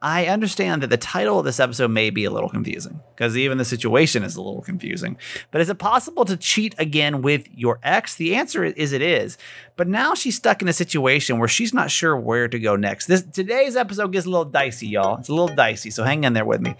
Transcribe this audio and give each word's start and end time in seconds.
I 0.00 0.26
understand 0.26 0.84
that 0.84 0.90
the 0.90 0.96
title 0.96 1.40
of 1.40 1.44
this 1.44 1.58
episode 1.58 1.90
may 1.90 2.10
be 2.10 2.24
a 2.24 2.30
little 2.30 2.48
confusing 2.48 3.00
because 3.16 3.36
even 3.36 3.58
the 3.58 3.64
situation 3.64 4.22
is 4.22 4.36
a 4.36 4.40
little 4.40 4.62
confusing. 4.62 5.16
But 5.50 5.60
is 5.60 5.68
it 5.68 5.78
possible 5.78 6.24
to 6.26 6.36
cheat 6.36 6.76
again 6.78 7.20
with 7.20 7.48
your 7.52 7.80
ex? 7.82 8.14
The 8.14 8.36
answer 8.36 8.62
is 8.64 8.92
it 8.92 9.02
is. 9.02 9.36
But 9.76 9.88
now 9.88 10.14
she's 10.14 10.36
stuck 10.36 10.62
in 10.62 10.68
a 10.68 10.72
situation 10.72 11.40
where 11.40 11.48
she's 11.48 11.74
not 11.74 11.90
sure 11.90 12.16
where 12.16 12.46
to 12.46 12.60
go 12.60 12.76
next. 12.76 13.06
This 13.06 13.22
today's 13.22 13.74
episode 13.74 14.12
gets 14.12 14.24
a 14.24 14.30
little 14.30 14.44
dicey, 14.44 14.86
y'all. 14.86 15.18
It's 15.18 15.30
a 15.30 15.34
little 15.34 15.54
dicey, 15.54 15.90
so 15.90 16.04
hang 16.04 16.22
in 16.22 16.32
there 16.32 16.44
with 16.44 16.60
me. 16.60 16.76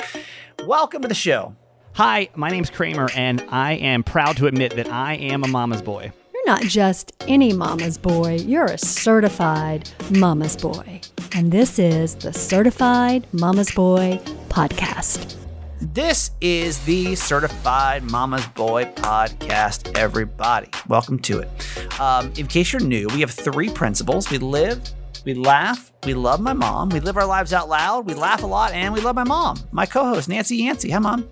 Welcome 0.64 1.02
to 1.02 1.08
the 1.08 1.14
show. 1.14 1.56
Hi, 1.94 2.28
my 2.36 2.50
name's 2.50 2.70
Kramer, 2.70 3.08
and 3.16 3.44
I 3.48 3.72
am 3.72 4.04
proud 4.04 4.36
to 4.36 4.46
admit 4.46 4.76
that 4.76 4.92
I 4.92 5.14
am 5.14 5.42
a 5.42 5.48
mama's 5.48 5.82
boy. 5.82 6.12
You're 6.32 6.46
not 6.46 6.62
just 6.62 7.12
any 7.26 7.52
mama's 7.52 7.98
boy, 7.98 8.36
you're 8.36 8.66
a 8.66 8.78
certified 8.78 9.90
mama's 10.08 10.56
boy. 10.56 11.00
And 11.34 11.52
this 11.52 11.78
is 11.78 12.14
the 12.14 12.32
Certified 12.32 13.26
Mama's 13.32 13.70
Boy 13.70 14.20
podcast. 14.48 15.36
This 15.80 16.30
is 16.40 16.84
the 16.84 17.14
Certified 17.14 18.10
Mama's 18.10 18.46
Boy 18.48 18.86
podcast, 18.96 19.96
everybody. 19.96 20.68
Welcome 20.88 21.18
to 21.20 21.40
it. 21.40 22.00
Um, 22.00 22.32
in 22.36 22.46
case 22.46 22.72
you're 22.72 22.82
new, 22.82 23.06
we 23.08 23.20
have 23.20 23.30
three 23.30 23.68
principles 23.68 24.30
we 24.30 24.38
live, 24.38 24.80
we 25.24 25.34
laugh, 25.34 25.92
we 26.04 26.14
love 26.14 26.40
my 26.40 26.52
mom, 26.52 26.88
we 26.88 27.00
live 27.00 27.16
our 27.16 27.26
lives 27.26 27.52
out 27.52 27.68
loud, 27.68 28.06
we 28.06 28.14
laugh 28.14 28.42
a 28.42 28.46
lot, 28.46 28.72
and 28.72 28.94
we 28.94 29.00
love 29.00 29.14
my 29.14 29.24
mom. 29.24 29.58
My 29.70 29.86
co 29.86 30.04
host, 30.04 30.28
Nancy 30.28 30.56
Yancey. 30.56 30.90
Hi, 30.90 30.98
mom. 30.98 31.28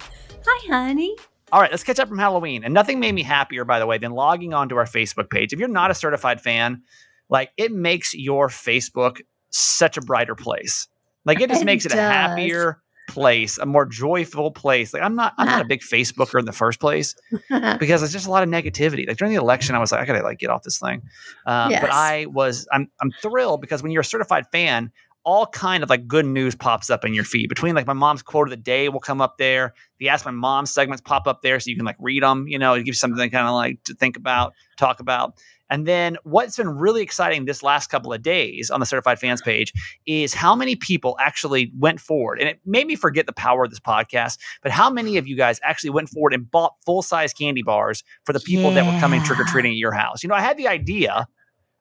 Hi, 0.47 0.73
honey. 0.73 1.17
All 1.53 1.61
right, 1.61 1.71
let's 1.71 1.85
catch 1.85 1.99
up 1.99 2.09
from 2.09 2.19
Halloween. 2.19 2.65
And 2.65 2.75
nothing 2.75 3.01
made 3.01 3.13
me 3.13 3.23
happier, 3.23 3.65
by 3.65 3.79
the 3.79 3.87
way, 3.87 3.99
than 3.99 4.13
logging 4.13 4.53
onto 4.53 4.77
our 4.77 4.85
Facebook 4.85 5.31
page. 5.31 5.53
If 5.53 5.59
you're 5.59 5.69
not 5.69 5.91
a 5.91 5.95
certified 5.95 6.41
fan, 6.41 6.83
like 7.29 7.51
it 7.57 7.73
makes 7.73 8.15
your 8.15 8.49
Facebook 8.49 9.21
such 9.59 9.97
a 9.97 10.01
brighter 10.01 10.35
place. 10.35 10.89
Like 11.25 11.41
it 11.41 11.51
just 11.51 11.63
It 11.67 11.67
makes 11.67 11.87
it 11.87 11.93
a 11.93 11.97
happier 11.97 12.81
place, 13.09 13.57
a 13.59 13.67
more 13.67 13.87
joyful 13.87 14.51
place. 14.51 14.93
Like 14.93 15.03
I'm 15.03 15.15
not 15.15 15.33
I'm 15.39 15.47
not 15.47 15.63
a 15.63 15.65
big 15.69 15.81
Facebooker 15.81 16.39
in 16.39 16.45
the 16.45 16.53
first 16.53 16.81
place 16.81 17.15
because 17.79 18.03
it's 18.03 18.13
just 18.13 18.27
a 18.27 18.31
lot 18.31 18.43
of 18.43 18.49
negativity. 18.49 19.07
Like 19.07 19.17
during 19.17 19.33
the 19.33 19.41
election, 19.41 19.75
I 19.75 19.79
was 19.79 19.93
like, 19.93 20.01
I 20.01 20.05
gotta 20.05 20.23
like 20.25 20.39
get 20.39 20.51
off 20.51 20.63
this 20.63 20.79
thing. 20.79 21.03
Um, 21.47 21.71
Yes. 21.71 21.81
But 21.83 21.91
I 21.91 22.27
was 22.27 22.67
I'm 22.73 22.91
I'm 23.01 23.13
thrilled 23.23 23.61
because 23.61 23.83
when 23.83 23.93
you're 23.93 24.01
a 24.01 24.05
certified 24.05 24.47
fan, 24.53 24.91
all 25.27 25.45
kind 25.45 25.83
of 25.83 25.91
like 25.91 26.07
good 26.07 26.25
news 26.25 26.55
pops 26.55 26.89
up 26.89 27.05
in 27.05 27.13
your 27.13 27.25
feed. 27.25 27.49
Between 27.49 27.75
like 27.75 27.87
my 27.87 27.93
mom's 27.93 28.23
quote 28.23 28.47
of 28.47 28.51
the 28.51 28.57
day 28.57 28.89
will 28.89 29.01
come 29.01 29.21
up 29.21 29.39
there. 29.39 29.75
The 29.99 30.09
Ask 30.09 30.25
My 30.25 30.31
Mom 30.31 30.67
segments 30.67 31.03
pop 31.03 31.27
up 31.27 31.43
there, 31.43 31.59
so 31.59 31.69
you 31.69 31.77
can 31.77 31.85
like 31.85 31.97
read 31.99 32.23
them. 32.23 32.47
You 32.47 32.61
know, 32.61 32.75
it 32.75 32.85
gives 32.85 32.97
you 32.97 33.01
something 33.01 33.31
kind 33.31 33.49
of 33.49 33.55
like 33.55 33.83
to 33.85 33.95
think 33.95 34.17
about, 34.17 34.55
talk 34.79 35.01
about. 35.01 35.35
And 35.69 35.85
then 35.85 36.17
what's 36.23 36.57
been 36.57 36.69
really 36.69 37.03
exciting 37.03 37.45
this 37.45 37.61
last 37.61 37.91
couple 37.91 38.13
of 38.13 38.23
days 38.23 38.71
on 38.71 38.79
the 38.79 38.87
certified 38.87 39.19
fans 39.19 39.43
page 39.43 39.73
is 40.07 40.33
how 40.33 40.55
many 40.55 40.77
people 40.77 41.17
actually 41.21 41.73
went 41.77 41.99
forward. 41.99 42.39
And 42.39 42.49
it 42.49 42.61
made 42.65 42.87
me 42.87 42.95
forget 42.95 43.27
the 43.27 43.33
power 43.33 43.65
of 43.65 43.71
this 43.71 43.81
podcast, 43.81 44.39
but 44.63 44.71
how 44.71 44.89
many 44.89 45.17
of 45.17 45.27
you 45.27 45.37
guys 45.37 45.59
actually 45.65 45.91
went 45.91 46.09
forward 46.09 46.35
and 46.35 46.49
bought 46.49 46.75
full 46.85 47.03
size 47.03 47.33
candy 47.33 47.63
bars 47.63 48.05
for 48.25 48.33
the 48.33 48.39
people 48.39 48.71
that 48.71 48.87
were 48.87 49.01
coming 49.01 49.25
trick 49.25 49.41
or 49.41 49.45
treating 49.45 49.73
at 49.73 49.79
your 49.79 49.91
house? 49.91 50.23
You 50.23 50.29
know, 50.29 50.37
I 50.37 50.41
had 50.41 50.57
the 50.57 50.69
idea 50.69 51.27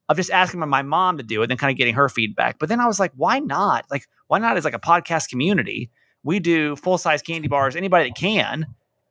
of 0.09 0.17
just 0.17 0.29
asking 0.31 0.59
my- 0.61 0.81
mom 0.83 1.17
to 1.17 1.23
do 1.23 1.41
it, 1.41 1.47
then 1.47 1.57
kind 1.57 1.71
of 1.71 1.77
getting 1.77 1.95
her 1.95 2.09
feedback. 2.09 2.59
But 2.59 2.69
then 2.69 2.79
I 2.79 2.85
was 2.85 2.99
like, 2.99 3.11
why 3.15 3.39
not? 3.39 3.85
Like, 3.89 4.05
why 4.27 4.39
not 4.39 4.57
as 4.57 4.63
like 4.65 4.73
a 4.75 4.79
podcast 4.79 5.29
community? 5.29 5.89
We 6.23 6.39
do 6.39 6.75
full 6.75 6.97
size 6.97 7.21
candy 7.21 7.47
bars, 7.47 7.75
anybody 7.75 8.09
that 8.09 8.15
can, 8.17 8.65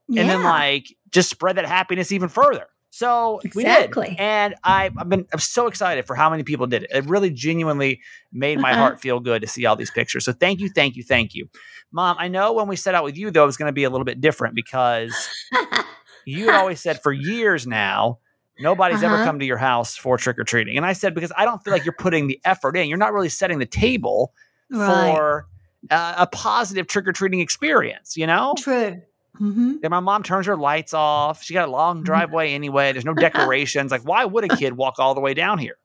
and 0.09 0.29
then 0.29 0.43
like 0.43 0.87
just 1.11 1.31
spread 1.31 1.57
that 1.57 1.67
happiness 1.67 2.11
even 2.13 2.29
further. 2.29 2.67
So 2.91 3.41
Exactly. 3.45 4.03
we 4.03 4.09
did, 4.11 4.21
and 4.21 4.55
I, 4.63 4.89
I've 4.97 5.09
been 5.09 5.27
I'm 5.33 5.41
so 5.41 5.67
excited 5.67 6.07
for 6.07 6.15
how 6.15 6.31
many 6.31 6.45
people 6.45 6.67
did 6.69 6.85
it. 6.85 6.91
It 6.93 7.05
really 7.07 7.31
genuinely 7.31 8.01
made 8.33 8.61
my 8.61 8.71
Uh-huh. 8.71 8.81
heart 8.81 9.01
feel 9.01 9.19
good 9.19 9.43
to 9.43 9.49
see 9.49 9.67
all 9.67 9.75
these 9.75 9.91
pictures. 9.91 10.25
So 10.25 10.33
thank 10.33 10.61
you, 10.61 10.69
thank 10.69 10.95
you, 10.95 11.03
thank 11.03 11.35
you, 11.35 11.49
Mom. 11.91 12.17
I 12.21 12.29
know 12.29 12.53
when 12.53 12.69
we 12.69 12.77
set 12.77 12.95
out 12.95 13.03
with 13.03 13.17
you 13.17 13.33
though, 13.33 13.43
it 13.43 13.47
was 13.47 13.57
going 13.57 13.69
to 13.69 13.73
be 13.73 13.83
a 13.85 13.91
little 13.91 14.05
bit 14.05 14.21
different 14.21 14.55
because 14.55 15.29
you 16.25 16.47
had 16.47 16.61
always 16.61 16.81
said 16.81 17.03
for 17.03 17.13
years 17.13 17.67
now 17.67 18.19
nobody's 18.61 19.03
ever 19.03 19.15
Uh-huh. 19.17 19.25
come 19.25 19.39
to 19.39 19.45
your 19.45 19.57
house 19.59 19.97
for 19.97 20.17
trick 20.17 20.39
or 20.39 20.45
treating, 20.45 20.77
and 20.77 20.87
I 20.87 20.93
said 20.93 21.15
because 21.15 21.33
I 21.37 21.45
don't 21.45 21.63
feel 21.65 21.73
like 21.73 21.85
you're 21.85 21.95
putting 21.99 22.27
the 22.27 22.41
effort 22.45 22.77
in. 22.77 22.89
You're 22.89 22.99
not 22.99 23.13
really 23.13 23.29
setting 23.29 23.59
the 23.59 23.67
table 23.67 24.33
right. 24.71 24.87
for 24.87 25.47
uh, 25.91 26.15
a 26.19 26.27
positive 26.27 26.87
trick 26.87 27.07
or 27.09 27.13
treating 27.13 27.41
experience. 27.41 28.17
You 28.17 28.27
know. 28.27 28.55
True. 28.59 29.01
hmm 29.37 29.75
And 29.83 29.91
my 29.91 30.01
mom 30.01 30.23
turns 30.23 30.47
her 30.47 30.57
lights 30.57 30.95
off. 30.95 31.43
She 31.43 31.55
got 31.55 31.69
a 31.69 31.71
long 31.73 31.97
Mm-hmm. 31.97 32.05
driveway 32.05 32.53
anyway. 32.55 32.93
There's 32.93 33.05
no 33.05 33.15
decorations. 33.29 33.91
like, 33.91 34.03
why 34.03 34.25
would 34.25 34.45
a 34.45 34.49
kid 34.49 34.75
walk 34.77 34.99
all 34.99 35.15
the 35.15 35.21
way 35.21 35.35
down 35.35 35.59
here? 35.59 35.77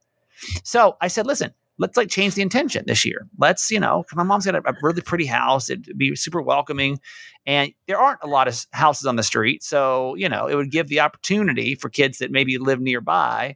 So 0.64 0.96
I 1.02 1.08
said, 1.10 1.26
listen, 1.28 1.54
let's 1.80 1.98
like 1.98 2.10
change 2.10 2.36
the 2.36 2.42
intention 2.44 2.84
this 2.86 3.04
year. 3.06 3.28
Let's, 3.38 3.72
you 3.72 3.80
know, 3.80 4.04
my 4.14 4.24
mom's 4.24 4.46
got 4.46 4.56
a, 4.56 4.70
a 4.70 4.74
really 4.84 5.02
pretty 5.02 5.26
house. 5.26 5.70
It'd 5.70 5.98
be 5.98 6.16
super 6.16 6.42
welcoming. 6.42 7.00
And 7.48 7.72
there 7.88 7.98
aren't 7.98 8.20
a 8.22 8.28
lot 8.28 8.48
of 8.48 8.66
houses 8.72 9.06
on 9.08 9.16
the 9.16 9.24
street. 9.24 9.64
So, 9.64 10.14
you 10.16 10.30
know, 10.30 10.48
it 10.48 10.56
would 10.56 10.72
give 10.72 10.88
the 10.90 11.00
opportunity 11.00 11.74
for 11.76 11.90
kids 11.90 12.20
that 12.20 12.30
maybe 12.32 12.58
live 12.60 12.80
nearby 12.80 13.56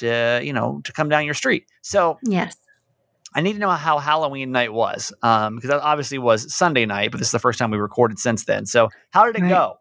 to, 0.00 0.40
you 0.42 0.52
know, 0.52 0.80
to 0.84 0.92
come 0.92 1.08
down 1.08 1.24
your 1.24 1.34
street. 1.34 1.66
So 1.80 2.18
Yes. 2.24 2.56
I 3.36 3.40
need 3.40 3.54
to 3.54 3.58
know 3.58 3.70
how 3.70 3.98
Halloween 3.98 4.52
night 4.52 4.72
was. 4.72 5.12
Um, 5.22 5.56
because 5.56 5.70
that 5.70 5.80
obviously 5.80 6.18
was 6.18 6.54
Sunday 6.54 6.86
night, 6.86 7.10
but 7.12 7.18
this 7.18 7.28
is 7.28 7.32
the 7.32 7.38
first 7.38 7.58
time 7.58 7.70
we 7.70 7.78
recorded 7.78 8.18
since 8.18 8.44
then. 8.44 8.66
So 8.66 8.90
how 9.10 9.24
did 9.26 9.36
it 9.36 9.42
Right. 9.42 9.48
go? 9.48 9.78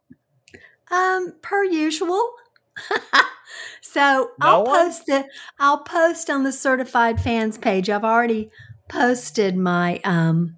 Um, 0.92 1.34
per 1.42 1.64
usual. 1.64 2.34
so 3.82 4.32
No 4.40 4.48
I'll 4.48 4.64
one? 4.64 4.86
post 4.86 5.04
it. 5.10 5.26
I'll 5.60 5.80
post 5.84 6.30
on 6.30 6.44
the 6.44 6.52
certified 6.52 7.22
fans 7.22 7.58
page. 7.58 7.90
I've 7.90 8.04
already 8.04 8.50
posted 8.90 9.56
my 9.56 10.00
um 10.04 10.58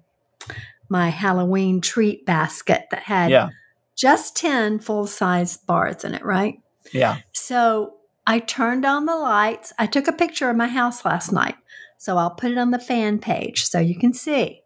my 0.88 1.08
Halloween 1.08 1.80
treat 1.80 2.24
basket 2.26 2.84
that 2.90 3.02
had 3.04 3.30
Yeah. 3.30 3.48
just 3.96 4.36
ten 4.36 4.78
full 4.78 5.06
size 5.06 5.56
bars 5.56 6.04
in 6.04 6.14
it. 6.14 6.24
Right. 6.24 6.60
Yeah. 6.92 7.18
So 7.32 7.94
I 8.26 8.38
turned 8.40 8.84
on 8.84 9.06
the 9.06 9.16
lights. 9.16 9.72
I 9.78 9.86
took 9.86 10.08
a 10.08 10.12
picture 10.12 10.50
of 10.50 10.56
my 10.56 10.68
house 10.68 11.04
last 11.04 11.32
night. 11.32 11.56
So 11.98 12.18
I'll 12.18 12.30
put 12.34 12.50
it 12.52 12.58
on 12.58 12.70
the 12.70 12.78
fan 12.78 13.18
page 13.18 13.64
so 13.66 13.78
you 13.80 13.98
can 13.98 14.12
see. 14.12 14.60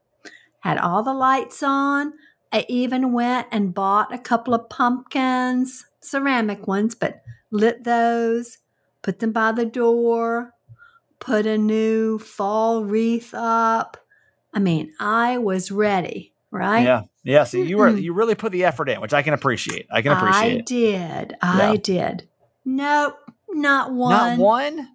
Had 0.60 0.78
all 0.78 1.02
the 1.02 1.14
lights 1.14 1.62
on. 1.62 2.12
I 2.52 2.66
even 2.68 3.12
went 3.12 3.46
and 3.52 3.72
bought 3.72 4.12
a 4.12 4.18
couple 4.18 4.52
of 4.52 4.68
pumpkins, 4.68 5.86
ceramic 6.00 6.66
ones, 6.66 6.94
but 6.94 7.22
lit 7.50 7.84
those, 7.84 8.58
put 9.02 9.18
them 9.18 9.32
by 9.32 9.52
the 9.52 9.66
door, 9.66 10.54
put 11.18 11.46
a 11.46 11.58
new 11.58 12.18
fall 12.18 12.84
wreath 12.84 13.32
up. 13.34 13.96
I 14.52 14.58
mean, 14.58 14.92
I 14.98 15.38
was 15.38 15.70
ready, 15.70 16.32
right? 16.50 16.82
Yeah. 16.82 17.02
Yeah. 17.22 17.44
So 17.44 17.58
you 17.58 17.76
were 17.78 17.90
you 17.90 18.12
really 18.12 18.34
put 18.34 18.50
the 18.52 18.64
effort 18.64 18.88
in, 18.88 19.00
which 19.00 19.12
I 19.12 19.22
can 19.22 19.34
appreciate. 19.34 19.86
I 19.90 20.02
can 20.02 20.12
appreciate 20.12 20.60
I 20.60 20.64
did. 20.64 21.36
I 21.42 21.72
Yeah. 21.72 21.76
did. 21.80 22.28
Nope, 22.64 23.16
not 23.50 23.92
one. 23.92 24.10
Not 24.10 24.38
one? 24.38 24.88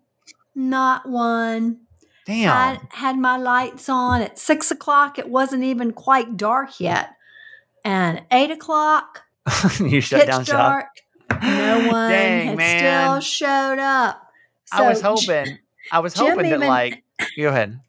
Not 0.56 1.08
one. 1.10 1.80
Damn. 2.26 2.52
I 2.52 2.80
had 2.96 3.18
my 3.18 3.38
lights 3.38 3.88
on 3.90 4.22
at 4.22 4.40
six 4.40 4.72
o'clock. 4.72 5.20
It 5.20 5.30
wasn't 5.30 5.64
even 5.64 5.92
quite 5.94 6.38
dark 6.38 6.80
yet. 6.80 7.10
And 7.84 8.24
eight 8.32 8.50
o'clock, 8.50 9.24
you 9.80 10.02
shut 10.02 10.26
down 10.26 10.44
shop. 10.44 10.58
dark. 10.58 10.86
No 11.30 11.88
one 11.92 12.10
Dang, 12.12 12.48
had 12.48 12.58
man. 12.58 13.22
still 13.22 13.48
showed 13.48 13.80
up. 13.80 14.22
I 14.72 14.88
was 14.88 15.02
hoping. 15.02 15.60
I 15.92 16.00
was 16.00 16.14
Jim 16.14 16.28
hoping 16.30 16.50
that 16.50 16.56
even- 16.58 16.68
like 16.68 17.04
go 17.38 17.50
ahead. 17.50 17.80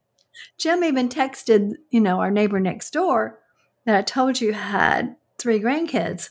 Jim 0.59 0.85
even 0.85 1.09
texted, 1.09 1.75
you 1.91 2.01
know, 2.01 2.21
our 2.21 2.31
neighbor 2.31 2.61
next 2.61 2.91
door 2.93 3.39
that 3.85 3.97
I 3.97 4.03
told 4.03 4.41
you 4.41 4.53
had 4.53 5.17
three 5.39 5.61
grandkids. 5.61 6.31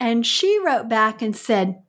And 0.00 0.26
she 0.26 0.58
wrote 0.64 0.88
back 0.88 1.22
and 1.22 1.34
said, 1.36 1.82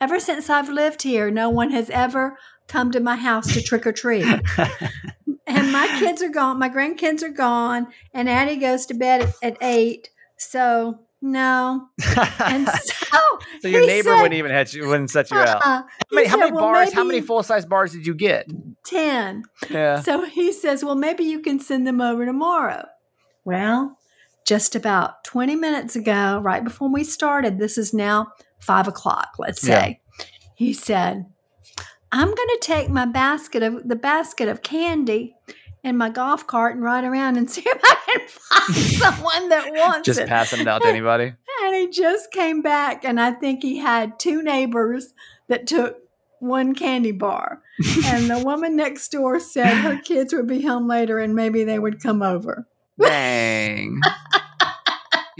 Ever 0.00 0.18
since 0.18 0.50
I've 0.50 0.68
lived 0.68 1.02
here, 1.02 1.30
no 1.30 1.48
one 1.48 1.70
has 1.70 1.90
ever 1.90 2.36
come 2.66 2.90
to 2.92 2.98
my 3.00 3.16
house 3.16 3.52
to 3.54 3.62
trick 3.62 3.86
or 3.86 3.92
treat. 3.92 4.24
and 5.46 5.72
my 5.72 5.86
kids 6.00 6.22
are 6.22 6.28
gone. 6.28 6.58
My 6.58 6.68
grandkids 6.68 7.22
are 7.22 7.28
gone. 7.28 7.86
And 8.12 8.28
Addie 8.28 8.56
goes 8.56 8.84
to 8.86 8.94
bed 8.94 9.22
at, 9.22 9.34
at 9.42 9.56
eight. 9.62 10.10
So, 10.36 11.00
no. 11.22 11.88
And 12.40 12.68
so, 12.82 13.18
so 13.60 13.68
your 13.68 13.86
neighbor 13.86 14.10
said, 14.10 14.22
wouldn't 14.22 14.34
even 14.34 14.66
you, 14.72 14.88
wouldn't 14.88 15.10
set 15.10 15.30
you 15.30 15.38
out. 15.38 15.48
Uh-uh. 15.48 15.60
How 15.60 15.78
uh-uh. 15.78 15.82
Many, 16.10 16.26
how 16.26 16.36
said, 16.36 16.40
many 16.40 16.52
"Well, 16.52 16.62
bars? 16.62 16.92
How 16.92 17.04
many 17.04 17.20
full 17.20 17.42
size 17.42 17.64
bars 17.64 17.92
did 17.92 18.06
you 18.06 18.14
get? 18.14 18.50
10. 18.86 19.44
Yeah. 19.70 20.00
So 20.00 20.24
he 20.24 20.52
says, 20.52 20.84
Well, 20.84 20.96
maybe 20.96 21.24
you 21.24 21.40
can 21.40 21.60
send 21.60 21.86
them 21.86 22.00
over 22.00 22.26
tomorrow. 22.26 22.86
Well, 23.44 23.98
just 24.44 24.74
about 24.74 25.24
20 25.24 25.56
minutes 25.56 25.96
ago, 25.96 26.40
right 26.42 26.64
before 26.64 26.92
we 26.92 27.04
started, 27.04 27.58
this 27.58 27.78
is 27.78 27.94
now 27.94 28.32
five 28.58 28.88
o'clock, 28.88 29.30
let's 29.38 29.60
say. 29.60 30.00
He 30.54 30.72
said, 30.72 31.26
I'm 32.10 32.26
going 32.26 32.36
to 32.36 32.58
take 32.60 32.88
my 32.88 33.06
basket 33.06 33.62
of 33.62 33.88
the 33.88 33.96
basket 33.96 34.48
of 34.48 34.62
candy 34.62 35.34
and 35.84 35.98
my 35.98 36.10
golf 36.10 36.46
cart 36.46 36.74
and 36.74 36.82
ride 36.84 37.04
around 37.04 37.36
and 37.36 37.50
see 37.50 37.62
if 37.64 37.80
I 37.82 37.96
can 38.06 38.28
find 38.28 38.74
someone 38.92 39.48
that 39.48 39.70
wants 39.72 40.06
Just 40.06 40.18
it. 40.18 40.22
Just 40.22 40.28
passing 40.28 40.60
it 40.60 40.68
out 40.68 40.82
to 40.82 40.88
anybody. 40.88 41.34
And 41.64 41.76
he 41.76 41.90
just 41.90 42.32
came 42.32 42.60
back, 42.60 43.04
and 43.04 43.20
I 43.20 43.30
think 43.30 43.62
he 43.62 43.78
had 43.78 44.18
two 44.18 44.42
neighbors 44.42 45.14
that 45.46 45.64
took 45.68 45.96
one 46.40 46.74
candy 46.74 47.12
bar. 47.12 47.62
and 48.06 48.28
the 48.28 48.40
woman 48.44 48.74
next 48.74 49.12
door 49.12 49.38
said 49.38 49.72
her 49.76 49.96
kids 50.00 50.34
would 50.34 50.48
be 50.48 50.62
home 50.62 50.88
later 50.88 51.20
and 51.20 51.36
maybe 51.36 51.62
they 51.62 51.78
would 51.78 52.02
come 52.02 52.20
over. 52.20 52.66
Dang. 53.00 54.00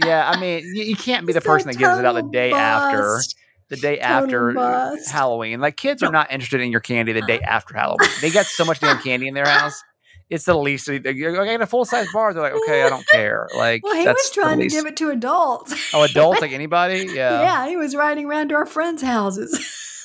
yeah, 0.05 0.29
I 0.29 0.39
mean, 0.39 0.63
you, 0.73 0.83
you 0.83 0.95
can't 0.95 1.27
be 1.27 1.33
the 1.33 1.37
It's 1.37 1.45
person 1.45 1.67
that 1.67 1.77
gives 1.77 1.99
it 1.99 2.05
out 2.05 2.15
the 2.15 2.21
day 2.31 2.53
after. 2.53 3.19
The 3.67 3.75
day 3.75 3.97
Total 3.97 4.05
after 4.05 4.53
bust. 4.53 5.11
Halloween. 5.11 5.59
Like 5.59 5.75
kids 5.75 6.03
are 6.03 6.11
not 6.11 6.31
interested 6.31 6.61
in 6.61 6.71
your 6.71 6.81
candy 6.81 7.11
the 7.11 7.21
day 7.21 7.39
after 7.41 7.75
Halloween. 7.75 8.09
They 8.21 8.29
got 8.29 8.45
so 8.45 8.63
much 8.63 8.79
damn 8.79 8.99
candy 8.99 9.27
in 9.27 9.33
their 9.33 9.47
house. 9.47 9.83
It's 10.33 10.45
the 10.45 10.57
least. 10.57 10.87
You're 10.87 11.37
like, 11.37 11.47
I 11.47 11.53
got 11.53 11.61
a 11.61 11.67
full 11.67 11.85
size 11.85 12.07
bar. 12.11 12.33
They're 12.33 12.41
like, 12.41 12.53
okay, 12.53 12.81
I 12.81 12.89
don't 12.89 13.07
care. 13.07 13.47
Like, 13.55 13.83
Well, 13.83 13.95
he 13.95 14.03
that's 14.03 14.29
was 14.29 14.31
trying 14.31 14.59
to 14.59 14.67
give 14.67 14.87
it 14.87 14.97
to 14.97 15.09
adults. 15.11 15.75
Oh, 15.93 16.01
adults 16.01 16.41
like 16.41 16.51
anybody? 16.61 17.05
Yeah. 17.07 17.41
yeah, 17.41 17.67
he 17.67 17.77
was 17.77 17.95
riding 17.95 18.25
around 18.25 18.49
to 18.49 18.55
our 18.55 18.65
friends' 18.65 19.03
houses. 19.03 20.01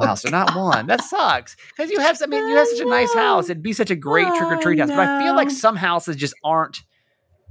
Wow, 0.00 0.14
so 0.14 0.30
not 0.30 0.56
one. 0.56 0.86
That 0.86 1.02
sucks. 1.02 1.56
Because 1.68 1.90
you 1.90 2.00
have, 2.00 2.18
I 2.22 2.26
mean, 2.26 2.48
you 2.48 2.56
have 2.56 2.66
such 2.66 2.80
a 2.80 2.86
nice 2.86 3.12
house. 3.12 3.50
It'd 3.50 3.62
be 3.62 3.72
such 3.72 3.90
a 3.90 3.96
great 3.96 4.26
trick 4.28 4.42
or 4.50 4.56
treat 4.56 4.80
I 4.80 4.86
house. 4.86 4.90
But 4.90 5.06
I 5.06 5.22
feel 5.22 5.36
like 5.36 5.50
some 5.50 5.76
houses 5.76 6.16
just 6.16 6.34
aren't. 6.42 6.82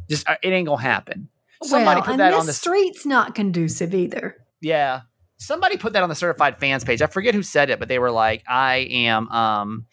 Just 0.09 0.27
uh, 0.27 0.35
it 0.41 0.49
ain't 0.49 0.67
gonna 0.67 0.81
happen. 0.81 1.29
Somebody 1.61 1.99
well, 1.99 2.05
put 2.07 2.17
that 2.17 2.33
on 2.33 2.45
the 2.45 2.53
street's 2.53 3.05
not 3.05 3.35
conducive 3.35 3.93
either. 3.93 4.37
Yeah. 4.61 5.01
Somebody 5.37 5.77
put 5.77 5.93
that 5.93 6.03
on 6.03 6.09
the 6.09 6.15
certified 6.15 6.59
fans 6.59 6.83
page. 6.83 7.01
I 7.01 7.07
forget 7.07 7.35
who 7.35 7.43
said 7.43 7.69
it, 7.69 7.79
but 7.79 7.89
they 7.89 7.99
were 7.99 8.11
like, 8.11 8.43
I 8.47 8.87
am 8.89 9.29
um 9.29 9.85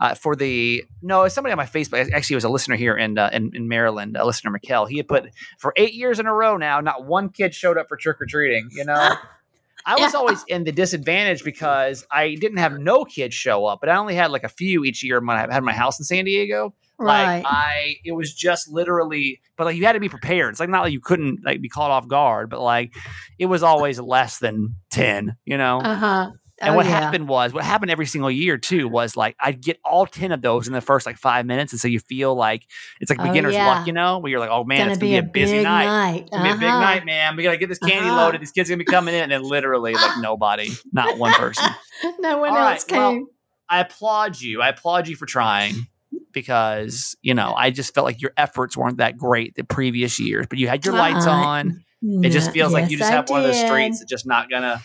uh, 0.00 0.14
for 0.14 0.34
the 0.34 0.84
no, 1.00 1.28
somebody 1.28 1.52
on 1.52 1.58
my 1.58 1.66
Facebook. 1.66 2.10
Actually, 2.12 2.36
was 2.36 2.44
a 2.44 2.48
listener 2.48 2.76
here 2.76 2.96
in 2.96 3.18
uh, 3.18 3.30
in, 3.32 3.52
in 3.54 3.68
Maryland, 3.68 4.16
a 4.16 4.24
listener 4.24 4.50
Mikkel. 4.50 4.88
He 4.88 4.96
had 4.96 5.08
put 5.08 5.30
for 5.58 5.72
eight 5.76 5.94
years 5.94 6.18
in 6.18 6.26
a 6.26 6.34
row 6.34 6.56
now, 6.56 6.80
not 6.80 7.06
one 7.06 7.28
kid 7.28 7.54
showed 7.54 7.78
up 7.78 7.88
for 7.88 7.96
trick 7.96 8.20
or 8.20 8.26
treating. 8.26 8.68
You 8.72 8.84
know, 8.84 9.14
I 9.86 9.96
was 9.96 10.14
always 10.14 10.44
in 10.48 10.64
the 10.64 10.72
disadvantage 10.72 11.44
because 11.44 12.06
I 12.10 12.34
didn't 12.34 12.58
have 12.58 12.78
no 12.78 13.04
kids 13.04 13.34
show 13.34 13.66
up, 13.66 13.80
but 13.80 13.88
I 13.88 13.96
only 13.96 14.14
had 14.14 14.30
like 14.30 14.44
a 14.44 14.48
few 14.48 14.84
each 14.84 15.02
year 15.02 15.20
when 15.20 15.36
I 15.36 15.52
had 15.52 15.62
my 15.62 15.72
house 15.72 15.98
in 15.98 16.04
San 16.04 16.24
Diego. 16.24 16.74
Right. 16.98 17.38
Like 17.38 17.46
I, 17.46 17.94
it 18.04 18.12
was 18.12 18.32
just 18.32 18.68
literally, 18.68 19.40
but 19.56 19.64
like 19.64 19.76
you 19.76 19.84
had 19.84 19.92
to 19.92 20.00
be 20.00 20.08
prepared. 20.08 20.50
It's 20.50 20.60
like 20.60 20.68
not 20.68 20.82
like 20.82 20.92
you 20.92 21.00
couldn't 21.00 21.40
like 21.44 21.60
be 21.60 21.68
caught 21.68 21.90
off 21.90 22.06
guard, 22.06 22.48
but 22.48 22.60
like 22.60 22.94
it 23.38 23.46
was 23.46 23.62
always 23.62 23.98
less 23.98 24.38
than 24.38 24.76
ten, 24.90 25.36
you 25.44 25.58
know. 25.58 25.80
uh 25.80 25.94
huh. 25.94 26.30
And 26.62 26.74
what 26.76 26.86
happened 26.86 27.28
was, 27.28 27.52
what 27.52 27.64
happened 27.64 27.90
every 27.90 28.06
single 28.06 28.30
year 28.30 28.56
too 28.58 28.88
was 28.88 29.16
like 29.16 29.36
I'd 29.40 29.60
get 29.60 29.78
all 29.84 30.06
ten 30.06 30.32
of 30.32 30.40
those 30.42 30.66
in 30.66 30.72
the 30.72 30.80
first 30.80 31.04
like 31.06 31.16
five 31.18 31.44
minutes, 31.46 31.72
and 31.72 31.80
so 31.80 31.88
you 31.88 31.98
feel 32.00 32.34
like 32.34 32.66
it's 33.00 33.10
like 33.10 33.20
Oh, 33.20 33.24
beginner's 33.24 33.54
yeah. 33.54 33.66
luck, 33.66 33.86
you 33.86 33.92
know, 33.92 34.18
where 34.18 34.30
you're 34.30 34.40
like, 34.40 34.50
oh 34.50 34.64
man, 34.64 34.80
gonna 34.80 34.90
it's 34.92 34.98
gonna 34.98 35.10
be, 35.10 35.16
a 35.18 35.22
busy 35.22 35.62
night. 35.62 35.86
night. 35.86 36.22
It's 36.26 36.30
gonna 36.36 36.44
be 36.44 36.50
a 36.50 36.54
big 36.58 36.68
Uh-huh. 36.70 36.80
night, 36.80 37.04
man. 37.04 37.36
We 37.36 37.42
gotta 37.42 37.56
get 37.58 37.68
this 37.68 37.78
candy 37.78 38.08
Uh-huh. 38.08 38.16
loaded. 38.22 38.40
These 38.40 38.52
kids 38.52 38.70
are 38.70 38.74
gonna 38.74 38.84
be 38.84 38.90
coming 38.90 39.14
in, 39.14 39.22
and 39.22 39.32
then 39.32 39.42
literally 39.42 39.94
like 39.94 40.16
nobody, 40.20 40.72
not 40.92 41.18
one 41.18 41.32
person. 41.32 41.68
no 42.20 42.38
one 42.38 42.50
All 42.50 42.56
right, 42.56 42.74
else 42.74 42.86
well, 42.90 43.12
came. 43.12 43.26
I 43.68 43.80
applaud 43.80 44.40
you. 44.40 44.60
I 44.62 44.68
applaud 44.68 45.08
you 45.08 45.16
for 45.16 45.26
trying 45.26 45.86
because 46.32 47.16
you 47.22 47.34
know 47.34 47.54
I 47.54 47.70
just 47.70 47.94
felt 47.94 48.04
like 48.04 48.20
your 48.22 48.32
efforts 48.36 48.76
weren't 48.76 48.98
that 48.98 49.16
great 49.16 49.54
the 49.54 49.64
previous 49.64 50.18
years, 50.18 50.46
but 50.48 50.58
you 50.58 50.68
had 50.68 50.84
your 50.84 50.94
lights 50.94 51.26
Uh, 51.26 51.30
on. 51.30 51.84
It 52.22 52.30
just 52.30 52.50
feels 52.50 52.72
like 52.72 52.90
you 52.90 52.96
just 52.98 53.10
I 53.10 53.14
have 53.14 53.28
one 53.30 53.40
of 53.40 53.46
those 53.46 53.58
streets 53.60 54.00
that's 54.00 54.10
just 54.10 54.26
not 54.26 54.50
gonna 54.50 54.82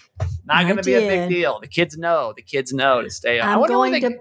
not 0.47 0.67
gonna 0.67 0.81
be 0.83 0.93
a 0.93 0.99
big 0.99 1.29
deal. 1.29 1.59
The 1.59 1.67
kids 1.67 1.97
know. 1.97 2.33
The 2.35 2.41
kids 2.41 2.73
know 2.73 3.01
to 3.01 3.09
stay. 3.09 3.39
I'm 3.39 3.65
going 3.67 3.91
they- 3.93 3.99
to. 4.01 4.19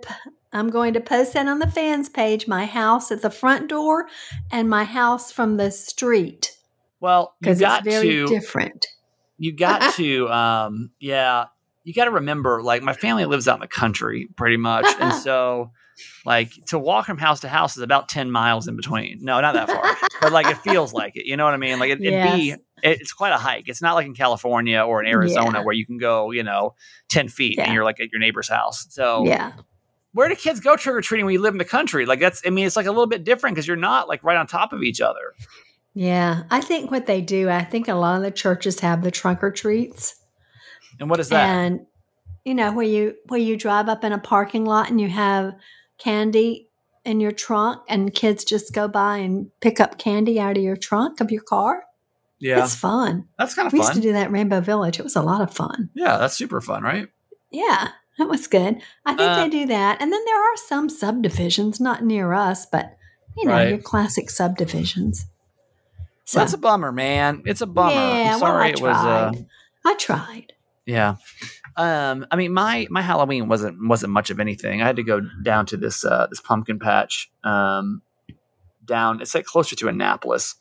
I'm 0.53 0.71
going 0.71 0.95
to 0.95 1.01
post 1.01 1.35
that 1.35 1.47
on 1.49 1.59
the 1.59 1.67
fans 1.71 2.09
page. 2.09 2.49
My 2.49 2.65
house 2.65 3.11
at 3.13 3.21
the 3.21 3.31
front 3.31 3.69
door, 3.69 4.07
and 4.51 4.71
my 4.71 4.85
house 4.85 5.31
from 5.31 5.57
the 5.59 5.71
street 5.71 6.57
Well, 7.01 7.35
you 7.41 7.45
because 7.47 7.61
got 7.61 7.87
it's 7.87 7.95
very 7.95 8.09
to 8.09 8.27
different. 8.27 8.87
you 9.39 9.53
got 9.53 9.95
to 9.97 10.29
um 10.31 10.91
yeah 10.99 11.47
you 11.85 11.93
got 11.93 12.07
to 12.07 12.11
remember 12.11 12.63
like 12.63 12.83
my 12.83 12.95
family 12.95 13.25
lives 13.27 13.47
out 13.49 13.57
in 13.57 13.61
the 13.61 13.67
country 13.69 14.29
pretty 14.37 14.57
much 14.57 14.87
and 14.99 15.13
so 15.23 15.73
like 16.25 16.51
to 16.67 16.79
walk 16.79 17.07
from 17.07 17.19
house 17.19 17.41
to 17.41 17.49
house 17.49 17.77
is 17.77 17.83
about 17.83 18.09
10 18.09 18.31
miles 18.31 18.67
in 18.67 18.77
between 18.77 19.19
no 19.23 19.41
not 19.41 19.53
that 19.55 19.69
far 19.71 20.11
but 20.21 20.33
like 20.33 20.47
it 20.47 20.57
feels 20.59 20.93
like 20.93 21.17
it 21.17 21.27
you 21.27 21.37
know 21.37 21.45
what 21.45 21.55
i 21.55 21.59
mean 21.59 21.79
like 21.79 21.91
it, 21.91 22.01
it'd 22.03 22.33
be 22.35 22.47
Yes. 22.47 22.59
It's 22.83 23.13
quite 23.13 23.33
a 23.33 23.39
hike 23.39 23.69
it's 23.69 23.81
not 23.83 23.95
like 23.95 24.07
in 24.07 24.15
california 24.15 24.81
or 24.81 25.03
in 25.03 25.07
arizona 25.11 25.59
Yeah. 25.59 25.65
where 25.65 25.75
you 25.75 25.87
can 25.87 25.99
go 25.99 26.31
you 26.31 26.43
know 26.43 26.75
10 27.09 27.29
feet 27.29 27.59
and 27.59 27.73
you're 27.73 27.85
like 27.85 28.01
at 28.01 28.11
your 28.13 28.21
neighbor's 28.21 28.49
house 28.49 28.87
so 28.91 29.25
Yeah. 29.25 29.53
where 30.13 30.29
do 30.29 30.35
kids 30.35 30.61
go 30.61 30.77
trick-or-treating 30.77 31.25
when 31.25 31.33
you 31.33 31.41
live 31.41 31.55
in 31.55 31.59
the 31.59 31.65
country 31.65 32.05
like 32.07 32.21
that's 32.21 32.43
i 32.47 32.51
mean 32.51 32.67
it's 32.67 32.77
like 32.77 32.87
a 32.87 32.91
little 32.91 33.07
bit 33.07 33.25
different 33.25 33.55
because 33.57 33.67
you're 33.67 33.77
not 33.77 34.09
like 34.09 34.23
right 34.23 34.37
on 34.37 34.47
top 34.47 34.73
of 34.73 34.83
each 34.83 35.01
other 35.01 35.33
Yeah. 35.95 36.43
I 36.51 36.61
think 36.61 36.91
what 36.91 37.07
they 37.07 37.23
do, 37.23 37.49
I 37.49 37.65
think 37.65 37.89
a 37.89 37.95
lot 37.95 38.17
of 38.17 38.23
the 38.23 38.31
churches 38.31 38.81
have 38.81 39.03
the 39.03 39.11
trunk 39.11 39.43
or 39.43 39.51
treats. 39.51 40.15
and 41.01 41.09
what 41.09 41.21
is 41.21 41.31
that 41.31 41.49
And 41.49 41.87
you 42.45 42.55
know, 42.55 42.71
where 42.73 42.87
you 42.87 43.15
where 43.29 43.41
you 43.41 43.57
drive 43.57 43.89
up 43.89 44.05
in 44.05 44.13
a 44.13 44.19
parking 44.19 44.67
lot 44.67 44.91
and 44.91 45.01
you 45.01 45.09
have 45.09 45.55
candy 45.99 46.69
in 47.05 47.19
your 47.21 47.33
trunk 47.33 47.81
and 47.89 48.13
kids 48.15 48.45
just 48.45 48.75
go 48.75 48.87
by 48.89 49.17
and 49.17 49.51
pick 49.61 49.81
up 49.81 49.97
candy 49.99 50.39
out 50.39 50.57
of 50.59 50.63
your 50.63 50.77
trunk 50.77 51.21
of 51.21 51.31
your 51.31 51.43
car. 51.43 51.85
Yeah 52.39 52.63
It's 52.65 52.75
fun. 52.75 53.27
that's 53.39 53.55
kind 53.55 53.67
of 53.67 53.73
fun. 53.73 53.81
We 53.81 53.85
used 53.85 53.95
to 53.95 54.01
do 54.01 54.13
that 54.13 54.31
Rainbow 54.31 54.61
Village. 54.61 54.99
It 54.99 55.03
was 55.05 55.17
a 55.17 55.23
lot 55.23 55.41
of 55.41 55.53
fun. 55.55 55.91
yeah 55.95 56.17
that's 56.19 56.35
super 56.35 56.61
fun 56.61 56.83
right 56.83 57.09
Yeah, 57.51 57.89
that 58.19 58.29
was 58.29 58.47
good. 58.47 58.81
I 59.05 59.15
think 59.15 59.31
Uh, 59.31 59.37
they 59.45 59.49
do 59.51 59.67
that. 59.67 60.01
And 60.01 60.13
then 60.13 60.21
there 60.25 60.41
are 60.41 60.57
some 60.57 60.89
subdivisions, 60.89 61.81
not 61.81 62.03
near 62.05 62.33
us, 62.33 62.67
but 62.67 62.97
you 63.37 63.45
know, 63.47 63.53
Right. 63.53 63.69
your 63.69 63.79
classic 63.79 64.31
subdivisions. 64.31 65.27
So 66.25 66.39
That's 66.41 66.55
a 66.55 66.59
bummer, 66.59 66.91
man. 66.93 67.43
It's 67.47 67.61
a 67.61 67.67
bummer. 67.67 67.93
Yeah, 67.93 68.35
I'm 68.35 68.41
well, 68.41 68.51
sorry 68.51 68.65
I 68.65 68.69
it 68.71 68.81
was 68.81 68.97
uh 68.97 69.31
tried. 69.33 69.47
I 69.85 69.95
tried. 69.95 70.53
yeah. 70.87 71.17
Um 71.77 72.27
I 72.31 72.37
mean 72.37 72.53
my 72.53 72.87
my 72.91 73.03
Halloween 73.03 73.49
wasn't 73.49 73.77
wasn't 73.87 74.13
much 74.13 74.31
of 74.31 74.41
anything. 74.41 74.83
I 74.83 74.87
had 74.87 74.97
to 74.97 75.03
go 75.05 75.21
down 75.43 75.67
to 75.67 75.77
this 75.77 76.05
uh 76.05 76.27
this 76.29 76.41
pumpkin 76.41 76.79
patch 76.79 77.31
um 77.45 78.03
down 78.85 79.21
it's 79.21 79.35
like 79.35 79.45
closer 79.45 79.77
to 79.77 79.89
Annapolis. 79.89 80.55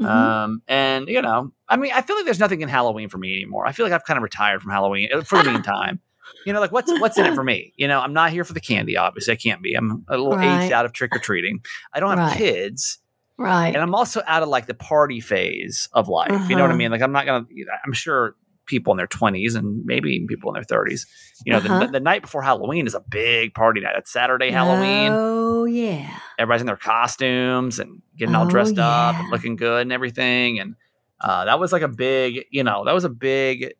Mhm. 0.00 0.06
Um 0.06 0.62
and 0.68 1.08
you 1.08 1.20
know, 1.22 1.52
I 1.68 1.76
mean 1.76 1.92
I 1.94 2.02
feel 2.02 2.16
like 2.16 2.24
there's 2.24 2.40
nothing 2.40 2.60
in 2.62 2.68
Halloween 2.68 3.08
for 3.08 3.18
me 3.18 3.36
anymore. 3.36 3.66
I 3.66 3.72
feel 3.72 3.84
like 3.86 3.92
I've 3.92 4.04
kind 4.04 4.16
of 4.16 4.22
retired 4.22 4.62
from 4.62 4.70
Halloween 4.72 5.08
uh, 5.12 5.22
for 5.22 5.38
the 5.38 5.44
meantime. 5.50 6.00
You 6.46 6.52
know, 6.52 6.60
like 6.60 6.72
what's 6.72 6.90
what's 7.00 7.18
in 7.18 7.26
it 7.26 7.34
for 7.34 7.44
me? 7.44 7.72
You 7.76 7.88
know, 7.88 8.00
I'm 8.00 8.12
not 8.12 8.30
here 8.30 8.44
for 8.44 8.52
the 8.52 8.60
candy, 8.60 8.96
obviously. 8.96 9.32
I 9.34 9.36
can't 9.36 9.62
be. 9.62 9.74
I'm 9.74 10.04
a 10.08 10.16
little 10.16 10.36
Right. 10.36 10.62
aged 10.62 10.72
out 10.72 10.84
of 10.86 10.92
trick 10.92 11.14
or 11.14 11.18
treating. 11.18 11.60
I 11.92 12.00
don't 12.00 12.10
have 12.10 12.18
Right. 12.30 12.36
kids 12.36 12.98
right. 13.38 13.68
and 13.74 13.76
I'm 13.82 13.94
also 13.94 14.22
out 14.26 14.42
of 14.42 14.48
like 14.48 14.66
the 14.66 14.74
party 14.74 15.20
phase 15.20 15.88
of 15.92 16.08
life. 16.08 16.30
You 16.48 16.56
know 16.56 16.62
what 16.62 16.70
I 16.70 16.72
Uh-huh. 16.72 16.78
mean? 16.78 16.90
Like 16.90 17.02
I'm 17.02 17.12
not 17.12 17.26
gonna. 17.26 17.44
I'm 17.84 17.92
sure 17.92 18.34
people 18.66 18.92
in 18.92 18.96
their 18.96 19.06
20s 19.06 19.54
and 19.56 19.84
maybe 19.84 20.10
even 20.10 20.26
people 20.26 20.50
in 20.50 20.54
their 20.54 20.64
30s. 20.84 21.06
You 21.44 21.52
know, 21.52 21.58
Uh-huh. 21.58 21.80
the, 21.86 21.92
the 21.92 22.00
night 22.00 22.22
before 22.22 22.42
Halloween 22.42 22.86
is 22.86 22.94
a 22.94 23.00
big 23.00 23.54
party 23.54 23.80
night. 23.80 23.94
It's 23.96 24.12
Saturday 24.12 24.50
Halloween. 24.50 25.12
Oh 25.12 25.64
yeah. 25.64 26.18
Everybody's 26.38 26.62
in 26.62 26.66
their 26.66 26.76
costumes 26.76 27.78
and 27.78 28.02
getting 28.16 28.34
all 28.34 28.46
Oh, 28.46 28.50
dressed 28.50 28.78
up 28.78 29.16
and 29.16 29.30
looking 29.30 29.56
good 29.56 29.82
and 29.82 29.92
everything. 29.92 30.58
And 30.60 30.74
uh, 31.20 31.44
that 31.46 31.58
was 31.60 31.72
like 31.72 31.82
a 31.82 31.88
big, 31.88 32.44
you 32.50 32.64
know, 32.64 32.84
that 32.84 32.92
was 32.94 33.04
a 33.04 33.08
big, 33.10 33.74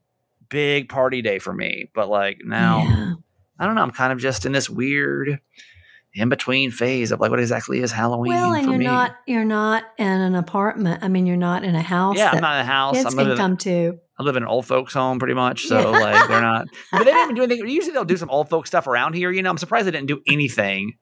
big 0.49 0.89
party 0.89 1.23
day 1.23 1.39
for 1.39 1.53
me. 1.53 1.91
But 1.95 2.09
like 2.09 2.39
now, 2.45 2.79
Yeah. 2.83 3.13
I 3.59 3.67
don't 3.67 3.75
know. 3.77 3.83
I'm 3.83 3.91
kind 3.93 4.13
of 4.13 4.19
just 4.19 4.45
in 4.47 4.53
this 4.53 4.69
weird 4.69 5.39
in 6.15 6.29
between 6.29 6.71
phase 6.71 7.11
of 7.11 7.21
like 7.21 7.31
what 7.31 7.41
exactly 7.41 7.81
is 7.81 7.91
Halloween 7.93 8.33
Well, 8.35 8.55
and 8.55 8.67
you're 8.67 8.79
me. 8.79 8.85
not 8.85 9.17
you're 9.27 9.45
not 9.45 9.85
in 9.99 10.07
an 10.07 10.35
apartment. 10.35 11.03
I 11.03 11.09
mean, 11.09 11.27
you're 11.27 11.37
not 11.37 11.65
in 11.65 11.75
a 11.75 11.83
house. 11.83 12.17
yeah, 12.19 12.31
I'm 12.33 12.41
not 12.41 12.57
in 12.57 12.61
a 12.61 12.65
house. 12.71 12.95
kids 12.97 13.07
I'm 13.07 13.13
can 13.13 13.19
living, 13.19 13.37
come 13.37 13.57
to. 13.59 13.99
I 14.19 14.23
live 14.23 14.37
in 14.37 14.43
an 14.43 14.49
old 14.49 14.67
folks 14.67 14.93
home 14.95 15.19
pretty 15.19 15.35
much. 15.35 15.65
So 15.67 15.81
Yeah. 15.81 15.99
like 15.99 16.29
they're 16.29 16.41
not 16.43 16.67
but 16.93 16.99
they 16.99 17.05
didn't 17.07 17.23
even 17.23 17.35
do 17.37 17.43
anything. 17.45 17.69
Usually 17.69 17.93
they'll 17.93 18.05
do 18.05 18.17
some 18.19 18.31
old 18.31 18.49
folks 18.51 18.69
stuff 18.69 18.87
around 18.87 19.15
here. 19.15 19.31
You 19.31 19.43
know, 19.43 19.51
I'm 19.51 19.59
surprised 19.59 19.87
they 19.87 19.91
didn't 19.91 20.09
do 20.09 20.21
anything. 20.29 20.95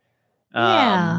Um, 0.55 0.63
Yeah. 0.65 1.19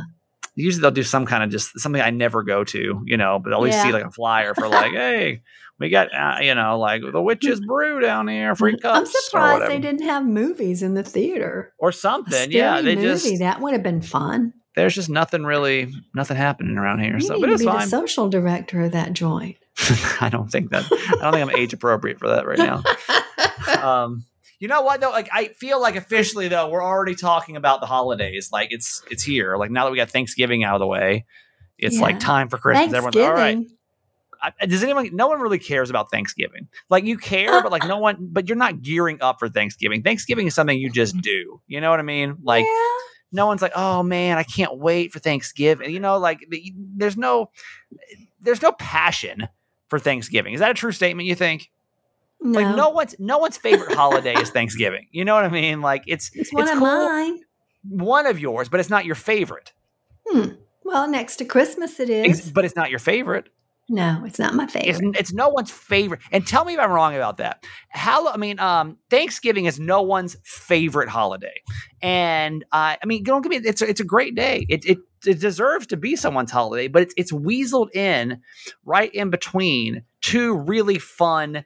Usually 0.55 0.81
they'll 0.81 0.91
do 0.91 1.03
some 1.03 1.25
kind 1.25 1.43
of 1.43 1.49
just 1.49 1.79
something 1.79 2.01
I 2.01 2.09
never 2.09 2.43
go 2.43 2.63
to, 2.65 3.01
you 3.05 3.17
know, 3.17 3.39
but 3.39 3.53
I 3.53 3.55
always 3.55 3.73
see 3.81 3.91
like 3.93 4.03
a 4.03 4.11
flyer 4.11 4.53
for 4.53 4.67
like, 4.67 4.91
hey, 4.91 5.41
we 5.81 5.89
got, 5.89 6.07
uh, 6.13 6.39
you 6.41 6.55
know, 6.55 6.79
like 6.79 7.01
the 7.11 7.21
witch's 7.21 7.59
brew 7.65 7.99
down 7.99 8.27
here, 8.27 8.55
free 8.55 8.77
cups. 8.81 8.97
I'm 8.97 9.05
surprised 9.23 9.69
they 9.71 9.79
didn't 9.79 10.03
have 10.03 10.25
movies 10.25 10.81
in 10.83 10.93
the 10.93 11.03
theater. 11.03 11.73
Or 11.79 11.91
something. 11.91 12.51
Yeah. 12.51 12.81
They 12.81 12.95
movie 12.95 13.07
just, 13.07 13.39
that 13.39 13.59
would 13.61 13.73
have 13.73 13.83
been 13.83 14.01
fun. 14.01 14.53
there's 14.75 14.95
just 14.95 15.09
nothing 15.09 15.43
really, 15.43 15.91
nothing 16.15 16.37
happening 16.37 16.77
around 16.77 16.99
here. 16.99 17.15
You 17.15 17.21
so, 17.21 17.33
need 17.35 17.41
but 17.41 17.47
to 17.47 17.53
it's 17.53 17.61
be 17.63 17.67
fine. 17.67 17.81
the 17.81 17.87
social 17.87 18.29
director 18.29 18.81
of 18.81 18.91
that 18.93 19.13
joint. 19.13 19.57
I 20.21 20.29
don't 20.31 20.51
think 20.51 20.69
that, 20.71 20.85
I 20.91 21.17
don't 21.21 21.33
think 21.33 21.49
I'm 21.51 21.55
age 21.57 21.73
appropriate 21.73 22.19
for 22.19 22.29
that 22.29 22.45
right 22.45 22.57
now. 22.57 22.83
um 23.81 24.23
you 24.59 24.67
know 24.67 24.81
what 24.81 25.01
though 25.01 25.09
like 25.09 25.29
i 25.31 25.47
feel 25.59 25.81
like 25.81 25.95
officially 25.95 26.47
though 26.47 26.69
we're 26.69 26.83
already 26.83 27.15
talking 27.15 27.55
about 27.55 27.79
the 27.79 27.87
holidays 27.87 28.49
like 28.51 28.67
it's 28.71 29.01
it's 29.09 29.23
here 29.23 29.57
like 29.57 29.71
now 29.71 29.85
that 29.85 29.91
we 29.91 29.97
got 29.97 30.09
thanksgiving 30.09 30.63
out 30.63 30.75
of 30.75 30.79
the 30.79 30.87
way 30.87 31.25
it's 31.77 31.95
Yeah. 31.95 32.01
like 32.01 32.19
time 32.19 32.49
for 32.49 32.57
christmas 32.57 32.93
everyone's 32.93 33.15
all 33.17 33.33
right. 33.33 33.57
I, 34.41 34.65
does 34.65 34.83
anyone 34.83 35.09
no 35.13 35.27
one 35.27 35.39
really 35.39 35.59
cares 35.59 35.89
about 35.89 36.09
thanksgiving 36.09 36.67
like 36.89 37.03
you 37.03 37.17
care 37.17 37.61
but 37.61 37.71
like 37.71 37.85
no 37.87 37.97
one 37.97 38.17
but 38.31 38.47
you're 38.49 38.57
not 38.57 38.81
gearing 38.81 39.21
up 39.21 39.39
for 39.39 39.49
thanksgiving 39.49 40.01
thanksgiving 40.01 40.47
is 40.47 40.55
something 40.55 40.79
you 40.79 40.89
just 40.89 41.15
do 41.21 41.61
you 41.67 41.79
know 41.79 41.89
what 41.89 41.99
i 41.99 42.03
mean 42.03 42.37
like 42.43 42.65
yeah. 42.65 42.97
no 43.31 43.45
one's 43.45 43.61
like 43.61 43.73
oh 43.75 44.01
man 44.01 44.37
i 44.37 44.43
can't 44.43 44.77
wait 44.77 45.11
for 45.11 45.19
thanksgiving 45.19 45.91
you 45.91 45.99
know 45.99 46.17
like 46.17 46.39
there's 46.95 47.17
no 47.17 47.49
there's 48.41 48.61
no 48.61 48.71
passion 48.73 49.47
for 49.89 49.99
thanksgiving 49.99 50.53
is 50.53 50.59
that 50.59 50.71
a 50.71 50.73
true 50.73 50.91
statement 50.91 51.27
you 51.27 51.35
think 51.35 51.69
no, 52.41 52.59
like 52.59 52.75
no 52.75 52.89
one's 52.89 53.15
no 53.19 53.37
one's 53.37 53.57
favorite 53.57 53.93
holiday 53.93 54.33
is 54.33 54.49
Thanksgiving. 54.49 55.07
You 55.11 55.25
know 55.25 55.35
what 55.35 55.45
I 55.45 55.49
mean? 55.49 55.81
Like 55.81 56.03
it's 56.07 56.31
it's 56.33 56.51
one 56.51 56.63
it's 56.63 56.71
of 56.71 56.79
cool- 56.79 56.87
mine. 56.87 57.39
one 57.83 58.25
of 58.25 58.39
yours, 58.39 58.67
but 58.67 58.79
it's 58.79 58.89
not 58.89 59.05
your 59.05 59.15
favorite. 59.15 59.73
Hmm. 60.27 60.53
Well, 60.83 61.07
next 61.07 61.37
to 61.37 61.45
Christmas 61.45 61.99
it 61.99 62.09
is, 62.09 62.39
Ex- 62.39 62.49
but 62.49 62.65
it's 62.65 62.75
not 62.75 62.89
your 62.89 62.99
favorite. 62.99 63.49
No, 63.89 64.23
it's 64.25 64.39
not 64.39 64.53
my 64.53 64.63
It's, 64.63 64.73
favorite. 64.73 65.17
it's 65.19 65.33
no 65.33 65.49
one's 65.49 65.69
favorite. 65.71 66.21
And 66.31 66.47
tell 66.47 66.63
me 66.63 66.75
if 66.75 66.79
I'm 66.79 66.91
wrong 66.91 67.13
about 67.15 67.37
that. 67.37 67.65
How 67.89 68.29
I 68.29 68.37
mean, 68.37 68.57
um, 68.59 68.97
Thanksgiving 69.09 69.65
is 69.65 69.79
no 69.79 70.01
one's 70.01 70.37
favorite 70.45 71.09
holiday, 71.09 71.61
and 72.01 72.63
uh, 72.71 72.95
I 73.01 73.05
mean, 73.05 73.23
don't 73.23 73.41
give 73.41 73.49
me. 73.49 73.57
It's 73.57 73.81
a, 73.81 73.89
it's 73.89 73.99
a 73.99 74.05
great 74.05 74.33
day. 74.35 74.65
It, 74.69 74.85
it 74.85 74.97
it 75.25 75.39
deserves 75.41 75.87
to 75.87 75.97
be 75.97 76.15
someone's 76.15 76.51
holiday, 76.51 76.87
but 76.87 77.01
it's 77.01 77.13
it's 77.17 77.31
weaseled 77.33 77.93
in 77.93 78.39
right 78.85 79.13
in 79.13 79.29
between 79.29 80.03
two 80.21 80.55
really 80.55 80.97
fun, 80.99 81.65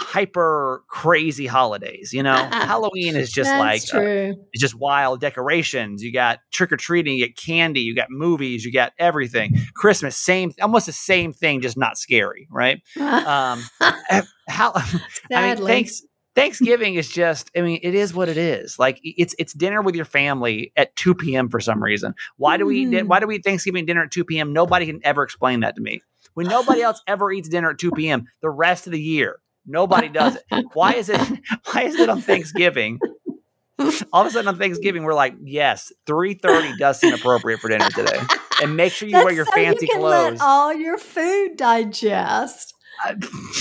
hyper 0.00 0.82
crazy 0.88 1.46
holidays. 1.46 2.12
You 2.12 2.22
know, 2.22 2.34
Halloween 2.52 3.16
is 3.16 3.30
just 3.30 3.50
That's 3.50 3.92
like 3.92 4.02
uh, 4.02 4.34
it's 4.52 4.60
just 4.60 4.74
wild 4.74 5.20
decorations. 5.20 6.02
You 6.02 6.12
got 6.12 6.40
trick 6.52 6.72
or 6.72 6.76
treating, 6.76 7.14
you 7.16 7.26
get 7.26 7.36
candy, 7.36 7.80
you 7.80 7.94
got 7.94 8.08
movies, 8.10 8.64
you 8.64 8.72
got 8.72 8.92
everything. 8.98 9.56
Christmas, 9.74 10.16
same, 10.16 10.52
almost 10.60 10.86
the 10.86 10.92
same 10.92 11.32
thing, 11.32 11.60
just 11.60 11.76
not 11.76 11.98
scary, 11.98 12.48
right? 12.50 12.80
Um, 12.98 13.62
how, 14.48 14.72
I 14.74 14.82
mean, 14.92 15.00
Sadly. 15.30 15.66
thanks. 15.66 16.02
Thanksgiving 16.36 16.94
is 16.94 17.08
just, 17.10 17.50
I 17.56 17.60
mean, 17.60 17.80
it 17.82 17.94
is 17.94 18.14
what 18.14 18.28
it 18.28 18.36
is. 18.36 18.78
Like 18.78 19.00
it's 19.02 19.34
it's 19.38 19.52
dinner 19.52 19.82
with 19.82 19.96
your 19.96 20.04
family 20.04 20.72
at 20.76 20.94
2 20.94 21.16
p.m. 21.16 21.48
for 21.48 21.58
some 21.58 21.82
reason. 21.82 22.14
Why 22.36 22.56
do 22.56 22.66
we 22.66 22.82
eat 22.82 22.88
Mm. 22.90 23.08
why 23.08 23.18
do 23.18 23.26
we 23.26 23.36
eat 23.36 23.44
Thanksgiving 23.44 23.84
dinner 23.84 24.04
at 24.04 24.12
2 24.12 24.24
p.m.? 24.24 24.52
Nobody 24.52 24.86
can 24.86 25.00
ever 25.02 25.24
explain 25.24 25.60
that 25.60 25.74
to 25.74 25.82
me. 25.82 26.00
When 26.34 26.46
nobody 26.46 26.82
else 26.82 27.02
ever 27.08 27.32
eats 27.32 27.48
dinner 27.48 27.70
at 27.70 27.78
2 27.78 27.90
p.m. 27.90 28.26
the 28.42 28.48
rest 28.48 28.86
of 28.86 28.92
the 28.92 29.00
year, 29.00 29.40
nobody 29.66 30.08
does 30.08 30.36
it. 30.36 30.64
Why 30.74 30.92
is 30.94 31.08
it 31.08 31.20
why 31.72 31.82
is 31.82 31.94
it 31.96 32.08
on 32.08 32.20
Thanksgiving? 32.20 32.98
All 34.12 34.20
of 34.22 34.26
a 34.26 34.30
sudden 34.30 34.48
on 34.48 34.58
Thanksgiving, 34.58 35.04
we're 35.04 35.14
like, 35.14 35.34
yes, 35.42 35.90
3:30 36.06 36.76
does 36.78 37.00
seem 37.00 37.14
appropriate 37.14 37.60
for 37.60 37.68
dinner 37.68 37.88
today. 37.90 38.18
And 38.62 38.76
make 38.76 38.92
sure 38.92 39.08
you 39.08 39.16
wear 39.24 39.32
your 39.32 39.46
so 39.46 39.52
fancy 39.52 39.86
you 39.86 39.92
can 39.92 40.00
clothes. 40.00 40.38
Let 40.38 40.40
all 40.42 40.74
your 40.74 40.98
food 40.98 41.56
digest. 41.56 42.74
Uh, 43.02 43.14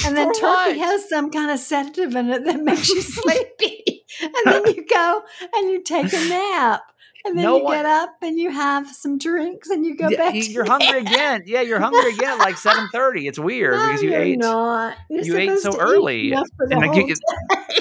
And 0.05 0.17
then 0.17 0.33
turkey 0.33 0.41
what? 0.43 0.77
has 0.77 1.07
some 1.07 1.31
kind 1.31 1.49
of 1.51 1.59
sedative 1.59 2.13
in 2.15 2.29
it 2.29 2.43
that 2.45 2.61
makes 2.61 2.89
you 2.89 3.01
sleepy. 3.17 4.03
and 4.21 4.33
then 4.45 4.65
you 4.75 4.85
go 4.85 5.21
and 5.55 5.69
you 5.71 5.81
take 5.83 6.11
a 6.11 6.27
nap. 6.27 6.81
And 7.25 7.37
then 7.37 7.43
No 7.43 7.57
you 7.57 7.63
one- 7.65 7.77
get 7.77 7.85
up 7.85 8.15
and 8.21 8.39
you 8.39 8.49
have 8.49 8.87
some 8.89 9.17
drinks 9.17 9.69
and 9.69 9.85
you 9.85 9.95
go 9.95 10.07
Yeah, 10.09 10.17
back. 10.31 10.35
you're 10.35 10.65
hungry 10.65 10.87
bed. 11.03 11.07
again. 11.11 11.43
Yeah, 11.45 11.61
you're 11.61 11.79
hungry 11.79 12.13
again 12.13 12.31
at 12.31 12.39
like 12.39 12.55
7:30. 12.55 13.27
It's 13.27 13.37
weird 13.39 13.73
No, 13.77 13.85
because 13.87 14.01
you 14.01 14.11
you're 14.11 14.21
ate 14.21 14.39
Not. 14.39 14.97
You're 15.09 15.23
you 15.25 15.37
ate 15.37 15.59
so 15.59 15.77
early. 15.79 16.31
enough 16.31 16.47
for 16.55 16.67
the 16.67 16.77
and 16.77 16.87
like 16.87 17.07
you, 17.07 17.15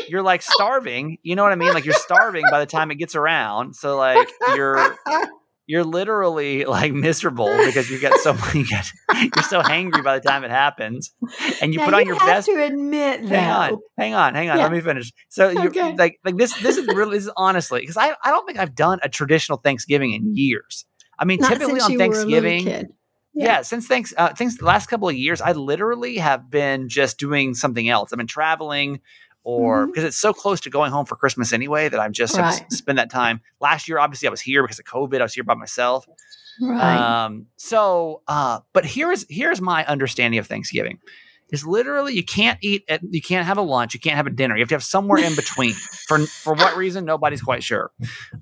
you're 0.08 0.22
like 0.22 0.42
starving. 0.42 1.18
You 1.22 1.36
know 1.36 1.42
what 1.44 1.52
I 1.52 1.56
mean? 1.56 1.72
Like 1.72 1.84
you're 1.84 1.94
starving 1.94 2.44
by 2.50 2.58
the 2.60 2.66
time 2.66 2.90
it 2.90 2.96
gets 2.96 3.14
around. 3.14 3.74
So 3.76 3.96
like 3.96 4.28
you're 4.56 4.96
you're 5.68 5.84
literally 5.84 6.64
like 6.64 6.92
miserable 6.92 7.54
because 7.66 7.88
you 7.90 8.00
get 8.00 8.14
so 8.20 8.34
you 8.54 8.66
get 8.66 8.90
you're 9.14 9.44
so 9.44 9.60
hangry 9.62 10.02
by 10.02 10.18
the 10.18 10.26
time 10.26 10.42
it 10.42 10.50
happens, 10.50 11.12
and 11.62 11.72
you 11.72 11.78
Now, 11.78 11.84
put 11.84 11.94
on 11.94 12.00
you 12.00 12.06
your 12.08 12.18
have 12.18 12.26
best. 12.26 12.48
to 12.48 12.60
admit 12.64 13.22
though. 13.22 13.28
Hang 13.28 13.50
on, 13.50 13.78
hang 13.98 14.14
on, 14.14 14.34
hang 14.34 14.50
on. 14.50 14.56
Yeah. 14.56 14.62
Let 14.64 14.72
me 14.72 14.80
finish. 14.80 15.12
So 15.28 15.50
you 15.50 15.68
Okay. 15.68 15.94
like 15.94 16.18
like 16.24 16.36
this. 16.36 16.58
This 16.60 16.78
is 16.78 16.86
really 16.88 17.18
this 17.18 17.26
is 17.26 17.32
honestly 17.36 17.80
because 17.80 17.96
I 17.98 18.14
I 18.24 18.30
don't 18.30 18.46
think 18.46 18.58
I've 18.58 18.74
done 18.74 18.98
a 19.02 19.08
traditional 19.08 19.58
Thanksgiving 19.58 20.12
in 20.14 20.34
years. 20.34 20.86
I 21.18 21.24
mean, 21.26 21.38
Not 21.40 21.48
typically 21.52 21.80
since 21.80 21.84
on 21.84 21.92
you 21.92 21.98
were 21.98 22.04
a 22.04 22.08
little 22.08 22.22
Thanksgiving, 22.50 22.66
yeah. 22.66 22.82
Yeah. 23.34 23.62
since 23.62 23.86
thanks 23.86 24.14
uh, 24.16 24.32
thanks 24.34 24.56
the 24.56 24.64
last 24.64 24.86
couple 24.88 25.08
of 25.08 25.14
years, 25.16 25.40
I 25.42 25.52
literally 25.52 26.16
have 26.16 26.50
been 26.50 26.88
just 26.88 27.18
doing 27.18 27.54
something 27.54 27.88
else. 27.88 28.12
I've 28.12 28.16
been 28.16 28.26
traveling 28.26 29.00
or 29.50 29.86
Mhm. 29.86 29.86
because 29.86 30.04
it's 30.04 30.18
so 30.18 30.34
close 30.34 30.60
to 30.60 30.68
going 30.68 30.90
home 30.92 31.06
for 31.06 31.16
Christmas 31.16 31.54
anyway 31.54 31.88
that 31.88 31.98
I've 31.98 32.12
just 32.12 32.36
Right. 32.36 32.70
spend 32.70 32.98
that 32.98 33.08
time. 33.10 33.40
Last 33.60 33.88
year, 33.88 33.98
obviously, 33.98 34.28
I 34.28 34.30
was 34.30 34.42
here 34.42 34.62
because 34.62 34.78
of 34.78 34.84
COVID. 34.84 35.20
I 35.20 35.22
was 35.22 35.32
here 35.32 35.42
by 35.44 35.54
myself. 35.54 36.06
Right. 36.60 36.96
Um, 37.24 37.46
so, 37.56 38.20
uh, 38.28 38.60
but 38.74 38.84
here's 38.84 39.24
here's 39.30 39.60
my 39.62 39.86
understanding 39.86 40.38
of 40.38 40.46
Thanksgiving. 40.46 40.98
Is 41.50 41.64
literally 41.66 42.12
you 42.14 42.22
can't 42.24 42.58
eat 42.62 42.84
at, 42.90 43.00
you 43.08 43.22
can't 43.22 43.46
have 43.46 43.56
a 43.56 43.62
lunch, 43.62 43.94
you 43.94 44.00
can't 44.00 44.16
have 44.16 44.26
a 44.26 44.30
dinner. 44.30 44.54
You 44.56 44.60
have 44.62 44.68
to 44.68 44.74
have 44.74 44.82
somewhere 44.84 45.22
in 45.24 45.34
between. 45.34 45.72
for 46.06 46.18
for 46.26 46.52
what 46.52 46.76
reason, 46.76 47.04
nobody's 47.06 47.40
quite 47.40 47.62
sure. 47.62 47.90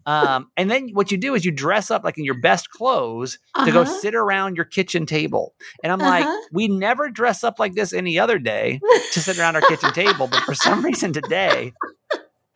Um, 0.06 0.50
and 0.56 0.68
then 0.70 0.88
what 0.92 1.12
you 1.12 1.18
do 1.18 1.34
is 1.34 1.44
you 1.44 1.52
dress 1.52 1.90
up 1.90 2.02
like 2.04 2.18
in 2.18 2.25
your 2.25 2.40
best 2.40 2.70
clothes 2.70 3.38
to 3.64 3.70
go 3.70 3.82
Uh-huh. 3.82 3.98
sit 4.00 4.14
around 4.14 4.56
your 4.56 4.64
kitchen 4.64 5.06
table. 5.06 5.54
And 5.84 5.92
I'm 5.92 6.00
like, 6.00 6.25
Uh-huh. 6.26 6.46
we 6.52 6.66
never 6.68 7.08
dress 7.08 7.44
up 7.44 7.58
like 7.60 7.75
this 7.75 7.92
any 7.92 8.18
other 8.18 8.38
day 8.38 8.80
to 9.12 9.20
sit 9.20 9.38
around 9.38 9.54
our 9.56 9.62
kitchen 9.62 9.92
table, 9.92 10.26
but 10.26 10.40
for 10.42 10.54
some 10.54 10.84
reason 10.84 11.12
today 11.12 11.72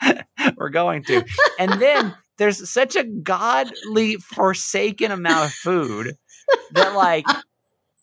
we're 0.56 0.70
going 0.70 1.04
to. 1.04 1.24
And 1.58 1.80
then 1.80 2.14
there's 2.38 2.68
such 2.70 2.96
a 2.96 3.04
godly 3.04 4.16
forsaken 4.16 5.10
amount 5.12 5.46
of 5.46 5.52
food 5.52 6.16
that 6.72 6.94
like 6.94 7.26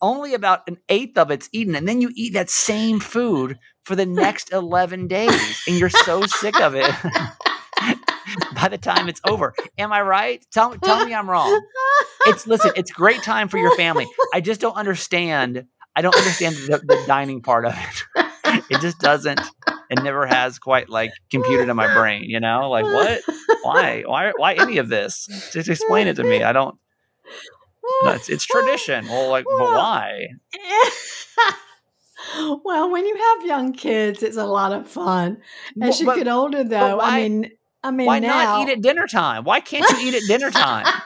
only 0.00 0.34
about 0.34 0.68
an 0.68 0.78
eighth 0.88 1.16
of 1.18 1.30
it's 1.30 1.48
eaten, 1.52 1.74
and 1.74 1.88
then 1.88 2.00
you 2.00 2.10
eat 2.14 2.34
that 2.34 2.50
same 2.50 3.00
food 3.00 3.58
for 3.84 3.96
the 3.96 4.06
next 4.06 4.52
eleven 4.52 5.06
days, 5.08 5.62
and 5.66 5.78
you're 5.78 5.90
so 5.90 6.22
sick 6.26 6.60
of 6.60 6.74
it. 6.74 6.90
By 8.54 8.68
the 8.68 8.78
time 8.78 9.08
it's 9.08 9.20
over, 9.26 9.54
am 9.78 9.92
I 9.92 10.02
right? 10.02 10.44
Tell 10.52 10.74
tell 10.76 11.04
me 11.04 11.14
I'm 11.14 11.28
wrong. 11.30 11.62
It's 12.26 12.46
listen, 12.46 12.72
it's 12.76 12.90
great 12.90 13.22
time 13.22 13.48
for 13.48 13.58
your 13.58 13.74
family. 13.76 14.06
I 14.34 14.40
just 14.40 14.60
don't 14.60 14.76
understand. 14.76 15.64
I 15.96 16.02
don't 16.02 16.14
understand 16.14 16.56
the, 16.56 16.78
the 16.78 17.04
dining 17.06 17.40
part 17.42 17.64
of 17.64 17.74
it. 17.76 18.24
It 18.70 18.80
just 18.80 18.98
doesn't. 18.98 19.40
It 19.90 20.02
never 20.02 20.26
has 20.26 20.58
quite 20.58 20.88
like 20.88 21.12
computed 21.30 21.68
in 21.68 21.76
my 21.76 21.92
brain. 21.94 22.24
You 22.24 22.40
know, 22.40 22.70
like 22.70 22.84
what? 22.84 23.20
Why? 23.62 24.02
Why? 24.06 24.32
Why 24.36 24.54
any 24.54 24.78
of 24.78 24.88
this? 24.88 25.26
Just 25.52 25.68
explain 25.68 26.06
it 26.06 26.16
to 26.16 26.24
me. 26.24 26.42
I 26.42 26.52
don't. 26.52 26.76
No, 28.04 28.12
it's, 28.12 28.44
tradition. 28.44 29.06
Well, 29.06 29.30
like, 29.30 29.44
but 29.44 29.58
why? 29.58 30.28
well, 32.64 32.90
when 32.90 33.06
you 33.06 33.16
have 33.16 33.46
young 33.46 33.72
kids, 33.72 34.22
it's 34.22 34.36
a 34.36 34.46
lot 34.46 34.72
of 34.72 34.88
fun. 34.88 35.38
As 35.80 36.00
you 36.00 36.06
But 36.06 36.16
get 36.16 36.28
older, 36.28 36.64
though, 36.64 36.98
why- 36.98 37.18
I 37.18 37.28
mean, 37.28 37.50
I 37.82 37.90
mean, 37.90 38.06
why 38.06 38.18
now, 38.18 38.58
not 38.58 38.68
eat 38.68 38.72
at 38.72 38.82
dinner 38.82 39.06
time? 39.06 39.44
Why 39.44 39.60
can't 39.60 39.88
you 39.90 40.08
eat 40.08 40.14
at 40.14 40.22
dinner 40.26 40.50
time? 40.50 40.86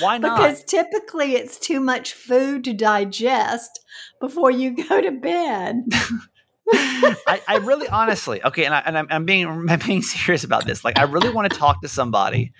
Why 0.00 0.18
not? 0.18 0.38
because 0.38 0.64
typically 0.64 1.34
it's 1.34 1.58
too 1.58 1.78
much 1.78 2.14
food 2.14 2.64
to 2.64 2.72
digest 2.72 3.80
before 4.20 4.50
you 4.50 4.74
go 4.74 5.00
to 5.00 5.10
bed. 5.10 5.84
I, 6.72 7.42
I 7.46 7.56
really 7.58 7.88
honestly 7.88 8.42
okay, 8.42 8.64
and, 8.64 8.74
I, 8.74 8.82
and 8.86 8.96
I'm, 8.96 9.06
I'm 9.10 9.24
being 9.26 9.46
I'm 9.46 9.78
being 9.80 10.02
serious 10.02 10.44
about 10.44 10.64
this. 10.64 10.84
Like, 10.84 10.98
I 10.98 11.02
really 11.02 11.30
want 11.30 11.52
to 11.52 11.58
talk 11.58 11.82
to 11.82 11.88
somebody. 11.88 12.52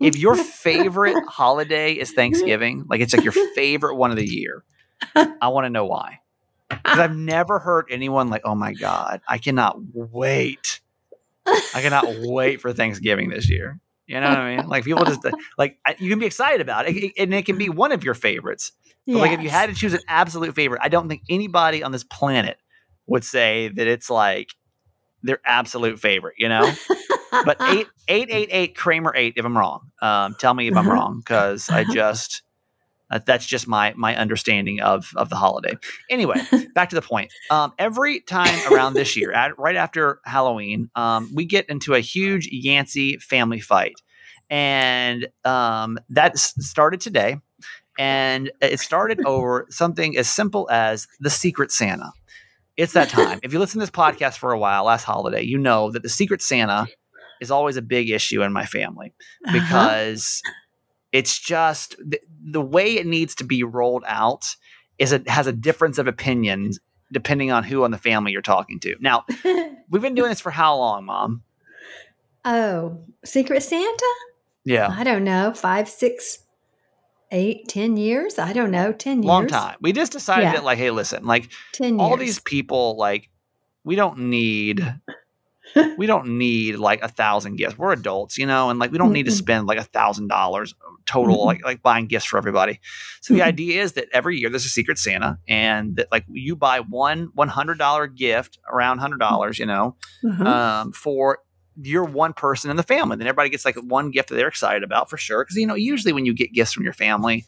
If 0.00 0.16
your 0.16 0.36
favorite 0.62 1.16
holiday 1.28 1.92
is 1.92 2.12
Thanksgiving, 2.12 2.84
like 2.88 3.00
it's 3.00 3.14
like 3.14 3.24
your 3.24 3.32
favorite 3.54 3.96
one 3.96 4.10
of 4.10 4.16
the 4.16 4.26
year, 4.26 4.64
I 5.14 5.48
want 5.48 5.64
to 5.66 5.70
know 5.70 5.86
why. 5.86 6.20
Because 6.68 6.98
I've 6.98 7.16
never 7.16 7.58
heard 7.58 7.86
anyone 7.90 8.30
like, 8.30 8.42
"Oh 8.44 8.54
my 8.54 8.72
god, 8.72 9.20
I 9.28 9.38
cannot 9.38 9.76
wait! 9.92 10.80
I 11.46 11.80
cannot 11.82 12.06
wait 12.20 12.60
for 12.60 12.72
Thanksgiving 12.72 13.28
this 13.28 13.50
year." 13.50 13.80
You 14.06 14.20
know 14.20 14.28
what 14.28 14.38
I 14.38 14.56
mean? 14.56 14.68
Like 14.68 14.84
people 14.84 15.04
just 15.04 15.24
uh, 15.24 15.30
like 15.56 15.78
you 15.98 16.10
can 16.10 16.18
be 16.18 16.26
excited 16.26 16.60
about 16.60 16.86
it, 16.88 17.12
and 17.18 17.32
it 17.32 17.46
can 17.46 17.58
be 17.58 17.68
one 17.68 17.92
of 17.92 18.02
your 18.02 18.14
favorites. 18.14 18.72
But 19.06 19.16
like 19.16 19.32
if 19.32 19.42
you 19.42 19.50
had 19.50 19.68
to 19.68 19.74
choose 19.74 19.92
an 19.92 20.00
absolute 20.08 20.54
favorite, 20.54 20.80
I 20.82 20.88
don't 20.88 21.08
think 21.08 21.22
anybody 21.28 21.82
on 21.82 21.92
this 21.92 22.04
planet 22.04 22.58
would 23.06 23.24
say 23.24 23.68
that 23.68 23.86
it's 23.86 24.08
like 24.08 24.48
their 25.22 25.40
absolute 25.44 25.98
favorite, 25.98 26.34
you 26.38 26.48
know? 26.48 26.70
But 27.44 27.56
eight 27.60 27.86
eight 28.08 28.28
eight 28.30 28.48
eight 28.50 28.76
Kramer 28.76 29.12
eight, 29.14 29.34
if 29.36 29.44
I'm 29.44 29.56
wrong. 29.56 29.90
Um, 30.00 30.36
tell 30.38 30.54
me 30.54 30.68
if 30.68 30.76
I'm 30.76 30.88
wrong, 30.88 31.18
because 31.18 31.68
I 31.68 31.84
just 31.84 32.42
uh, 33.10 33.20
that's 33.24 33.46
just 33.46 33.66
my 33.68 33.92
my 33.96 34.16
understanding 34.16 34.80
of 34.80 35.10
of 35.16 35.30
the 35.30 35.36
holiday. 35.36 35.76
Anyway, 36.10 36.40
back 36.74 36.90
to 36.90 36.96
the 36.96 37.02
point. 37.02 37.32
Um, 37.50 37.72
every 37.78 38.20
time 38.20 38.72
around 38.72 38.94
this 38.94 39.16
year, 39.16 39.32
at, 39.32 39.58
right 39.58 39.76
after 39.76 40.20
Halloween, 40.24 40.90
um, 40.94 41.30
we 41.34 41.44
get 41.44 41.68
into 41.68 41.94
a 41.94 42.00
huge 42.00 42.48
Yancey 42.50 43.18
family 43.18 43.60
fight, 43.60 43.94
and 44.50 45.28
um, 45.44 45.98
that 46.10 46.38
started 46.38 47.00
today 47.00 47.38
and 47.98 48.50
it 48.60 48.80
started 48.80 49.24
over 49.24 49.66
something 49.70 50.16
as 50.16 50.28
simple 50.28 50.68
as 50.70 51.06
the 51.20 51.30
Secret 51.30 51.70
Santa. 51.70 52.12
It's 52.76 52.92
that 52.94 53.08
time. 53.08 53.38
if 53.42 53.52
you 53.52 53.60
listen 53.60 53.78
to 53.78 53.86
this 53.86 53.90
podcast 53.90 54.38
for 54.38 54.52
a 54.52 54.58
while, 54.58 54.84
last 54.84 55.04
holiday, 55.04 55.42
you 55.42 55.58
know 55.58 55.92
that 55.92 56.02
the 56.02 56.08
Secret 56.08 56.42
Santa 56.42 56.88
is 57.40 57.50
always 57.50 57.76
a 57.76 57.82
big 57.82 58.10
issue 58.10 58.42
in 58.42 58.52
my 58.52 58.64
family 58.66 59.12
Uh-huh. 59.46 59.52
because 59.60 60.42
it's 61.12 61.38
just 61.38 61.96
the, 61.98 62.20
the 62.42 62.60
way 62.60 62.96
it 62.96 63.06
needs 63.06 63.34
to 63.36 63.44
be 63.44 63.62
rolled 63.62 64.04
out 64.06 64.44
is 64.98 65.12
it 65.12 65.28
has 65.28 65.46
a 65.46 65.52
difference 65.52 65.98
of 65.98 66.06
opinions 66.06 66.78
depending 67.12 67.50
on 67.52 67.62
who 67.64 67.84
on 67.84 67.90
the 67.90 67.98
family 67.98 68.32
you're 68.32 68.42
talking 68.42 68.80
to. 68.80 68.96
Now, 69.00 69.24
we've 69.90 70.02
been 70.02 70.14
doing 70.14 70.30
this 70.30 70.40
for 70.40 70.50
how 70.50 70.76
long, 70.76 71.04
Mom? 71.04 71.42
oh, 72.44 72.98
Secret 73.24 73.62
Santa? 73.62 74.14
Yeah, 74.64 74.88
I 74.90 75.04
don't 75.04 75.24
know, 75.24 75.52
five, 75.52 75.88
six, 75.88 76.38
eight, 77.30 77.68
ten 77.68 77.96
years? 77.96 78.38
I 78.38 78.52
don't 78.52 78.70
know, 78.70 78.92
ten 78.92 79.18
years. 79.22 79.26
long 79.26 79.46
time. 79.46 79.76
We 79.80 79.92
just 79.92 80.12
decided 80.12 80.44
Yeah. 80.44 80.52
that, 80.54 80.64
like, 80.64 80.78
hey, 80.78 80.90
listen, 80.90 81.24
like 81.26 81.50
Ten 81.72 82.00
all 82.00 82.16
these 82.16 82.40
people 82.40 82.96
like 82.96 83.28
we 83.84 83.94
don't 83.96 84.18
need 84.30 84.80
we 85.96 86.06
don't 86.06 86.38
need 86.38 86.76
like 86.76 87.02
a 87.02 87.08
thousand 87.08 87.56
gifts. 87.56 87.78
We're 87.78 87.92
adults, 87.92 88.38
you 88.38 88.46
know, 88.46 88.70
and 88.70 88.78
like 88.78 88.92
we 88.92 88.98
don't 88.98 89.12
need 89.12 89.24
to 89.26 89.30
spend 89.32 89.66
like 89.66 89.78
a 89.78 89.84
thousand 89.84 90.28
dollars 90.28 90.74
total, 91.06 91.44
like 91.44 91.64
like 91.64 91.82
buying 91.82 92.06
gifts 92.06 92.26
for 92.26 92.38
everybody. 92.38 92.80
So 93.20 93.34
the 93.34 93.42
idea 93.42 93.82
is 93.82 93.92
that 93.92 94.08
every 94.12 94.38
year 94.38 94.50
there's 94.50 94.64
a 94.66 94.68
secret 94.68 94.98
Santa, 94.98 95.38
and 95.48 95.96
that 95.96 96.08
like 96.12 96.24
you 96.28 96.56
buy 96.56 96.80
one 96.80 97.30
one 97.34 97.48
hundred 97.48 97.78
dollar 97.78 98.06
gift, 98.06 98.58
around 98.70 98.98
hundred 98.98 99.20
dollars, 99.20 99.58
you 99.58 99.66
know, 99.66 99.96
Uh-huh. 100.24 100.44
um, 100.44 100.92
for 100.92 101.38
your 101.82 102.04
one 102.04 102.32
person 102.32 102.70
in 102.70 102.76
the 102.76 102.82
family. 102.84 103.16
Then 103.16 103.26
everybody 103.26 103.50
gets 103.50 103.64
like 103.64 103.76
one 103.76 104.10
gift 104.10 104.28
that 104.28 104.36
they're 104.36 104.48
excited 104.48 104.84
about 104.84 105.10
for 105.10 105.16
sure. 105.16 105.44
Because 105.44 105.56
you 105.56 105.66
know, 105.66 105.74
usually 105.74 106.12
when 106.12 106.24
you 106.26 106.34
get 106.34 106.52
gifts 106.52 106.72
from 106.72 106.84
your 106.84 106.92
family, 106.92 107.46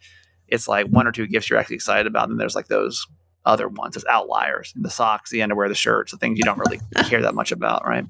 it's 0.49 0.67
like 0.67 0.87
one 0.87 1.07
or 1.07 1.13
two 1.13 1.27
gifts 1.27 1.49
you're 1.49 1.59
actually 1.59 1.77
excited 1.77 2.07
about, 2.07 2.29
and 2.29 2.41
there's 2.41 2.55
like 2.57 2.69
those 2.69 3.07
other 3.47 3.69
ones, 3.69 3.97
as 3.97 4.05
outliers, 4.07 4.73
the 4.77 4.91
socks, 4.91 5.31
the 5.31 5.43
underwear, 5.43 5.69
the 5.69 5.75
shirts, 5.75 6.13
the 6.13 6.19
things 6.19 6.39
you 6.39 6.45
don't 6.45 6.59
really 6.59 6.81
care 7.09 7.23
that 7.23 7.35
much 7.35 7.53
about, 7.53 7.87
right? 7.87 8.05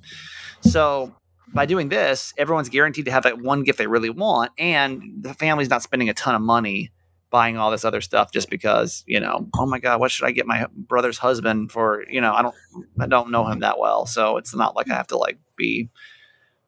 So 0.62 1.14
by 1.52 1.66
doing 1.66 1.88
this, 1.88 2.34
everyone's 2.36 2.68
guaranteed 2.68 3.04
to 3.04 3.12
have 3.12 3.22
that 3.24 3.38
one 3.40 3.62
gift 3.62 3.78
they 3.78 3.86
really 3.86 4.10
want, 4.10 4.52
and 4.58 5.02
the 5.20 5.34
family's 5.34 5.70
not 5.70 5.82
spending 5.82 6.08
a 6.08 6.14
ton 6.14 6.34
of 6.34 6.42
money 6.42 6.90
buying 7.30 7.56
all 7.56 7.70
this 7.70 7.84
other 7.84 8.00
stuff 8.00 8.32
just 8.32 8.48
because 8.48 9.02
you 9.06 9.18
know 9.18 9.48
oh 9.58 9.66
my 9.66 9.80
god 9.80 9.98
what 9.98 10.12
should 10.12 10.24
i 10.24 10.30
get 10.30 10.46
my 10.46 10.66
brother's 10.72 11.18
husband 11.18 11.72
for 11.72 12.04
you 12.08 12.20
know 12.20 12.32
i 12.32 12.40
don't 12.40 12.54
i 13.00 13.06
don't 13.06 13.32
know 13.32 13.44
him 13.44 13.60
that 13.60 13.80
well 13.80 14.06
so 14.06 14.36
it's 14.36 14.54
not 14.54 14.76
like 14.76 14.88
i 14.88 14.94
have 14.94 15.08
to 15.08 15.18
like 15.18 15.36
be 15.56 15.90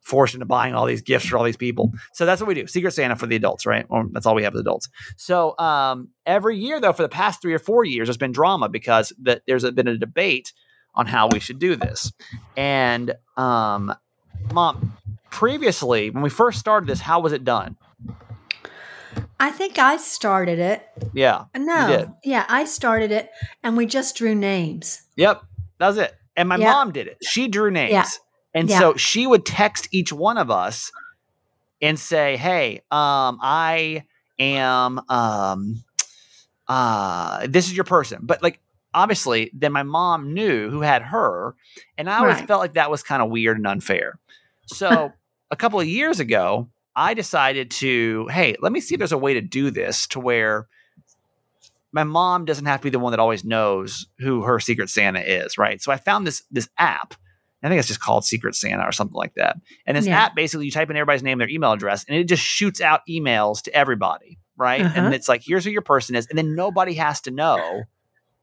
forced 0.08 0.32
into 0.34 0.46
buying 0.46 0.74
all 0.74 0.86
these 0.86 1.02
gifts 1.02 1.26
for 1.26 1.36
all 1.36 1.44
these 1.44 1.56
people 1.56 1.92
so 2.14 2.24
that's 2.24 2.40
what 2.40 2.48
we 2.48 2.54
do 2.54 2.66
secret 2.66 2.92
santa 2.92 3.14
for 3.14 3.26
the 3.26 3.36
adults 3.36 3.66
right 3.66 3.84
or 3.90 4.06
that's 4.12 4.24
all 4.26 4.34
we 4.34 4.42
have 4.42 4.54
as 4.54 4.60
adults 4.60 4.88
so 5.16 5.56
um 5.58 6.08
every 6.24 6.56
year 6.56 6.80
though 6.80 6.92
for 6.94 7.02
the 7.02 7.08
past 7.08 7.42
three 7.42 7.52
or 7.52 7.58
four 7.58 7.84
years 7.84 8.08
there's 8.08 8.16
been 8.16 8.32
drama 8.32 8.68
because 8.68 9.12
that 9.22 9.42
there's 9.46 9.64
a, 9.64 9.70
been 9.72 9.86
a 9.86 9.98
debate 9.98 10.52
on 10.94 11.04
how 11.06 11.28
we 11.28 11.38
should 11.38 11.58
do 11.58 11.76
this 11.76 12.10
and 12.56 13.14
um 13.36 13.92
mom 14.52 14.96
previously 15.30 16.08
when 16.10 16.22
we 16.22 16.30
first 16.30 16.58
started 16.58 16.88
this 16.88 17.00
how 17.00 17.20
was 17.20 17.32
it 17.32 17.44
done 17.44 17.76
I 19.40 19.50
think 19.50 19.78
I 19.78 19.96
started 19.98 20.58
it. 20.58 20.86
yeah. 21.14 21.44
No, 21.56 22.16
yeah, 22.24 22.44
I 22.48 22.64
started 22.64 23.12
it, 23.12 23.30
and 23.62 23.76
we 23.76 23.86
just 23.86 24.16
drew 24.16 24.34
names. 24.34 25.02
Yep, 25.16 25.42
that 25.78 25.86
was 25.86 25.98
it. 25.98 26.12
And 26.36 26.48
my 26.48 26.56
Yeah. 26.56 26.72
mom 26.72 26.92
did 26.92 27.06
it. 27.06 27.18
She 27.22 27.46
drew 27.48 27.70
names. 27.70 27.92
Yeah. 27.92 28.04
And 28.54 28.68
Yeah. 28.68 28.78
so 28.78 28.96
she 28.96 29.26
would 29.26 29.44
text 29.46 29.88
each 29.92 30.12
one 30.12 30.38
of 30.38 30.50
us 30.50 30.90
and 31.80 31.98
say, 31.98 32.36
"Hey, 32.36 32.78
um 32.90 33.38
I 33.42 34.04
am 34.38 35.00
um 35.08 35.84
uh 36.66 37.46
this 37.46 37.66
is 37.66 37.74
your 37.76 37.84
person." 37.84 38.20
But 38.22 38.42
like 38.42 38.60
obviously 38.94 39.50
then 39.54 39.72
my 39.72 39.82
mom 39.82 40.32
knew 40.34 40.70
who 40.70 40.80
had 40.80 41.02
her, 41.02 41.54
and 41.96 42.08
I 42.10 42.18
always 42.18 42.36
Right. 42.38 42.46
felt 42.48 42.60
like 42.60 42.74
that 42.74 42.90
was 42.90 43.02
kind 43.02 43.22
of 43.22 43.30
weird 43.30 43.58
and 43.58 43.66
unfair. 43.66 44.18
So 44.66 45.12
a 45.50 45.56
couple 45.56 45.78
of 45.80 45.86
years 45.86 46.20
ago, 46.20 46.68
I 46.96 47.14
decided 47.14 47.70
to, 47.72 48.26
hey, 48.28 48.56
let 48.60 48.72
me 48.72 48.80
see 48.80 48.94
if 48.94 48.98
there's 48.98 49.12
a 49.12 49.18
way 49.18 49.34
to 49.34 49.40
do 49.40 49.70
this 49.70 50.06
to 50.08 50.20
where 50.20 50.68
my 51.92 52.04
mom 52.04 52.44
doesn't 52.44 52.66
have 52.66 52.80
to 52.80 52.84
be 52.84 52.90
the 52.90 52.98
one 52.98 53.12
that 53.12 53.20
always 53.20 53.44
knows 53.44 54.06
who 54.18 54.42
her 54.42 54.60
secret 54.60 54.90
Santa 54.90 55.20
is, 55.20 55.56
right? 55.56 55.80
So 55.80 55.90
I 55.92 55.96
found 55.96 56.26
this 56.26 56.42
this 56.50 56.68
app. 56.78 57.14
I 57.62 57.68
think 57.68 57.78
it's 57.78 57.88
just 57.88 58.00
called 58.00 58.24
Secret 58.24 58.54
Santa 58.54 58.84
or 58.84 58.92
something 58.92 59.16
like 59.16 59.34
that. 59.34 59.56
And 59.86 59.96
this 59.96 60.06
Yeah. 60.06 60.18
app 60.18 60.34
basically 60.36 60.66
you 60.66 60.70
type 60.72 60.90
in 60.90 60.96
everybody's 60.96 61.22
name, 61.22 61.38
their 61.38 61.48
email 61.48 61.72
address, 61.72 62.04
and 62.08 62.16
it 62.16 62.24
just 62.24 62.42
shoots 62.42 62.80
out 62.80 63.00
emails 63.08 63.60
to 63.62 63.74
everybody, 63.74 64.38
right? 64.56 64.84
Uh-huh. 64.84 64.92
And 64.94 65.12
it's 65.14 65.28
like, 65.28 65.42
here's 65.44 65.64
who 65.64 65.70
your 65.70 65.82
person 65.82 66.14
is, 66.14 66.26
and 66.28 66.38
then 66.38 66.54
nobody 66.54 66.94
has 66.94 67.20
to 67.22 67.30
know 67.32 67.88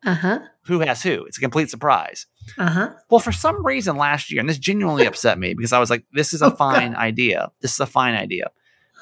Uh 0.05 0.15
huh. 0.15 0.39
who 0.63 0.81
has 0.81 1.01
who. 1.01 1.23
It's 1.25 1.37
a 1.37 1.41
complete 1.41 1.69
surprise. 1.69 2.25
Uh 2.57 2.69
huh. 2.69 2.89
Well, 3.09 3.19
for 3.21 3.31
some 3.31 3.65
reason 3.65 3.95
last 3.95 4.31
year, 4.31 4.39
and 4.41 4.49
this 4.49 4.57
genuinely 4.59 5.05
upset 5.07 5.39
me 5.39 5.53
because 5.53 5.71
I 5.73 5.79
was 5.79 5.89
like, 5.89 6.03
this 6.11 6.33
is 6.33 6.41
a 6.41 6.47
Oh, 6.51 6.55
fine 6.55 6.93
idea. 6.95 7.51
This 7.61 7.71
is 7.73 7.79
a 7.79 7.85
fine 7.87 8.15
idea. 8.15 8.51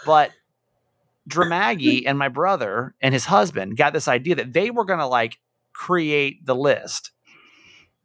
But 0.05 0.31
Dramaggy 1.27 2.05
and 2.07 2.17
my 2.17 2.29
brother 2.29 2.95
and 3.01 3.13
his 3.13 3.25
husband 3.25 3.77
got 3.77 3.93
this 3.93 4.07
idea 4.07 4.35
that 4.35 4.53
they 4.53 4.69
were 4.69 4.85
going 4.85 4.99
to 4.99 5.07
like 5.07 5.39
create 5.73 6.45
the 6.45 6.55
list. 6.55 7.11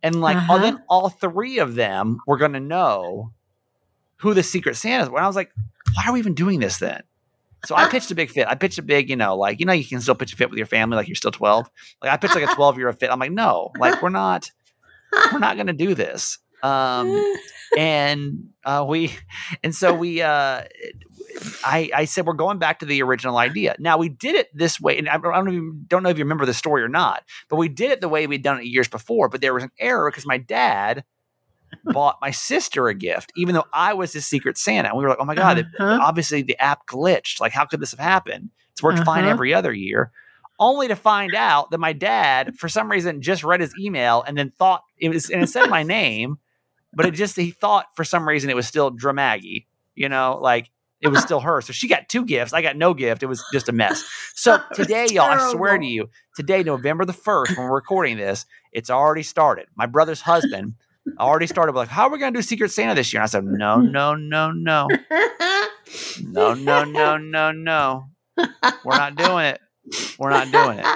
And 0.02 0.20
like, 0.20 0.36
oh, 0.36 0.54
Uh-huh. 0.54 0.58
then 0.58 0.82
all 0.88 1.08
three 1.08 1.58
of 1.58 1.74
them 1.74 2.18
were 2.26 2.36
going 2.36 2.52
to 2.52 2.60
know 2.60 3.32
who 4.18 4.34
the 4.34 4.42
secret 4.42 4.76
Santa 4.76 5.10
were. 5.10 5.18
And 5.18 5.24
I 5.24 5.28
was 5.28 5.36
like, 5.36 5.52
why 5.94 6.04
are 6.06 6.12
we 6.12 6.18
even 6.20 6.34
doing 6.34 6.60
this 6.60 6.78
then? 6.78 7.02
So 7.66 7.74
I 7.74 7.88
pitched 7.88 8.10
a 8.12 8.14
big 8.14 8.30
fit. 8.30 8.46
I 8.46 8.54
pitched 8.54 8.78
a 8.78 8.82
big, 8.82 9.10
you 9.10 9.16
know, 9.16 9.36
like, 9.36 9.58
you 9.58 9.66
know, 9.66 9.72
you 9.72 9.84
can 9.84 10.00
still 10.00 10.14
pitch 10.14 10.32
a 10.32 10.36
fit 10.36 10.48
with 10.50 10.58
your 10.58 10.66
family, 10.66 10.96
like 10.96 11.08
you're 11.08 11.16
still 11.16 11.32
12. 11.32 11.68
Like 12.02 12.12
I 12.12 12.16
pitched 12.16 12.36
like 12.36 12.48
a 12.48 12.54
12 12.54 12.78
year 12.78 12.86
old 12.86 12.98
fit. 13.00 13.10
I'm 13.10 13.18
like, 13.18 13.32
no, 13.32 13.72
like 13.78 14.00
we're 14.00 14.10
not, 14.10 14.48
we're 15.32 15.40
not 15.40 15.56
going 15.56 15.66
to 15.66 15.72
do 15.72 15.94
this. 15.94 16.38
Um, 16.62 17.34
and 17.78 18.48
uh, 18.64 18.84
we, 18.88 19.12
and 19.62 19.74
so 19.74 19.94
we, 19.94 20.22
uh, 20.22 20.62
I, 21.64 21.90
I 21.94 22.04
said 22.06 22.26
we're 22.26 22.32
going 22.32 22.58
back 22.58 22.80
to 22.80 22.86
the 22.86 23.02
original 23.02 23.36
idea. 23.36 23.76
Now 23.78 23.98
we 23.98 24.08
did 24.08 24.34
it 24.34 24.48
this 24.56 24.80
way, 24.80 24.98
and 24.98 25.08
I, 25.08 25.18
don't 25.18 25.48
even 25.48 25.84
don't 25.86 26.02
know 26.02 26.08
if 26.08 26.18
you 26.18 26.24
remember 26.24 26.46
the 26.46 26.54
story 26.54 26.82
or 26.82 26.88
not, 26.88 27.22
but 27.48 27.56
we 27.56 27.68
did 27.68 27.90
it 27.90 28.00
the 28.00 28.08
way 28.08 28.26
we'd 28.26 28.42
done 28.42 28.58
it 28.60 28.66
years 28.66 28.88
before. 28.88 29.28
But 29.28 29.40
there 29.40 29.54
was 29.54 29.62
an 29.62 29.70
error 29.78 30.10
because 30.10 30.26
my 30.26 30.38
dad 30.38 31.04
bought 31.84 32.16
my 32.20 32.30
sister 32.30 32.88
a 32.88 32.94
gift, 32.94 33.30
even 33.36 33.54
though 33.54 33.66
I 33.72 33.94
was 33.94 34.12
his 34.12 34.26
secret 34.26 34.56
Santa. 34.58 34.88
And 34.88 34.96
we 34.98 35.04
were 35.04 35.10
like, 35.10 35.18
oh 35.20 35.24
my 35.24 35.34
god, 35.34 35.58
Uh-huh. 35.78 35.98
obviously 36.02 36.42
the 36.42 36.58
app 36.58 36.86
glitched. 36.86 37.40
Like, 37.40 37.52
how 37.52 37.66
could 37.66 37.80
this 37.80 37.90
have 37.92 38.00
happened? 38.00 38.50
It's 38.72 38.82
worked 38.82 39.04
fine 39.04 39.24
Uh-huh. 39.24 39.30
every 39.32 39.54
other 39.54 39.72
year. 39.72 40.10
Only 40.58 40.88
to 40.88 40.96
find 40.96 41.34
out 41.36 41.70
that 41.70 41.78
my 41.78 41.92
dad, 41.92 42.56
for 42.56 42.68
some 42.68 42.90
reason, 42.90 43.22
just 43.22 43.44
read 43.44 43.60
his 43.60 43.72
email 43.78 44.24
and 44.26 44.36
then 44.36 44.50
thought 44.58 44.82
it 44.98 45.10
was, 45.10 45.30
and 45.30 45.42
it 45.42 45.48
said 45.48 45.68
my 45.70 45.82
name, 45.84 46.38
but 46.92 47.06
it 47.06 47.12
just 47.12 47.36
he 47.36 47.50
thought 47.50 47.86
for 47.94 48.04
some 48.04 48.28
reason 48.28 48.50
it 48.50 48.56
was 48.56 48.66
still 48.66 48.90
Dramaggy, 48.90 49.66
you 49.94 50.08
know, 50.08 50.38
like 50.40 50.70
it 51.00 51.08
was 51.08 51.22
still 51.22 51.40
her. 51.40 51.60
So 51.60 51.72
she 51.72 51.86
got 51.88 52.08
two 52.08 52.24
gifts. 52.24 52.52
I 52.52 52.62
got 52.62 52.76
no 52.76 52.92
gift. 52.94 53.22
It 53.22 53.26
was 53.26 53.44
just 53.52 53.68
a 53.68 53.72
mess. 53.72 54.04
So 54.34 54.60
today, 54.74 55.06
y'all, 55.10 55.30
I 55.30 55.52
swear 55.52 55.78
to 55.78 55.86
you, 55.86 56.10
today, 56.34 56.62
November 56.62 57.04
the 57.04 57.12
1st, 57.12 57.56
when 57.56 57.68
we're 57.68 57.74
recording 57.74 58.16
this, 58.16 58.46
it's 58.72 58.90
already 58.90 59.22
started. 59.22 59.66
My 59.76 59.86
brother's 59.86 60.20
husband 60.20 60.74
already 61.18 61.46
started 61.46 61.74
like, 61.74 61.88
how 61.88 62.08
are 62.08 62.10
we 62.10 62.18
going 62.18 62.32
to 62.32 62.38
do 62.38 62.42
Secret 62.42 62.70
Santa 62.70 62.94
this 62.94 63.12
year? 63.12 63.20
And 63.20 63.24
I 63.24 63.28
said, 63.28 63.44
no, 63.44 63.76
no, 63.80 64.14
no, 64.14 64.50
no. 64.50 64.88
No, 66.22 66.54
no, 66.54 66.84
no, 66.84 67.16
no, 67.16 67.52
no. 67.52 68.04
We're 68.84 68.96
not 68.96 69.14
doing 69.14 69.46
it. 69.46 69.60
We're 70.18 70.30
not 70.30 70.50
doing 70.50 70.80
it. 70.80 70.86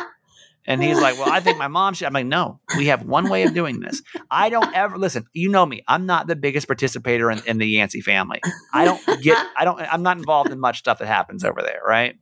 And 0.67 0.83
he's 0.83 1.01
like, 1.01 1.19
Well, 1.19 1.31
I 1.31 1.41
think 1.41 1.59
my 1.59 1.69
mom 1.69 1.95
should. 1.95 2.07
I'm 2.07 2.13
like, 2.13 2.27
No, 2.27 2.61
we 2.77 2.87
have 2.87 3.05
one 3.05 3.29
way 3.29 3.43
of 3.43 3.55
doing 3.55 3.81
this. 3.81 4.03
I 4.31 4.49
don't 4.49 4.75
ever 4.75 4.97
listen. 4.99 5.27
You 5.33 5.49
know 5.49 5.67
me. 5.67 5.83
I'm 5.89 6.07
not 6.07 6.27
the 6.27 6.37
biggest 6.37 6.67
participator 6.67 7.31
in, 7.31 7.43
in 7.47 7.59
the 7.59 7.67
Yancey 7.67 8.01
family. 8.01 8.41
I 8.73 8.85
don't 8.85 9.23
get, 9.23 9.39
I 9.57 9.65
don't, 9.65 9.81
I'm 9.81 10.03
not 10.03 10.19
involved 10.19 10.51
in 10.51 10.61
much 10.61 10.79
stuff 10.79 10.99
that 10.99 11.07
happens 11.07 11.45
over 11.45 11.63
there, 11.63 11.81
right? 11.87 12.17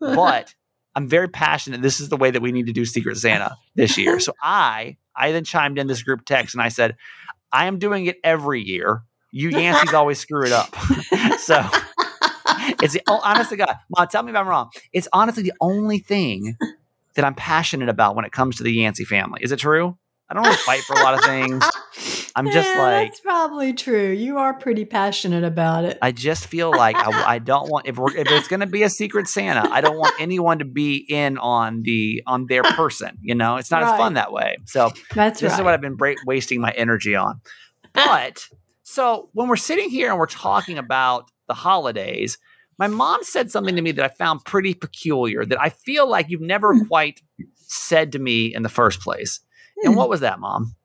But 0.00 0.54
I'm 0.94 1.08
very 1.08 1.28
passionate. 1.28 1.82
This 1.82 2.00
is 2.00 2.08
the 2.08 2.16
way 2.16 2.30
that 2.30 2.42
we 2.42 2.52
need 2.52 2.66
to 2.66 2.72
do 2.72 2.84
Secret 2.84 3.16
Santa 3.16 3.56
this 3.74 3.96
year. 3.98 4.20
So 4.20 4.32
I, 4.42 4.96
I 5.14 5.32
then 5.32 5.44
chimed 5.44 5.78
in 5.78 5.86
this 5.86 6.02
group 6.02 6.24
text 6.24 6.54
and 6.54 6.62
I 6.62 6.68
said, 6.68 6.96
I 7.52 7.66
am 7.66 7.78
doing 7.78 8.06
it 8.06 8.16
every 8.22 8.62
year. 8.62 9.02
You 9.32 9.50
Yanceys 9.50 9.92
always 9.92 10.18
screw 10.18 10.44
it 10.44 10.52
up. 10.52 10.74
so 11.38 11.62
it's 12.82 12.94
the 12.94 13.02
oh, 13.06 13.20
honest 13.22 13.50
to 13.50 13.56
God, 13.56 13.76
Mom, 13.90 14.08
tell 14.08 14.22
me 14.22 14.30
if 14.30 14.36
I'm 14.36 14.48
wrong. 14.48 14.70
It's 14.92 15.08
honestly 15.12 15.42
the 15.42 15.52
only 15.60 15.98
thing 15.98 16.56
that 17.16 17.24
I'm 17.24 17.34
passionate 17.34 17.88
about 17.88 18.14
when 18.14 18.24
it 18.24 18.32
comes 18.32 18.56
to 18.56 18.62
the 18.62 18.72
Yancey 18.72 19.04
family. 19.04 19.40
Is 19.42 19.52
it 19.52 19.58
true? 19.58 19.98
I 20.28 20.34
don't 20.34 20.44
really 20.44 20.56
fight 20.56 20.80
for 20.80 20.94
a 20.94 21.02
lot 21.02 21.14
of 21.14 21.24
things. 21.24 21.64
I'm 22.36 22.50
just 22.50 22.68
Yeah, 22.68 22.82
like 22.82 23.08
that's 23.08 23.20
probably 23.20 23.72
true. 23.72 24.10
You 24.10 24.38
are 24.38 24.54
pretty 24.54 24.84
passionate 24.84 25.44
about 25.44 25.84
it. 25.84 25.98
I 26.02 26.12
just 26.12 26.48
feel 26.48 26.70
like 26.70 26.96
I, 26.96 27.34
I 27.34 27.38
don't 27.38 27.70
want 27.70 27.86
if, 27.86 27.96
we're, 27.96 28.14
if 28.14 28.30
it's 28.30 28.48
going 28.48 28.60
to 28.60 28.66
be 28.66 28.82
a 28.82 28.90
secret 28.90 29.28
Santa, 29.28 29.68
I 29.70 29.80
don't 29.80 29.96
want 29.96 30.14
anyone 30.20 30.58
to 30.58 30.64
be 30.64 30.96
in 30.96 31.38
on 31.38 31.82
the 31.82 32.22
on 32.26 32.46
their 32.46 32.62
person. 32.62 33.18
You 33.22 33.36
know, 33.36 33.56
it's 33.56 33.70
not 33.70 33.84
as 33.84 33.96
fun 33.96 34.14
that 34.14 34.32
way. 34.32 34.56
So 34.66 34.90
That's 35.14 35.40
this 35.40 35.52
right. 35.52 35.60
is 35.60 35.64
what 35.64 35.74
I've 35.74 35.80
been 35.80 35.96
wasting 36.26 36.60
my 36.60 36.72
energy 36.72 37.14
on. 37.14 37.40
But 37.92 38.48
so 38.82 39.30
when 39.32 39.48
we're 39.48 39.56
sitting 39.56 39.88
here 39.88 40.10
and 40.10 40.18
we're 40.18 40.26
talking 40.26 40.76
about 40.76 41.30
the 41.46 41.54
holidays, 41.54 42.36
my 42.78 42.86
mom 42.88 43.22
said 43.22 43.50
something 43.50 43.76
to 43.76 43.82
me 43.82 43.92
that 43.92 44.04
I 44.04 44.08
found 44.14 44.44
pretty 44.44 44.74
peculiar 44.74 45.44
that 45.44 45.60
I 45.60 45.70
feel 45.70 46.08
like 46.08 46.28
you've 46.28 46.40
never 46.40 46.74
Hmm. 46.74 46.84
quite 46.86 47.22
said 47.54 48.12
to 48.12 48.18
me 48.18 48.54
in 48.54 48.62
the 48.62 48.68
first 48.68 49.00
place. 49.00 49.40
And 49.82 49.92
Hmm. 49.92 49.98
what 49.98 50.08
was 50.08 50.20
that, 50.20 50.38
mom? 50.40 50.76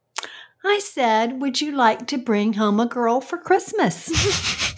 I 0.64 0.80
said, 0.80 1.42
"Would 1.42 1.60
you 1.62 1.72
like 1.72 2.08
to 2.08 2.18
bring 2.18 2.54
home 2.54 2.80
a 2.80 2.86
girl 2.86 3.20
for 3.22 3.38
Christmas?" 3.38 4.10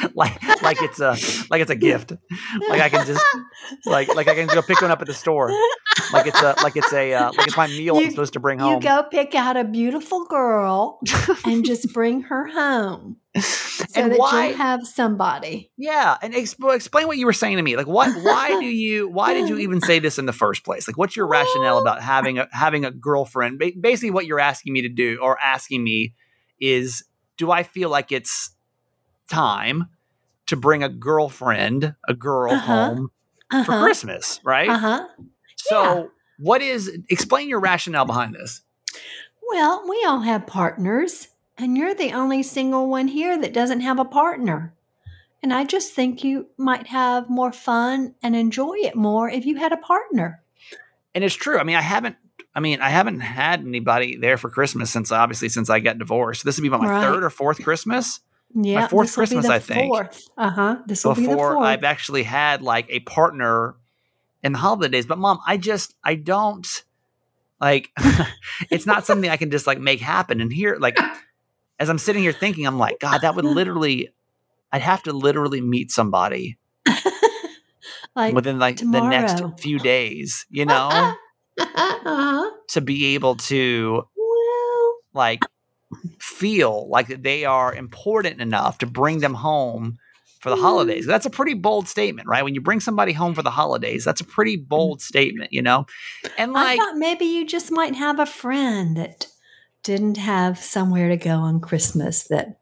like 0.14 0.62
like 0.62 0.82
it's 0.82 1.00
a 1.00 1.16
like 1.50 1.60
it's 1.60 1.70
a 1.70 1.76
gift. 1.76 2.12
Like 2.68 2.80
I 2.80 2.88
can 2.88 3.06
just 3.06 3.24
like 3.86 4.14
like 4.14 4.28
I 4.28 4.34
can 4.34 4.46
go 4.46 4.62
pick 4.62 4.80
one 4.80 4.90
up 4.90 5.00
at 5.00 5.06
the 5.06 5.14
store. 5.14 5.50
Like 6.12 6.26
it's 6.26 6.40
a 6.40 6.54
like 6.62 6.76
it's 6.76 6.92
a 6.92 7.14
uh, 7.14 7.32
like 7.36 7.46
it's 7.46 7.56
my 7.56 7.66
meal 7.66 7.96
I'm 7.96 8.10
supposed 8.10 8.32
to 8.34 8.40
bring 8.40 8.58
home. 8.58 8.74
you 8.74 8.80
go 8.80 9.04
pick 9.10 9.34
out 9.34 9.56
a 9.56 9.64
beautiful 9.64 10.24
girl 10.26 11.00
and 11.44 11.64
just 11.64 11.92
bring 11.92 12.22
her 12.22 12.46
home 12.46 13.16
so 13.40 13.84
and 13.94 14.12
that 14.12 14.18
why? 14.18 14.48
you'll 14.48 14.56
have 14.56 14.86
somebody. 14.86 15.70
Yeah, 15.76 16.16
and 16.22 16.34
exp- 16.34 16.74
explain 16.74 17.06
what 17.06 17.18
you 17.18 17.26
were 17.26 17.32
saying 17.32 17.56
to 17.56 17.62
me. 17.62 17.76
Like, 17.76 17.86
what? 17.86 18.10
Why 18.22 18.48
do 18.60 18.66
you? 18.66 19.08
Why 19.08 19.34
did 19.34 19.48
you 19.48 19.58
even 19.60 19.80
say 19.80 19.98
this 19.98 20.18
in 20.18 20.26
the 20.26 20.32
first 20.32 20.64
place? 20.64 20.88
Like, 20.88 20.96
what's 20.96 21.16
your 21.16 21.26
rationale 21.26 21.78
about 21.78 22.02
having 22.02 22.38
a 22.38 22.48
having 22.52 22.84
a 22.84 22.90
girlfriend? 22.90 23.58
Ba- 23.58 23.72
basically, 23.80 24.10
what 24.10 24.26
you're 24.26 24.40
asking 24.40 24.72
me 24.72 24.82
to 24.82 24.88
do 24.88 25.18
or 25.22 25.38
asking 25.40 25.84
me 25.84 26.14
is 26.60 27.04
do 27.36 27.50
I 27.50 27.62
feel 27.62 27.88
like 27.88 28.12
it's 28.12 28.50
time 29.28 29.86
to 30.46 30.56
bring 30.56 30.82
a 30.82 30.88
girlfriend, 30.88 31.94
a 32.08 32.14
girl 32.14 32.52
Uh-huh. 32.52 32.66
home 32.66 33.10
for 33.50 33.72
Uh-huh. 33.72 33.82
Christmas, 33.84 34.40
right? 34.44 34.70
Uh-huh. 34.70 35.06
So, 35.56 35.82
Yeah. 35.82 36.04
what 36.38 36.62
is 36.62 36.88
explain 37.08 37.48
your 37.48 37.60
rationale 37.60 38.04
behind 38.04 38.34
this? 38.34 38.62
Well, 39.48 39.84
we 39.88 40.04
all 40.06 40.20
have 40.20 40.46
partners, 40.46 41.28
and 41.56 41.76
you're 41.76 41.94
the 41.94 42.12
only 42.12 42.42
single 42.42 42.88
one 42.88 43.08
here 43.08 43.38
that 43.38 43.52
doesn't 43.54 43.80
have 43.80 43.98
a 43.98 44.04
partner. 44.04 44.74
And 45.42 45.52
I 45.54 45.64
just 45.64 45.92
think 45.94 46.24
you 46.24 46.48
might 46.58 46.88
have 46.88 47.30
more 47.30 47.52
fun 47.52 48.14
and 48.22 48.34
enjoy 48.34 48.74
it 48.78 48.96
more 48.96 49.30
if 49.30 49.46
you 49.46 49.56
had 49.56 49.72
a 49.72 49.76
partner. 49.76 50.42
And 51.14 51.22
it's 51.24 51.34
true. 51.34 51.58
I 51.58 51.62
mean, 51.62 51.76
I 51.76 51.80
haven't 51.82 52.16
I 52.54 52.60
mean, 52.60 52.80
I 52.80 52.90
haven't 52.90 53.20
had 53.20 53.60
anybody 53.60 54.16
there 54.16 54.36
for 54.36 54.50
Christmas 54.50 54.90
since 54.90 55.12
obviously 55.12 55.48
since 55.48 55.70
I 55.70 55.78
got 55.80 55.98
divorced. 55.98 56.44
This 56.44 56.56
would 56.56 56.62
be 56.62 56.68
about 56.68 56.80
my 56.80 56.88
Right. 56.88 57.00
third 57.00 57.22
or 57.22 57.30
fourth 57.30 57.62
Christmas 57.62 58.20
Yeah, 58.54 58.88
fourth 58.88 59.08
this'll 59.08 59.22
be 59.22 59.26
Christmas, 59.26 59.48
I 59.48 59.58
think. 59.58 59.92
Fourth. 59.92 60.28
Uh 60.36 60.50
huh. 60.50 60.76
This 60.86 61.04
will 61.04 61.14
be 61.14 61.22
the 61.22 61.28
before 61.28 61.54
fourth. 61.54 61.66
I've 61.66 61.84
actually 61.84 62.22
had 62.22 62.62
like 62.62 62.86
a 62.88 63.00
partner 63.00 63.76
in 64.42 64.52
the 64.52 64.58
holidays. 64.58 65.06
But 65.06 65.18
mom, 65.18 65.38
I 65.46 65.56
just 65.56 65.94
I 66.02 66.14
don't 66.14 66.66
like 67.60 67.90
it's 68.70 68.86
not 68.86 69.04
something 69.04 69.30
I 69.30 69.36
can 69.36 69.50
just 69.50 69.66
like 69.66 69.80
make 69.80 70.00
happen. 70.00 70.40
And 70.40 70.52
here, 70.52 70.76
like 70.78 70.98
as 71.78 71.88
I'm 71.90 71.98
sitting 71.98 72.22
here 72.22 72.32
thinking, 72.32 72.66
I'm 72.66 72.78
like, 72.78 73.00
God, 73.00 73.20
that 73.22 73.34
would 73.34 73.44
literally 73.44 74.08
I'd 74.72 74.82
have 74.82 75.02
to 75.04 75.12
literally 75.12 75.60
meet 75.60 75.90
somebody 75.90 76.58
like 78.16 78.34
within 78.34 78.58
like 78.58 78.78
the 78.78 79.08
next 79.08 79.42
few 79.60 79.78
days, 79.78 80.46
you 80.50 80.66
know, 80.66 80.88
uh-huh. 81.58 82.50
to 82.68 82.80
be 82.80 83.14
able 83.14 83.36
to 83.36 84.02
Well, 84.16 84.96
like 85.14 85.40
feel 86.20 86.88
like 86.88 87.08
that 87.08 87.22
they 87.22 87.44
are 87.44 87.74
important 87.74 88.40
enough 88.40 88.78
to 88.78 88.86
bring 88.86 89.20
them 89.20 89.34
home 89.34 89.98
for 90.40 90.50
the 90.50 90.56
Mm. 90.56 90.60
holidays. 90.60 91.06
That's 91.06 91.26
a 91.26 91.30
pretty 91.30 91.54
bold 91.54 91.88
statement, 91.88 92.28
right? 92.28 92.44
When 92.44 92.54
you 92.54 92.60
bring 92.60 92.80
somebody 92.80 93.12
home 93.12 93.34
for 93.34 93.42
the 93.42 93.50
holidays, 93.50 94.04
that's 94.04 94.20
a 94.20 94.24
pretty 94.24 94.56
bold 94.56 95.02
statement, 95.02 95.52
you 95.52 95.62
know? 95.62 95.86
And 96.36 96.52
like, 96.52 96.80
I 96.80 96.84
thought 96.84 96.96
maybe 96.96 97.24
you 97.24 97.46
just 97.46 97.72
might 97.72 97.96
have 97.96 98.20
a 98.20 98.26
friend 98.26 98.96
that 98.96 99.26
didn't 99.82 100.16
have 100.18 100.58
somewhere 100.58 101.08
to 101.08 101.16
go 101.16 101.36
on 101.36 101.60
Christmas 101.60 102.24
that 102.24 102.58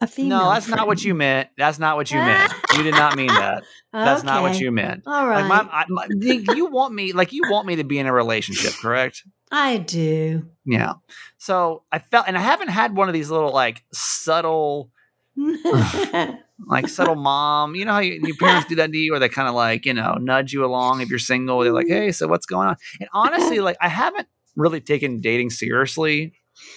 a 0.00 0.06
female. 0.06 0.38
no, 0.38 0.50
that's 0.50 0.68
not 0.68 0.86
what 0.86 1.04
you 1.04 1.14
meant. 1.14 1.48
That's 1.58 1.78
not 1.78 1.96
what 1.96 2.10
you 2.10 2.18
meant. 2.18 2.52
You 2.74 2.82
did 2.82 2.94
not 2.94 3.16
mean 3.16 3.28
that. 3.28 3.64
That's 3.92 4.22
not 4.22 4.42
what 4.42 4.58
you 4.58 4.70
meant. 4.70 5.02
All 5.06 5.26
right. 5.26 5.46
Like 5.46 5.66
my, 5.66 5.70
I, 5.70 5.84
my, 5.88 6.06
you 6.54 6.66
want 6.66 6.94
me 6.94 7.12
like 7.12 7.32
you 7.32 7.42
want 7.50 7.66
me 7.66 7.76
to 7.76 7.84
be 7.84 7.98
in 7.98 8.06
a 8.06 8.12
relationship, 8.12 8.72
correct? 8.80 9.22
I 9.50 9.78
do. 9.78 10.48
Yeah. 10.64 10.94
So 11.38 11.82
I 11.90 11.98
felt, 11.98 12.26
and 12.28 12.38
I 12.38 12.40
haven't 12.40 12.68
had 12.68 12.96
one 12.96 13.08
of 13.08 13.14
these 13.14 13.30
little 13.30 13.52
like 13.52 13.82
subtle, 13.92 14.90
like 15.36 16.88
subtle 16.88 17.14
mom. 17.16 17.74
You 17.74 17.84
know 17.84 17.92
how 17.92 17.98
you, 17.98 18.20
your 18.22 18.36
parents 18.36 18.68
do 18.68 18.76
that 18.76 18.92
to 18.92 18.96
you, 18.96 19.12
where 19.12 19.20
they 19.20 19.28
kind 19.28 19.48
of 19.48 19.54
like 19.54 19.86
you 19.86 19.94
know 19.94 20.14
nudge 20.14 20.52
you 20.52 20.64
along 20.64 21.00
if 21.00 21.10
you're 21.10 21.18
single. 21.18 21.60
They're 21.60 21.72
like, 21.72 21.88
hey, 21.88 22.12
so 22.12 22.28
what's 22.28 22.46
going 22.46 22.68
on? 22.68 22.76
And 23.00 23.08
honestly, 23.12 23.60
like 23.60 23.76
I 23.80 23.88
haven't 23.88 24.28
really 24.56 24.80
taken 24.80 25.20
dating 25.20 25.50
seriously 25.50 26.34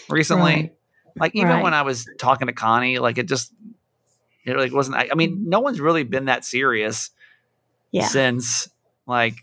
recently. 0.09 0.53
Right. 0.53 0.73
Like 1.17 1.35
even 1.35 1.49
Right. 1.49 1.63
when 1.63 1.73
I 1.73 1.83
was 1.83 2.07
talking 2.17 2.47
to 2.47 2.53
Connie, 2.53 2.99
like 2.99 3.17
it 3.17 3.27
just 3.27 3.53
it 4.45 4.57
like 4.57 4.73
wasn't. 4.73 4.97
I, 4.97 5.09
I 5.11 5.15
mean, 5.15 5.45
no 5.47 5.59
one's 5.59 5.79
really 5.79 6.03
been 6.03 6.25
that 6.25 6.43
serious 6.45 7.11
yeah. 7.91 8.05
since 8.07 8.67
like 9.05 9.35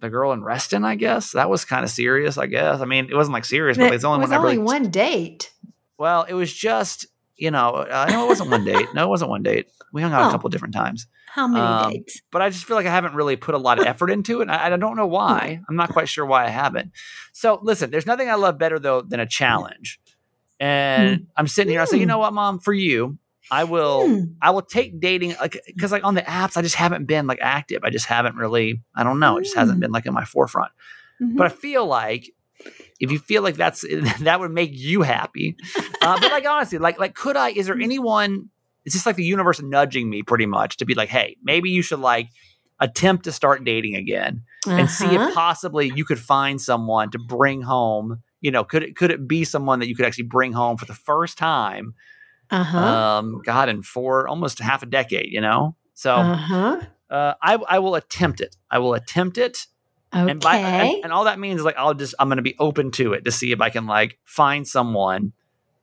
the 0.00 0.08
girl 0.10 0.32
in 0.32 0.42
Reston. 0.42 0.84
I 0.84 0.94
guess 0.94 1.32
that 1.32 1.50
was 1.50 1.64
kind 1.64 1.84
of 1.84 1.90
serious. 1.90 2.38
I 2.38 2.46
guess. 2.46 2.80
I 2.80 2.84
mean, 2.84 3.06
it 3.10 3.14
wasn't 3.14 3.34
like 3.34 3.44
serious, 3.44 3.76
but 3.76 3.84
But 3.86 3.94
it's 3.94 4.02
the 4.02 4.08
only 4.08 4.20
it 4.20 4.22
was 4.22 4.30
one 4.30 4.38
only 4.38 4.52
really 4.56 4.64
one 4.64 4.90
date. 4.90 5.52
well, 5.98 6.22
it 6.24 6.34
was 6.34 6.52
just, 6.52 7.06
you 7.36 7.50
know, 7.50 7.70
uh, 7.74 8.06
no, 8.10 8.24
it 8.24 8.28
wasn't 8.28 8.50
one 8.50 8.64
date. 8.64 8.88
No, 8.94 9.04
it 9.04 9.08
wasn't 9.08 9.30
one 9.30 9.42
date. 9.42 9.68
We 9.92 10.02
hung 10.02 10.12
out 10.12 10.22
a 10.22 10.26
Oh. 10.28 10.30
couple 10.30 10.48
different 10.50 10.72
times, 10.74 11.06
How 11.26 11.46
many 11.48 11.60
Um, 11.64 11.90
dates? 11.92 12.22
but 12.30 12.40
I 12.42 12.48
just 12.48 12.64
feel 12.64 12.76
like 12.76 12.86
I 12.86 12.90
haven't 12.92 13.14
really 13.14 13.36
put 13.36 13.54
a 13.54 13.58
lot 13.58 13.78
of 13.80 13.86
effort 13.86 14.10
into 14.10 14.38
it. 14.40 14.42
And 14.42 14.52
I, 14.52 14.66
I 14.72 14.76
don't 14.76 14.96
know 14.96 15.06
why. 15.18 15.60
I'm 15.68 15.76
not 15.76 15.90
quite 15.90 16.08
sure 16.08 16.24
why 16.24 16.44
I 16.44 16.48
haven't. 16.48 16.92
So 17.32 17.58
listen, 17.62 17.90
there's 17.90 18.06
nothing 18.06 18.30
I 18.30 18.34
love 18.34 18.56
better 18.58 18.78
though 18.78 19.02
than 19.02 19.20
a 19.20 19.26
challenge. 19.26 20.00
And 20.60 21.26
I'm 21.36 21.46
sitting 21.48 21.70
here. 21.72 21.80
I 21.80 21.86
say, 21.86 21.96
you 21.98 22.04
Mm. 22.04 22.08
know 22.08 22.18
what, 22.18 22.32
mom? 22.34 22.58
For 22.60 22.72
you, 22.74 23.18
I 23.50 23.64
will. 23.64 24.06
Hmm. 24.06 24.20
I 24.42 24.50
will 24.50 24.62
take 24.62 25.00
dating 25.00 25.34
like 25.40 25.60
because 25.66 25.90
like 25.90 26.04
on 26.04 26.14
the 26.14 26.22
apps, 26.22 26.56
I 26.56 26.62
just 26.62 26.76
haven't 26.76 27.06
been 27.06 27.26
like 27.26 27.38
active. 27.40 27.80
I 27.82 27.90
just 27.90 28.06
haven't 28.06 28.36
really. 28.36 28.82
I 28.94 29.02
don't 29.02 29.18
know. 29.18 29.38
It 29.38 29.44
just 29.44 29.56
hasn't 29.56 29.78
Mm. 29.78 29.82
been 29.82 29.92
like 29.92 30.06
in 30.06 30.12
my 30.14 30.24
forefront. 30.24 30.70
Mhm. 31.20 31.36
But 31.36 31.46
I 31.46 31.50
feel 31.50 31.86
like 31.86 32.30
if 33.00 33.10
you 33.10 33.18
feel 33.18 33.42
like 33.42 33.56
that's 33.56 33.84
that 34.20 34.38
would 34.38 34.50
make 34.52 34.70
you 34.74 35.00
happy. 35.02 35.56
Uh, 36.02 36.20
but 36.20 36.30
like 36.30 36.46
honestly, 36.46 36.78
like 36.78 37.00
like 37.00 37.14
could 37.14 37.36
I? 37.36 37.50
Is 37.50 37.66
there 37.66 37.78
anyone? 37.80 38.50
It's 38.84 38.94
just 38.94 39.06
like 39.06 39.16
the 39.16 39.24
universe 39.24 39.60
nudging 39.62 40.08
me 40.08 40.22
pretty 40.22 40.46
much 40.46 40.76
to 40.78 40.84
be 40.86 40.94
like, 40.94 41.08
hey, 41.08 41.36
maybe 41.42 41.70
you 41.70 41.82
should 41.82 42.00
like 42.00 42.28
attempt 42.78 43.24
to 43.24 43.32
start 43.32 43.62
dating 43.64 43.94
again 43.96 44.42
and 44.66 44.88
see 44.88 45.04
Uh-huh. 45.04 45.28
if 45.28 45.34
possibly 45.34 45.92
you 45.94 46.04
could 46.04 46.18
find 46.18 46.60
someone 46.60 47.10
to 47.10 47.18
bring 47.18 47.60
home. 47.62 48.22
You 48.40 48.50
know, 48.50 48.64
could 48.64 48.82
it 48.82 48.96
could 48.96 49.10
it 49.10 49.28
be 49.28 49.44
someone 49.44 49.80
that 49.80 49.88
you 49.88 49.94
could 49.94 50.06
actually 50.06 50.24
bring 50.24 50.52
home 50.52 50.76
for 50.76 50.86
the 50.86 50.94
first 50.94 51.38
time? 51.38 51.94
Uh-huh. 52.50 52.78
Um, 52.78 53.42
God, 53.44 53.68
in 53.68 53.82
four 53.82 54.26
almost 54.26 54.58
half 54.58 54.82
a 54.82 54.86
decade. 54.86 55.30
You 55.30 55.40
know, 55.40 55.76
so 55.94 56.14
uh-huh. 56.14 56.80
uh, 57.10 57.34
I 57.42 57.54
I 57.54 57.78
will 57.78 57.94
attempt 57.94 58.40
it. 58.40 58.56
I 58.70 58.78
will 58.78 58.94
attempt 58.94 59.38
it. 59.38 59.66
Okay. 60.14 60.30
And 60.30 60.40
by 60.40 60.56
and, 60.56 61.04
and 61.04 61.12
all 61.12 61.24
that 61.24 61.38
means 61.38 61.60
is 61.60 61.64
like 61.64 61.76
I'll 61.76 61.94
just 61.94 62.14
I'm 62.18 62.28
gonna 62.28 62.42
be 62.42 62.56
open 62.58 62.90
to 62.92 63.12
it 63.12 63.24
to 63.26 63.30
see 63.30 63.52
if 63.52 63.60
I 63.60 63.70
can 63.70 63.86
like 63.86 64.18
find 64.24 64.66
someone, 64.66 65.32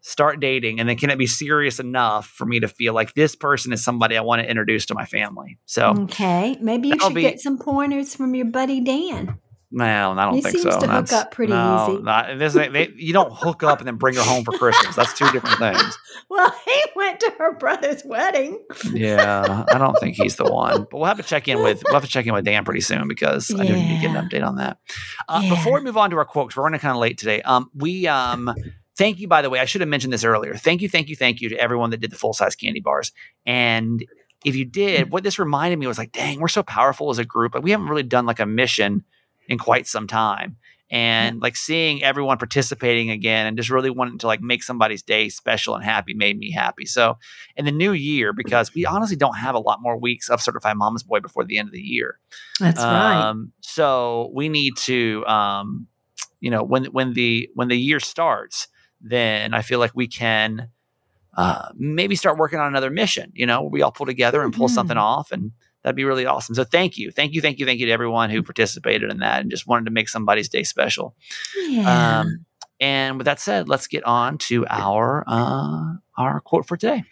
start 0.01 0.41
dating, 0.41 0.79
and 0.79 0.89
then 0.89 0.97
can 0.97 1.09
it 1.09 1.17
be 1.17 1.27
serious 1.27 1.79
enough 1.79 2.27
for 2.27 2.45
me 2.45 2.59
to 2.59 2.67
feel 2.67 2.93
like 2.93 3.13
this 3.13 3.35
person 3.35 3.71
is 3.71 3.83
somebody 3.83 4.17
I 4.17 4.21
want 4.21 4.41
to 4.41 4.49
introduce 4.49 4.87
to 4.87 4.95
my 4.95 5.05
family. 5.05 5.59
So 5.65 5.93
okay. 5.99 6.57
Maybe 6.59 6.89
you 6.89 6.99
should 6.99 7.13
be- 7.13 7.21
get 7.21 7.39
some 7.39 7.57
pointers 7.57 8.15
from 8.15 8.35
your 8.35 8.47
buddy 8.47 8.81
Dan. 8.81 9.39
Well, 9.71 10.17
I 10.17 10.25
don't 10.25 10.35
He 10.35 10.41
think 10.41 10.57
seems 10.59 10.73
so. 10.75 10.79
to 10.79 10.87
hook 10.87 11.11
up 11.11 11.31
pretty 11.31 11.51
no, 11.51 11.87
easy. 11.93 12.01
not- 12.03 12.37
this 12.39 12.53
they- 12.53 12.93
you 12.95 13.11
don't 13.13 13.31
hook 13.33 13.63
up 13.63 13.79
and 13.79 13.87
then 13.87 13.95
bring 13.97 14.15
her 14.15 14.21
home 14.21 14.43
for 14.45 14.51
Christmas. 14.57 14.95
That's 14.95 15.13
two 15.17 15.29
different 15.31 15.57
things. 15.59 15.97
Well, 16.29 16.53
he 16.65 16.83
went 16.95 17.21
to 17.21 17.31
her 17.37 17.53
brother's 17.53 18.03
wedding. 18.03 18.61
Yeah, 18.91 19.63
I 19.71 19.77
don't 19.77 19.97
think 19.97 20.17
he's 20.17 20.35
the 20.35 20.43
one. 20.51 20.85
But 20.91 20.97
we'll 20.97 21.05
have 21.05 21.17
to 21.17 21.23
check 21.23 21.47
in 21.47 21.61
with 21.63 21.81
we'll 21.85 21.93
have 21.93 22.03
to 22.03 22.09
check 22.09 22.25
in 22.25 22.33
with 22.33 22.43
Dan 22.43 22.65
pretty 22.65 22.81
soon 22.81 23.07
because 23.07 23.49
I 23.57 23.65
do 23.65 23.73
need 23.73 23.95
to 23.95 24.01
get 24.01 24.13
an 24.15 24.27
update 24.27 24.45
on 24.45 24.57
that. 24.57 24.77
Uh, 25.29 25.41
Yeah. 25.43 25.49
Before 25.51 25.73
we 25.75 25.81
move 25.81 25.95
on 25.95 26.09
to 26.09 26.17
our 26.17 26.25
quotes, 26.25 26.55
we're 26.57 26.63
running 26.63 26.81
kind 26.81 26.91
of 26.91 26.97
late 26.99 27.17
today. 27.17 27.41
Um, 27.43 27.69
we 27.73 28.07
um, 28.07 28.53
thank 28.97 29.19
you 29.19 29.27
by 29.29 29.41
the 29.41 29.49
way. 29.49 29.59
I 29.59 29.65
should 29.65 29.79
have 29.81 29.87
mentioned 29.89 30.11
this 30.11 30.25
earlier. 30.25 30.53
Thank 30.55 30.81
you, 30.81 30.89
thank 30.89 31.07
you, 31.07 31.15
thank 31.15 31.39
you 31.39 31.47
to 31.49 31.55
everyone 31.57 31.91
that 31.91 32.01
did 32.01 32.11
the 32.11 32.17
full 32.17 32.33
size 32.33 32.55
candy 32.57 32.81
bars. 32.81 33.13
And 33.45 34.03
if 34.43 34.55
you 34.55 34.65
did, 34.65 35.11
what 35.11 35.23
this 35.23 35.39
reminded 35.39 35.79
me 35.79 35.87
was 35.87 35.97
like, 35.97 36.11
dang, 36.11 36.41
we're 36.41 36.49
so 36.49 36.61
powerful 36.63 37.09
as 37.09 37.19
a 37.19 37.25
group. 37.25 37.55
Like 37.55 37.63
we 37.63 37.71
haven't 37.71 37.87
really 37.87 38.03
done 38.03 38.25
like 38.25 38.39
a 38.41 38.45
mission 38.45 39.05
in 39.47 39.57
quite 39.57 39.87
some 39.87 40.07
time. 40.07 40.57
And 40.89 41.41
like 41.41 41.57
seeing 41.57 42.01
everyone 42.01 42.37
participating 42.37 43.09
again 43.09 43.45
and 43.45 43.57
just 43.57 43.69
really 43.69 43.89
wanting 43.89 44.19
to 44.19 44.27
like 44.27 44.39
make 44.41 44.63
somebody's 44.63 45.03
day 45.03 45.27
special 45.27 45.75
and 45.75 45.83
happy 45.83 46.13
made 46.13 46.37
me 46.37 46.49
happy. 46.51 46.85
So 46.85 47.17
in 47.57 47.65
the 47.65 47.73
new 47.73 47.91
year, 47.91 48.31
because 48.31 48.73
we 48.73 48.85
honestly 48.85 49.17
don't 49.17 49.35
have 49.35 49.53
a 49.53 49.59
lot 49.59 49.81
more 49.81 49.99
weeks 49.99 50.29
of 50.29 50.41
certified 50.41 50.77
mama's 50.77 51.03
boy 51.03 51.19
before 51.19 51.43
the 51.43 51.57
end 51.57 51.67
of 51.67 51.73
the 51.73 51.81
year. 51.81 52.19
That's 52.61 52.81
right. 52.81 53.17
Um, 53.17 53.51
so 53.59 54.31
we 54.33 54.47
need 54.47 54.77
to, 54.77 55.25
um, 55.27 55.87
you 56.39 56.49
know, 56.49 56.63
when 56.63 56.85
when 56.85 57.13
the 57.13 57.49
when 57.53 57.67
the 57.67 57.77
year 57.77 57.99
starts, 57.99 58.69
then 59.01 59.53
I 59.53 59.63
feel 59.63 59.79
like 59.79 59.91
we 59.93 60.07
can 60.07 60.69
uh, 61.35 61.69
maybe 61.75 62.15
start 62.15 62.37
working 62.37 62.59
on 62.59 62.67
another 62.67 62.89
mission. 62.89 63.31
You 63.35 63.45
know, 63.45 63.61
we 63.61 63.81
all 63.81 63.91
pull 63.91 64.05
together 64.05 64.41
and 64.41 64.53
pull 64.53 64.69
Mhm. 64.69 64.71
something 64.71 64.97
off, 64.97 65.31
and 65.33 65.51
that'd 65.87 65.95
be 65.95 66.03
really 66.03 66.25
awesome. 66.25 66.53
So 66.53 66.65
thank 66.65 66.97
you, 66.97 67.11
thank 67.11 67.33
you, 67.33 67.39
thank 67.39 67.59
you, 67.59 67.65
thank 67.65 67.79
you 67.79 67.85
to 67.85 67.91
everyone 67.93 68.29
who 68.29 68.43
participated 68.43 69.09
in 69.09 69.19
that 69.19 69.39
and 69.39 69.49
just 69.49 69.65
wanted 69.65 69.85
to 69.85 69.91
make 69.91 70.09
somebody's 70.09 70.49
day 70.49 70.63
special. 70.63 71.15
Yeah. 71.55 72.19
Um, 72.19 72.45
and 72.81 73.17
with 73.17 73.23
that 73.23 73.39
said, 73.39 73.69
let's 73.69 73.87
get 73.87 74.03
on 74.03 74.37
to 74.39 74.67
our 74.67 75.23
uh, 75.25 75.93
our 76.17 76.41
quote 76.41 76.67
for 76.67 76.75
today. 76.75 77.05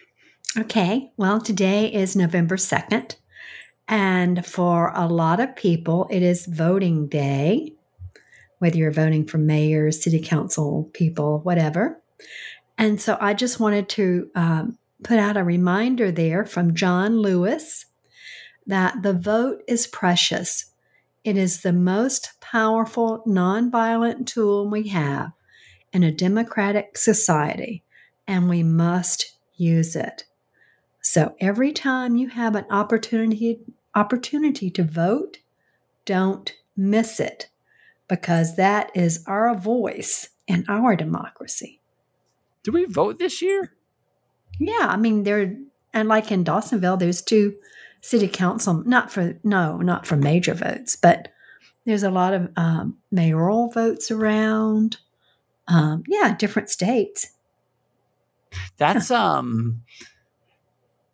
Okay. 0.57 1.09
Well, 1.15 1.39
today 1.39 1.87
is 1.87 2.17
November 2.17 2.57
2nd. 2.57 3.15
And 3.87 4.45
for 4.45 4.91
a 4.93 5.07
lot 5.07 5.39
of 5.39 5.55
people, 5.55 6.07
it 6.11 6.21
is 6.21 6.47
voting 6.47 7.07
day, 7.07 7.73
whether 8.59 8.77
you're 8.77 8.91
voting 8.91 9.25
for 9.25 9.37
mayor, 9.37 9.89
city 9.91 10.19
council 10.19 10.89
people, 10.93 11.39
whatever. 11.43 12.01
And 12.77 12.99
so 12.99 13.17
I 13.21 13.33
just 13.33 13.61
wanted 13.61 13.87
to 13.89 14.29
um, 14.35 14.77
put 15.03 15.17
out 15.17 15.37
a 15.37 15.43
reminder 15.43 16.11
there 16.11 16.45
from 16.45 16.75
John 16.75 17.19
Lewis 17.19 17.85
that 18.67 19.03
the 19.03 19.13
vote 19.13 19.63
is 19.67 19.87
precious. 19.87 20.65
It 21.23 21.37
is 21.37 21.61
the 21.61 21.73
most 21.73 22.39
powerful 22.39 23.23
nonviolent 23.27 24.27
tool 24.27 24.69
we 24.69 24.89
have 24.89 25.31
in 25.91 26.03
a 26.03 26.11
democratic 26.11 26.97
society, 26.97 27.83
and 28.27 28.49
we 28.49 28.63
must 28.63 29.33
use 29.55 29.95
it. 29.95 30.25
So 31.01 31.35
every 31.39 31.71
time 31.71 32.15
you 32.15 32.29
have 32.29 32.55
an 32.55 32.65
opportunity 32.69 33.59
opportunity 33.93 34.69
to 34.69 34.83
vote, 34.83 35.37
don't 36.03 36.53
miss 36.75 37.19
it 37.19 37.49
because 38.09 38.57
that 38.57 38.91
is 38.93 39.23
our 39.25 39.55
voice 39.55 40.29
in 40.47 40.65
our 40.67 40.95
democracy. 40.95 41.79
Do 42.63 42.71
we 42.71 42.85
vote 42.85 43.19
this 43.19 43.41
year? 43.41 43.73
Yeah, 44.59 44.87
I 44.89 44.97
mean 44.97 45.23
there 45.23 45.55
and 45.93 46.09
like 46.09 46.31
in 46.31 46.43
Dawsonville, 46.43 46.99
there's 46.99 47.21
two 47.21 47.55
city 48.05 48.27
council, 48.27 48.83
not 48.85 49.11
for 49.11 49.39
no, 49.43 49.77
not 49.77 50.05
for 50.05 50.15
major 50.15 50.53
votes, 50.53 50.95
but 50.95 51.29
there's 51.85 52.03
a 52.03 52.11
lot 52.11 52.35
of 52.35 52.51
um, 52.55 52.97
mayoral 53.11 53.71
votes 53.71 54.11
around. 54.11 54.97
Um, 55.67 56.03
yeah, 56.07 56.35
different 56.37 56.69
states. 56.69 57.31
That's 58.77 59.09
um, 59.09 59.81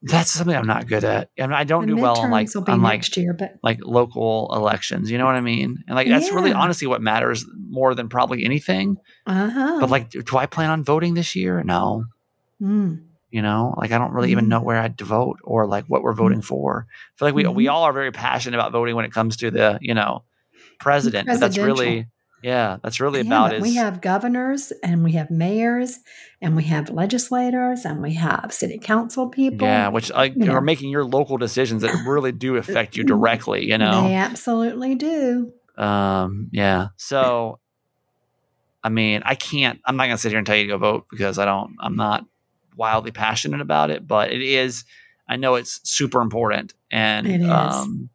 that's 0.01 0.31
something 0.31 0.55
I'm 0.55 0.67
not 0.67 0.85
good 0.85 1.05
at. 1.05 1.29
I 1.39 1.43
mean, 1.43 1.53
I 1.53 1.63
don't 1.63 1.87
The 1.87 1.95
do 1.95 2.01
well 2.01 2.19
on 2.19 2.29
like 2.29 2.49
on 2.67 2.81
like 2.81 3.15
year, 3.15 3.33
but 3.33 3.57
like 3.63 3.79
local 3.81 4.51
elections. 4.53 5.09
You 5.09 5.17
know 5.17 5.25
what 5.25 5.35
I 5.35 5.41
mean? 5.41 5.83
And 5.87 5.95
like 5.95 6.09
that's 6.09 6.31
really 6.31 6.51
honestly 6.51 6.87
what 6.87 7.01
matters 7.01 7.45
more 7.69 7.95
than 7.95 8.09
probably 8.09 8.43
anything. 8.43 8.97
uh 9.25 9.49
huh. 9.49 9.77
But 9.79 9.89
like, 9.89 10.09
do, 10.09 10.21
do 10.21 10.37
I 10.37 10.45
plan 10.45 10.69
on 10.69 10.83
voting 10.83 11.13
this 11.13 11.37
year? 11.37 11.63
No. 11.63 12.03
mm, 12.61 13.01
You 13.31 13.41
know, 13.41 13.73
like 13.77 13.91
I 13.91 13.97
don't 13.97 14.13
really 14.13 14.31
even 14.31 14.45
Mm. 14.45 14.49
know 14.49 14.61
where 14.61 14.77
I'd 14.77 14.99
vote 14.99 15.39
or 15.43 15.65
like 15.65 15.85
what 15.85 16.03
we're 16.03 16.13
voting 16.13 16.41
for. 16.41 16.85
I 16.89 17.11
feel 17.17 17.27
like 17.27 17.35
we 17.35 17.45
we 17.47 17.65
Mhm. 17.65 17.71
all 17.71 17.83
are 17.83 17.93
very 17.93 18.11
passionate 18.11 18.57
about 18.57 18.71
voting 18.71 18.95
when 18.95 19.05
it 19.05 19.11
comes 19.11 19.37
to 19.37 19.51
the 19.51 19.77
you 19.81 19.93
know 19.93 20.23
president. 20.79 21.27
That's 21.39 21.57
really 21.57 22.07
yeah, 22.43 22.77
that's 22.83 22.99
really 22.99 23.19
yeah, 23.21 23.27
about 23.27 23.53
it 23.53 23.61
we 23.61 23.75
have 23.75 24.01
governors 24.01 24.73
and 24.83 25.03
we 25.03 25.11
have 25.13 25.29
mayors 25.29 25.99
and 26.41 26.55
we 26.55 26.63
have 26.63 26.89
legislators 26.89 27.85
and 27.85 28.01
we 28.01 28.15
have 28.15 28.51
city 28.51 28.79
council 28.79 29.29
people. 29.29 29.67
yeah, 29.67 29.89
which 29.89 30.11
like 30.11 30.33
you 30.35 30.45
know. 30.45 30.53
are 30.53 30.61
making 30.61 30.89
your 30.89 31.05
local 31.05 31.37
decisions 31.37 31.83
that 31.83 31.93
really 32.05 32.31
do 32.31 32.55
affect 32.57 32.97
you 32.97 33.03
directly. 33.03 33.69
You 33.69 33.77
know, 33.77 34.07
They 34.07 34.15
absolutely 34.15 34.95
do. 34.95 35.53
Um, 35.77 36.49
yeah. 36.51 36.87
So, 36.97 37.59
I 38.83 38.89
mean, 38.89 39.21
I 39.23 39.35
can't. 39.35 39.79
I'm 39.85 39.95
not 39.95 40.05
gonna 40.05 40.17
sit 40.17 40.29
here 40.29 40.39
and 40.39 40.47
tell 40.47 40.55
you 40.55 40.63
to 40.63 40.69
go 40.69 40.77
vote 40.79 41.05
because 41.11 41.37
I 41.37 41.45
don't. 41.45 41.75
I'm 41.79 41.95
not 41.95 42.25
wildly 42.75 43.11
passionate 43.11 43.61
about 43.61 43.89
it, 43.91 44.07
but 44.07 44.31
it 44.31 44.41
is. 44.41 44.83
I 45.27 45.37
know 45.37 45.55
it's 45.55 45.79
super 45.83 46.21
important, 46.21 46.73
and 46.91 47.27
It 47.27 47.41
is. 47.41 47.49
um, 47.49 48.09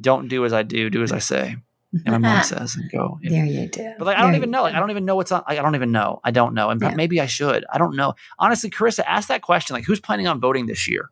don't 0.00 0.28
do 0.28 0.44
as 0.44 0.52
I 0.52 0.62
do, 0.62 0.90
do 0.90 1.02
as 1.02 1.12
I 1.12 1.18
say. 1.20 1.56
And 2.04 2.12
my 2.12 2.18
mom 2.18 2.42
says, 2.42 2.76
and 2.76 2.90
go. 2.90 3.18
There 3.22 3.44
you 3.44 3.68
do. 3.68 3.94
But 3.98 4.06
like, 4.06 4.16
I 4.18 4.22
don't 4.22 4.34
even 4.34 4.50
know. 4.50 4.62
Like. 4.62 4.74
I 4.74 4.80
don't 4.80 4.90
even 4.90 5.04
know 5.04 5.14
what's 5.16 5.30
on. 5.32 5.44
Like, 5.48 5.58
I 5.58 5.62
don't 5.62 5.74
even 5.76 5.92
know. 5.92 6.20
I 6.24 6.30
don't 6.30 6.54
know, 6.54 6.70
and 6.70 6.80
Yeah. 6.80 6.94
maybe 6.94 7.20
I 7.20 7.26
should. 7.26 7.64
I 7.72 7.78
don't 7.78 7.96
know. 7.96 8.14
Honestly, 8.38 8.70
Carissa, 8.70 9.04
ask 9.06 9.28
that 9.28 9.42
question. 9.42 9.74
Like, 9.74 9.84
who's 9.84 10.00
planning 10.00 10.26
on 10.26 10.40
voting 10.40 10.66
this 10.66 10.88
year? 10.88 11.10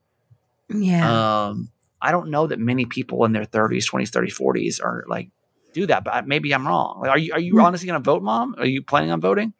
Yeah. 0.69 1.47
Um, 1.49 1.71
I 2.03 2.11
don't 2.11 2.29
know 2.31 2.47
that 2.47 2.59
many 2.59 2.85
people 2.85 3.25
in 3.25 3.33
their 3.33 3.45
30s, 3.47 3.89
20s, 3.91 4.11
30s, 4.11 4.39
40s 4.39 4.85
are 4.85 5.05
like 5.09 5.31
do 5.73 5.87
that, 5.87 6.05
but 6.05 6.27
maybe 6.27 6.53
I'm 6.55 6.67
wrong. 6.67 7.01
Like, 7.01 7.11
are 7.11 7.19
you 7.19 7.33
are 7.33 7.41
you 7.41 7.55
Hmm. 7.55 7.61
honestly 7.65 7.87
going 7.87 8.01
to 8.03 8.05
vote, 8.05 8.23
Mom? 8.23 8.55
Are 8.59 8.67
you 8.67 8.83
planning 8.83 9.11
on 9.11 9.21
voting? 9.21 9.55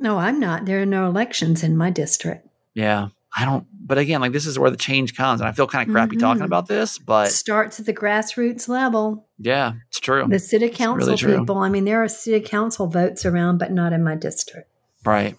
No, 0.00 0.18
I'm 0.18 0.40
not. 0.40 0.64
There 0.66 0.80
are 0.82 0.86
no 0.86 1.06
elections 1.06 1.62
in 1.62 1.76
my 1.76 1.90
district. 1.90 2.46
Yeah, 2.74 3.08
I 3.36 3.44
don't. 3.44 3.66
But 3.72 3.98
again, 3.98 4.20
like 4.20 4.32
this 4.32 4.46
is 4.46 4.58
where 4.58 4.70
the 4.70 4.76
change 4.76 5.16
comes, 5.16 5.40
and 5.40 5.48
I 5.48 5.52
feel 5.52 5.66
kind 5.66 5.88
of 5.88 5.92
crappy 5.92 6.16
talking 6.16 6.42
Mhm. 6.42 6.46
about 6.46 6.66
this, 6.68 6.98
but 6.98 7.28
starts 7.30 7.78
at 7.80 7.86
the 7.86 7.92
grassroots 7.94 8.68
level. 8.68 9.26
yeah, 9.38 9.72
it's 9.88 10.00
true. 10.00 10.26
The 10.28 10.38
city 10.38 10.66
really 10.66 10.76
council 10.76 11.16
true. 11.16 11.38
people. 11.38 11.58
I 11.58 11.68
mean, 11.68 11.84
there 11.84 12.02
are 12.02 12.08
city 12.08 12.40
council 12.40 12.86
votes 12.86 13.24
around, 13.26 13.58
but 13.58 13.72
not 13.72 13.92
in 13.92 14.02
my 14.04 14.14
district. 14.16 14.68
Right. 15.04 15.36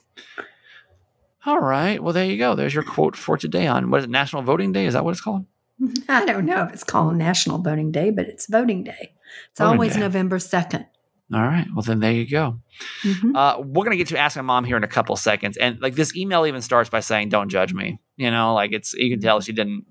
All 1.46 1.60
right. 1.60 2.02
Well, 2.04 2.14
there 2.14 2.26
you 2.26 2.38
go. 2.38 2.56
There's 2.56 2.74
your 2.74 2.84
quote 2.84 3.16
for 3.16 3.38
today 3.38 3.66
on 3.68 3.90
what 3.90 4.00
is 4.00 4.04
it? 4.06 4.10
National 4.12 4.44
Voting 4.44 4.72
Day? 4.74 4.86
Is 4.86 4.94
that 4.94 5.04
what 5.04 5.12
it's 5.12 5.22
called? 5.22 5.46
I 6.10 6.26
don't 6.26 6.46
know 6.46 6.64
if 6.64 6.74
it's 6.74 6.84
called 6.84 7.16
National 7.16 7.58
Voting 7.58 7.92
Day, 7.92 8.12
but 8.12 8.28
it's 8.28 8.46
voting 8.48 8.84
day. 8.84 9.14
It's 9.50 9.60
Voting 9.60 9.74
always 9.74 9.94
day. 9.94 10.00
November 10.02 10.38
2nd. 10.38 10.86
All 11.34 11.42
right. 11.42 11.66
Well, 11.74 11.82
then 11.84 12.00
there 12.00 12.12
you 12.12 12.28
go. 12.28 12.60
Mhm. 13.04 13.36
Uh, 13.36 13.62
we're 13.62 13.84
gonna 13.86 13.96
get 13.96 14.08
to 14.08 14.18
ask 14.18 14.36
my 14.36 14.42
mom 14.42 14.66
here 14.66 14.76
in 14.78 14.84
a 14.84 14.88
couple 14.88 15.16
seconds, 15.16 15.56
and 15.58 15.80
like 15.82 15.96
this 15.96 16.16
email 16.16 16.46
even 16.46 16.62
starts 16.62 16.90
by 16.90 17.00
saying, 17.00 17.30
"Don't 17.30 17.50
judge 17.50 17.74
me." 17.74 18.00
You 18.18 18.32
know, 18.32 18.54
like 18.54 18.72
it's 18.74 18.94
you 18.94 19.10
can 19.10 19.22
tell 19.22 19.40
she 19.40 19.54
didn't. 19.54 19.86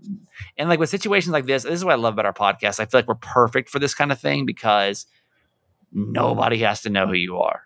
And 0.59 0.69
like 0.69 0.79
with 0.79 0.91
situations 0.91 1.33
like 1.33 1.47
this, 1.47 1.63
this 1.63 1.73
is 1.75 1.85
what 1.85 1.93
I 1.93 1.97
love 1.97 2.15
about 2.15 2.27
our 2.27 2.33
podcast. 2.35 2.79
I 2.81 2.85
feel 2.85 2.99
like 2.99 3.09
we're 3.09 3.15
perfect 3.15 3.71
for 3.71 3.79
this 3.79 3.95
kind 3.95 4.13
of 4.13 4.19
thing 4.21 4.45
because 4.45 5.07
nobody 5.93 6.59
has 6.59 6.83
to 6.83 6.91
know 6.91 7.07
who 7.07 7.15
you 7.15 7.39
are. 7.39 7.63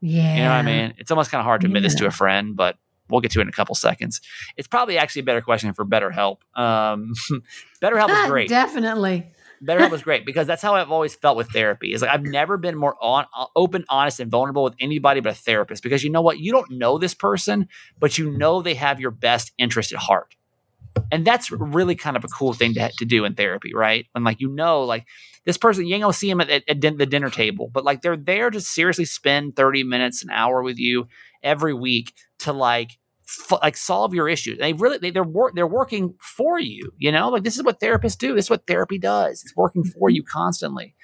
Yeah. 0.00 0.34
You 0.34 0.42
know 0.42 0.48
what 0.48 0.54
I 0.56 0.62
mean? 0.62 0.94
It's 0.98 1.10
almost 1.10 1.30
kind 1.30 1.40
of 1.40 1.44
hard 1.44 1.60
to 1.62 1.66
admit 1.68 1.82
this 1.84 1.94
to 1.96 2.06
a 2.06 2.10
friend, 2.10 2.56
but 2.56 2.76
we'll 3.08 3.20
get 3.20 3.30
to 3.32 3.38
it 3.38 3.42
in 3.42 3.48
a 3.48 3.52
couple 3.52 3.74
seconds. 3.74 4.20
It's 4.56 4.66
probably 4.68 4.98
actually 4.98 5.20
a 5.20 5.24
better 5.24 5.40
question 5.40 5.72
for 5.74 5.84
BetterHelp. 5.84 6.38
Um, 6.56 7.12
BetterHelp 7.82 8.10
is 8.10 8.26
great. 8.30 8.48
Definitely. 8.48 9.30
BetterHelp 9.62 9.90
was 9.92 10.02
great 10.02 10.26
because 10.26 10.46
that's 10.46 10.62
how 10.62 10.74
I've 10.74 10.90
always 10.90 11.14
felt 11.14 11.36
with 11.36 11.50
therapy. 11.50 11.92
Is 11.92 12.02
like 12.02 12.10
I've 12.10 12.22
never 12.22 12.56
been 12.56 12.76
more 12.76 12.96
on, 13.00 13.26
uh, 13.36 13.46
open, 13.56 13.84
honest, 13.88 14.20
and 14.20 14.30
vulnerable 14.30 14.64
with 14.64 14.74
anybody 14.80 15.20
but 15.20 15.32
a 15.32 15.34
therapist 15.34 15.82
because 15.82 16.04
you 16.04 16.10
know 16.10 16.22
what? 16.22 16.38
You 16.38 16.52
don't 16.52 16.70
know 16.72 16.98
this 16.98 17.14
person, 17.14 17.68
but 17.98 18.18
you 18.18 18.30
know 18.30 18.62
they 18.62 18.74
have 18.74 19.00
your 19.00 19.10
best 19.10 19.52
interest 19.58 19.92
at 19.92 19.98
heart, 19.98 20.34
and 21.10 21.24
that's 21.24 21.50
really 21.50 21.94
kind 21.94 22.16
of 22.16 22.24
a 22.24 22.28
cool 22.28 22.52
thing 22.52 22.74
to 22.74 22.90
to 22.98 23.04
do 23.04 23.24
in 23.24 23.34
therapy, 23.34 23.74
right? 23.74 24.06
When 24.12 24.24
like 24.24 24.40
you 24.40 24.48
know, 24.48 24.82
like 24.82 25.06
this 25.44 25.58
person, 25.58 25.86
you 25.86 25.94
ain't 25.94 26.02
gonna 26.02 26.12
see 26.12 26.28
them 26.28 26.40
at, 26.40 26.50
at, 26.50 26.64
at 26.68 26.80
the 26.80 27.06
dinner 27.06 27.30
table, 27.30 27.70
but 27.72 27.84
like 27.84 28.02
they're 28.02 28.16
there 28.16 28.50
to 28.50 28.60
seriously 28.60 29.04
spend 29.04 29.56
thirty 29.56 29.84
minutes, 29.84 30.22
an 30.22 30.30
hour 30.30 30.62
with 30.62 30.78
you 30.78 31.06
every 31.42 31.74
week 31.74 32.12
to 32.38 32.52
like 32.52 32.98
f- 33.50 33.58
like 33.62 33.76
solve 33.76 34.14
your 34.14 34.28
issues. 34.28 34.58
They 34.58 34.72
really 34.72 34.98
they, 34.98 35.10
they're 35.10 35.22
wor- 35.24 35.52
they're 35.54 35.66
working 35.66 36.14
for 36.20 36.58
you. 36.58 36.90
You 36.98 37.12
know, 37.12 37.28
like 37.30 37.44
this 37.44 37.56
is 37.56 37.62
what 37.62 37.80
therapists 37.80 38.18
do. 38.18 38.34
This 38.34 38.46
is 38.46 38.50
what 38.50 38.66
therapy 38.66 38.98
does. 38.98 39.42
It's 39.42 39.56
working 39.56 39.84
for 39.84 40.10
you 40.10 40.22
constantly. 40.22 40.94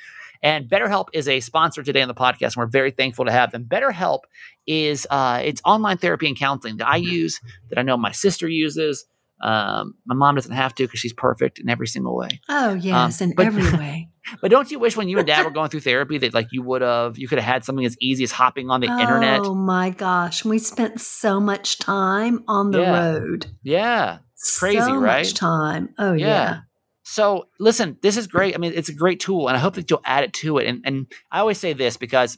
And 0.40 0.68
BetterHelp 0.68 1.06
is 1.12 1.26
a 1.28 1.40
sponsor 1.40 1.82
today 1.82 2.00
on 2.00 2.06
the 2.06 2.14
podcast, 2.14 2.54
and 2.54 2.56
we're 2.58 2.66
very 2.66 2.92
thankful 2.92 3.24
to 3.24 3.32
have 3.32 3.50
them. 3.50 3.64
BetterHelp 3.64 4.20
is 4.68 5.04
uh, 5.10 5.40
it's 5.44 5.60
online 5.64 5.98
therapy 5.98 6.28
and 6.28 6.38
counseling 6.38 6.76
that 6.76 6.86
I 6.86 6.96
use, 6.96 7.40
that 7.70 7.78
I 7.78 7.82
know 7.82 7.96
my 7.96 8.12
sister 8.12 8.46
uses. 8.48 9.04
Um, 9.40 9.94
my 10.06 10.14
mom 10.14 10.34
doesn't 10.36 10.52
have 10.52 10.74
to 10.76 10.84
because 10.84 11.00
she's 11.00 11.12
perfect 11.12 11.58
in 11.58 11.68
every 11.68 11.86
single 11.88 12.16
way. 12.16 12.40
Oh, 12.48 12.74
yes, 12.74 13.20
in 13.20 13.30
Um, 13.30 13.34
but- 13.36 13.46
every 13.46 13.62
way. 13.78 14.08
But 14.40 14.50
don't 14.50 14.70
you 14.70 14.78
wish 14.78 14.96
when 14.96 15.08
you 15.08 15.18
and 15.18 15.26
Dad 15.26 15.44
were 15.44 15.50
going 15.50 15.70
through 15.70 15.80
therapy 15.80 16.18
that 16.18 16.34
like 16.34 16.48
you 16.52 16.62
would 16.62 16.82
have 16.82 17.18
you 17.18 17.28
could 17.28 17.38
have 17.38 17.54
had 17.54 17.64
something 17.64 17.84
as 17.84 17.96
easy 18.00 18.24
as 18.24 18.32
hopping 18.32 18.70
on 18.70 18.80
the 18.80 18.90
internet? 19.00 19.42
Oh, 19.44 19.54
my 19.54 19.90
gosh. 19.90 20.44
We 20.44 20.58
spent 20.58 21.00
so 21.00 21.40
much 21.40 21.78
time 21.78 22.44
on 22.48 22.70
the 22.70 22.80
Yeah. 22.80 22.92
road. 22.92 23.46
Yeah, 23.62 24.18
crazy, 24.58 24.80
so 24.80 24.94
right? 24.96 25.24
much 25.24 25.34
time. 25.34 25.94
Oh, 25.98 26.12
Yeah. 26.14 26.26
yeah. 26.26 26.56
So 27.02 27.48
listen, 27.58 27.96
this 28.02 28.16
is 28.18 28.26
great. 28.26 28.54
I 28.54 28.58
mean, 28.58 28.72
it's 28.74 28.90
a 28.90 28.94
great 28.94 29.18
tool, 29.20 29.48
and 29.48 29.56
I 29.56 29.60
hope 29.60 29.74
that 29.74 29.88
you'll 29.90 30.02
add 30.04 30.24
it 30.24 30.32
to 30.34 30.58
it. 30.58 30.66
And 30.66 30.82
and 30.84 31.06
I 31.30 31.40
always 31.40 31.58
say 31.58 31.72
this 31.72 31.96
because 31.96 32.36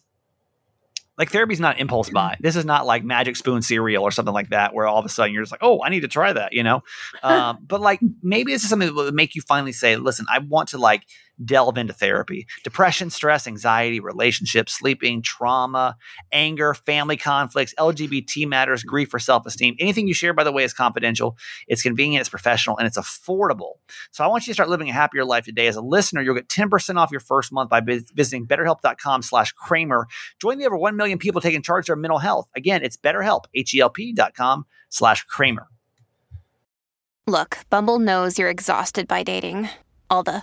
like 1.18 1.30
therapy 1.30 1.52
is 1.52 1.60
not 1.60 1.78
impulse 1.78 2.08
buy. 2.08 2.36
This 2.40 2.56
is 2.56 2.64
not 2.64 2.86
like 2.86 3.04
magic 3.04 3.36
spoon 3.36 3.60
cereal 3.60 4.02
or 4.04 4.10
something 4.10 4.32
like 4.32 4.50
that, 4.50 4.72
where 4.72 4.86
all 4.86 4.98
of 4.98 5.04
a 5.04 5.08
sudden 5.10 5.34
you're 5.34 5.42
just 5.42 5.52
like, 5.52 5.62
oh, 5.62 5.82
I 5.84 5.90
need 5.90 6.00
to 6.00 6.08
try 6.08 6.32
that, 6.32 6.52
you 6.54 6.62
know. 6.62 6.82
Um, 7.22 7.58
but 7.66 7.80
like 7.82 8.00
maybe 8.22 8.52
this 8.52 8.62
is 8.62 8.70
something 8.70 8.88
that 8.88 8.94
will 8.94 9.12
make 9.12 9.34
you 9.34 9.42
finally 9.42 9.72
say, 9.72 9.96
listen, 9.96 10.24
I 10.32 10.38
want 10.38 10.70
to 10.70 10.78
like 10.78 11.04
delve 11.44 11.78
into 11.78 11.92
therapy. 11.92 12.46
Depression, 12.64 13.10
stress, 13.10 13.46
anxiety, 13.46 14.00
relationships, 14.00 14.72
sleeping, 14.72 15.22
trauma, 15.22 15.96
anger, 16.32 16.74
family 16.74 17.16
conflicts, 17.16 17.74
LGBT 17.78 18.46
matters, 18.46 18.82
grief 18.82 19.12
or 19.12 19.18
self-esteem. 19.18 19.76
Anything 19.78 20.08
you 20.08 20.14
share, 20.14 20.32
by 20.34 20.44
the 20.44 20.52
way, 20.52 20.64
is 20.64 20.74
confidential. 20.74 21.36
It's 21.68 21.82
convenient, 21.82 22.20
it's 22.20 22.28
professional, 22.28 22.78
and 22.78 22.86
it's 22.86 22.98
affordable. 22.98 23.74
So 24.10 24.24
I 24.24 24.26
want 24.26 24.46
you 24.46 24.50
to 24.52 24.54
start 24.54 24.68
living 24.68 24.88
a 24.88 24.92
happier 24.92 25.24
life 25.24 25.44
today. 25.44 25.66
As 25.66 25.76
a 25.76 25.82
listener, 25.82 26.20
you'll 26.20 26.34
get 26.34 26.48
10% 26.48 26.96
off 26.96 27.10
your 27.10 27.20
first 27.20 27.52
month 27.52 27.70
by 27.70 27.80
visiting 27.80 28.46
betterhelp.com 28.46 29.22
slash 29.22 29.52
Kramer. 29.52 30.06
Join 30.40 30.58
the 30.58 30.66
over 30.66 30.76
1 30.76 30.96
million 30.96 31.18
people 31.18 31.40
taking 31.40 31.62
charge 31.62 31.84
of 31.84 31.86
their 31.88 31.96
mental 31.96 32.18
health. 32.18 32.48
Again, 32.54 32.82
it's 32.82 32.96
betterhelp, 32.96 33.44
H-E-L-P 33.54 34.12
dot 34.12 34.34
com 34.34 34.64
slash 34.88 35.24
Kramer. 35.24 35.68
Look, 37.26 37.58
Bumble 37.70 37.98
knows 37.98 38.38
you're 38.38 38.50
exhausted 38.50 39.06
by 39.06 39.22
dating. 39.22 39.68
All 40.08 40.24
the 40.24 40.42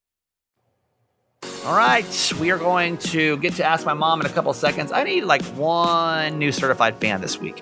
All 1.63 1.75
right, 1.77 2.33
we 2.39 2.49
are 2.49 2.57
going 2.57 2.97
to 2.97 3.37
get 3.37 3.53
to 3.55 3.63
ask 3.63 3.85
my 3.85 3.93
mom 3.93 4.19
in 4.19 4.25
a 4.25 4.29
couple 4.29 4.51
seconds. 4.51 4.91
I 4.91 5.03
need 5.03 5.25
like 5.25 5.43
one 5.53 6.39
new 6.39 6.51
certified 6.51 6.95
fan 6.97 7.21
this 7.21 7.39
week. 7.39 7.61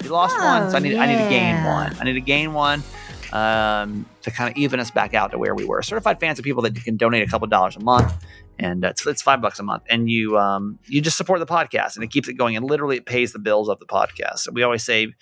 We 0.00 0.10
lost 0.10 0.38
one, 0.38 0.70
so 0.70 0.76
I 0.76 0.80
need 0.80 0.96
I 0.96 1.06
need 1.06 1.24
to 1.24 1.28
gain 1.28 1.64
one. 1.64 1.96
I 2.00 2.04
need 2.04 2.12
to 2.12 2.20
gain 2.20 2.52
one 2.52 2.84
um, 3.32 4.06
to 4.22 4.30
kind 4.30 4.48
of 4.48 4.56
even 4.56 4.78
us 4.78 4.92
back 4.92 5.14
out 5.14 5.32
to 5.32 5.38
where 5.38 5.56
we 5.56 5.64
were. 5.64 5.82
Certified 5.82 6.20
fans 6.20 6.38
are 6.38 6.42
people 6.42 6.62
that 6.62 6.76
can 6.84 6.96
donate 6.96 7.26
a 7.26 7.30
couple 7.30 7.48
dollars 7.48 7.74
a 7.74 7.80
month, 7.80 8.14
and 8.60 8.84
it's, 8.84 9.04
it's 9.08 9.22
five 9.22 9.42
bucks 9.42 9.58
a 9.58 9.64
month, 9.64 9.82
and 9.90 10.08
you 10.08 10.38
um, 10.38 10.78
you 10.86 11.00
just 11.00 11.16
support 11.16 11.40
the 11.40 11.46
podcast, 11.46 11.96
and 11.96 12.04
it 12.04 12.12
keeps 12.12 12.28
it 12.28 12.34
going, 12.34 12.56
and 12.56 12.64
literally 12.64 12.98
it 12.98 13.06
pays 13.06 13.32
the 13.32 13.40
bills 13.40 13.68
of 13.68 13.80
the 13.80 13.86
podcast. 13.86 14.38
So 14.38 14.52
we 14.52 14.62
always 14.62 14.84
say 14.84 15.14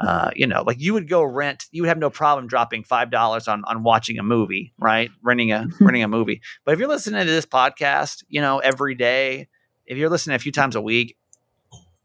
uh, 0.00 0.30
you 0.34 0.46
know, 0.46 0.62
like 0.66 0.80
you 0.80 0.92
would 0.92 1.08
go 1.08 1.22
rent, 1.22 1.66
you 1.70 1.82
would 1.82 1.88
have 1.88 1.98
no 1.98 2.10
problem 2.10 2.46
dropping 2.46 2.84
five 2.84 3.10
dollars 3.10 3.46
on 3.46 3.62
on 3.66 3.82
watching 3.82 4.18
a 4.18 4.22
movie, 4.22 4.72
right? 4.78 5.10
Renting 5.22 5.52
a 5.52 5.66
renting 5.80 6.02
a 6.02 6.08
movie. 6.08 6.40
But 6.64 6.72
if 6.72 6.78
you're 6.80 6.88
listening 6.88 7.24
to 7.24 7.30
this 7.30 7.46
podcast, 7.46 8.24
you 8.28 8.40
know, 8.40 8.58
every 8.58 8.94
day, 8.94 9.48
if 9.86 9.96
you're 9.96 10.10
listening 10.10 10.36
a 10.36 10.40
few 10.40 10.52
times 10.52 10.74
a 10.74 10.80
week, 10.80 11.16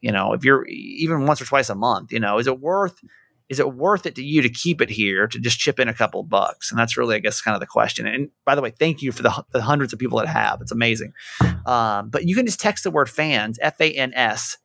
you 0.01 0.11
know, 0.11 0.33
if 0.33 0.43
you're 0.43 0.65
even 0.67 1.25
once 1.25 1.41
or 1.41 1.45
twice 1.45 1.69
a 1.69 1.75
month, 1.75 2.11
you 2.11 2.19
know, 2.19 2.37
is 2.37 2.47
it 2.47 2.59
worth 2.59 2.99
is 3.49 3.59
it 3.59 3.73
worth 3.73 4.05
it 4.05 4.15
to 4.15 4.23
you 4.23 4.43
to 4.43 4.49
keep 4.49 4.79
it 4.79 4.91
here 4.91 5.27
to 5.27 5.39
just 5.39 5.57
chip 5.57 5.79
in 5.79 5.87
a 5.87 5.93
couple 5.93 6.21
bucks? 6.21 6.71
And 6.71 6.79
that's 6.79 6.95
really, 6.95 7.15
I 7.15 7.19
guess, 7.19 7.41
kind 7.41 7.55
of 7.55 7.59
the 7.59 7.65
question. 7.65 8.05
And 8.05 8.29
by 8.45 8.53
the 8.53 8.61
way, 8.61 8.69
thank 8.69 9.01
you 9.01 9.11
for 9.11 9.23
the, 9.23 9.43
the 9.51 9.63
hundreds 9.63 9.91
of 9.91 9.97
people 9.97 10.19
that 10.19 10.27
have. 10.27 10.61
It's 10.61 10.71
amazing. 10.71 11.13
Um, 11.65 12.09
but 12.09 12.27
you 12.27 12.35
can 12.35 12.45
just 12.45 12.59
text 12.59 12.83
the 12.83 12.91
word 12.91 13.09
fans, 13.09 13.57
F 13.59 13.81
A 13.81 13.91
N 13.91 14.13
S, 14.13 14.57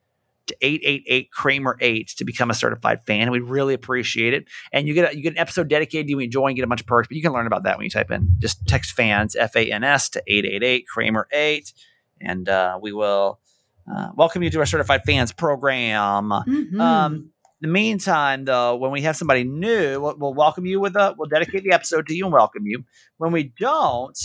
to 0.47 0.57
888 0.61 1.31
Kramer 1.31 1.77
8 1.81 2.09
to 2.19 2.25
become 2.25 2.51
a 2.51 2.55
certified 2.55 3.01
fan. 3.07 3.23
And 3.23 3.33
We 3.33 3.41
really 3.41 3.75
appreciate 3.75 4.35
it. 4.35 4.45
And 4.73 4.87
you 4.87 4.95
get 4.95 5.13
a, 5.13 5.17
you 5.17 5.23
get 5.23 5.33
an 5.33 5.39
episode 5.39 5.69
dedicated 5.69 6.07
to 6.07 6.11
you 6.11 6.19
enjoy 6.21 6.49
and 6.49 6.57
get 6.57 6.65
a 6.65 6.69
bunch 6.69 6.81
of 6.81 6.87
perks, 6.87 7.09
but 7.09 7.17
you 7.17 7.23
can 7.23 7.33
learn 7.33 7.47
about 7.47 7.65
that 7.65 7.77
when 7.77 7.85
you 7.85 7.91
type 7.91 8.11
in 8.11 8.29
just 8.39 8.67
text 8.67 8.93
fans 8.93 9.37
F 9.37 9.57
A 9.57 9.71
N 9.71 9.85
S 9.85 10.09
to 10.11 10.23
888 10.27 10.87
Kramer 10.87 11.29
8 11.33 11.73
and 12.21 12.49
uh, 12.49 12.79
we 12.81 12.93
will 12.93 13.41
uh, 13.93 14.09
welcome 14.17 14.43
you 14.43 14.51
to 14.51 14.59
our 14.61 14.67
certified 14.67 15.03
fans 15.05 15.33
program. 15.33 16.31
Mhm. 16.31 16.81
Um, 16.81 17.31
in 17.63 17.69
the 17.71 17.73
meantime, 17.73 18.45
though, 18.45 18.77
when 18.77 18.91
we 18.91 19.03
have 19.03 19.17
somebody 19.17 19.45
new, 19.45 20.01
we'll, 20.01 20.17
we'll 20.19 20.35
welcome 20.35 20.67
you 20.67 20.81
with 20.81 20.97
a 20.97 21.15
we'll 21.17 21.29
dedicate 21.29 21.63
the 21.65 21.73
episode 21.73 22.07
to 22.09 22.15
you 22.15 22.25
and 22.25 22.33
welcome 22.33 22.67
you. 22.67 22.85
When 23.17 23.33
we 23.33 23.53
don't, 23.59 24.19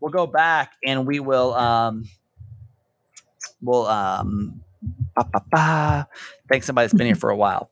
we'll 0.00 0.12
go 0.12 0.26
back 0.26 0.72
and 0.84 1.06
we 1.06 1.20
will 1.20 1.54
um 1.54 2.04
we'll 3.62 3.86
um 3.86 4.60
ba, 5.16 5.24
ba, 5.32 5.42
ba, 5.50 6.08
thank 6.48 6.64
somebody 6.64 6.86
that's 6.86 6.94
been 6.94 7.06
here 7.06 7.16
for 7.16 7.30
a 7.30 7.36
while. 7.36 7.70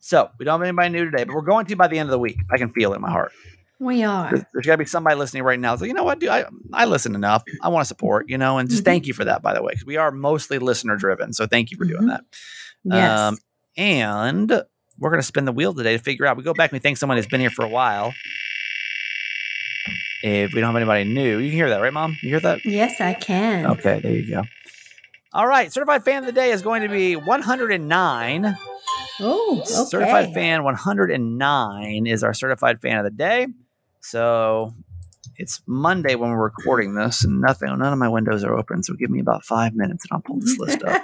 So 0.00 0.30
we 0.38 0.44
don't 0.44 0.60
have 0.60 0.66
anybody 0.68 0.90
new 0.90 1.10
today, 1.10 1.24
but 1.24 1.34
we're 1.34 1.40
going 1.42 1.64
to 1.66 1.76
by 1.76 1.88
the 1.88 1.98
end 1.98 2.08
of 2.08 2.10
the 2.12 2.18
week. 2.18 2.36
I 2.52 2.58
can 2.58 2.70
feel 2.72 2.92
it 2.92 2.96
in 2.96 3.02
my 3.02 3.10
heart. 3.10 3.32
we 3.80 4.02
are. 4.04 4.28
There's, 4.30 4.42
there's 4.52 4.66
got 4.66 4.72
to 4.74 4.78
be 4.78 4.84
somebody 4.84 5.16
listening 5.16 5.42
right 5.44 5.58
now. 5.58 5.72
It's 5.72 5.80
like, 5.80 5.88
you 5.88 5.94
know 5.94 6.04
what, 6.04 6.18
dude, 6.18 6.28
I, 6.28 6.44
I 6.74 6.84
listen 6.84 7.14
enough. 7.14 7.42
I 7.62 7.68
want 7.68 7.84
to 7.84 7.88
support, 7.88 8.28
you 8.28 8.36
know, 8.38 8.58
and 8.58 8.68
just 8.68 8.82
Mhm. 8.82 8.86
thank 8.86 9.06
you 9.06 9.14
for 9.14 9.24
that, 9.24 9.40
by 9.42 9.54
the 9.54 9.62
way, 9.62 9.72
because 9.72 9.86
we 9.86 9.96
are 9.96 10.10
mostly 10.10 10.58
listener 10.58 10.96
driven. 10.96 11.32
So 11.32 11.46
thank 11.46 11.70
you 11.70 11.78
for 11.78 11.84
doing 11.86 12.02
Mhm. 12.02 12.08
that. 12.08 12.24
Yes. 12.84 13.18
Um, 13.20 13.38
and 13.78 14.50
we're 14.98 15.10
going 15.10 15.20
to 15.20 15.26
spin 15.26 15.46
the 15.46 15.52
wheel 15.52 15.72
today 15.72 15.96
to 15.96 16.02
figure 16.02 16.26
out. 16.26 16.36
We 16.36 16.42
go 16.42 16.52
back 16.54 16.70
and 16.70 16.76
we 16.76 16.80
thank 16.80 16.98
someone 16.98 17.16
who's 17.16 17.26
been 17.26 17.40
here 17.40 17.50
for 17.50 17.64
a 17.64 17.68
while. 17.68 18.12
If 20.22 20.52
we 20.54 20.60
don't 20.60 20.68
have 20.68 20.76
anybody 20.76 21.04
new, 21.04 21.38
you 21.38 21.48
can 21.50 21.56
hear 21.56 21.70
that, 21.70 21.80
right, 21.80 21.92
Mom? 21.92 22.16
You 22.22 22.28
hear 22.30 22.40
that? 22.40 22.64
yes, 22.64 23.00
I 23.00 23.14
can. 23.14 23.66
Okay, 23.66 24.00
there 24.00 24.12
you 24.12 24.28
go. 24.30 24.42
All 25.34 25.48
right, 25.48 25.72
certified 25.72 26.04
fan 26.04 26.18
of 26.18 26.26
the 26.26 26.32
day 26.32 26.52
is 26.52 26.62
going 26.62 26.82
to 26.82 26.88
be 26.88 27.16
109. 27.16 28.56
Oh, 29.18 29.56
okay. 29.58 29.64
Certified 29.64 30.32
fan 30.32 30.62
109 30.62 32.06
is 32.06 32.22
our 32.22 32.32
certified 32.32 32.80
fan 32.80 32.98
of 32.98 33.04
the 33.04 33.10
day. 33.10 33.48
So 34.00 34.74
it's 35.36 35.60
Monday 35.66 36.14
when 36.14 36.30
we're 36.30 36.44
recording 36.44 36.94
this, 36.94 37.24
and 37.24 37.40
nothing, 37.40 37.66
none 37.76 37.92
of 37.92 37.98
my 37.98 38.08
windows 38.08 38.44
are 38.44 38.56
open. 38.56 38.84
So 38.84 38.94
give 38.94 39.10
me 39.10 39.18
about 39.18 39.44
five 39.44 39.74
minutes, 39.74 40.04
and 40.04 40.16
I'll 40.16 40.22
pull 40.22 40.38
this 40.38 40.56
list 40.56 40.84
up. 40.84 41.02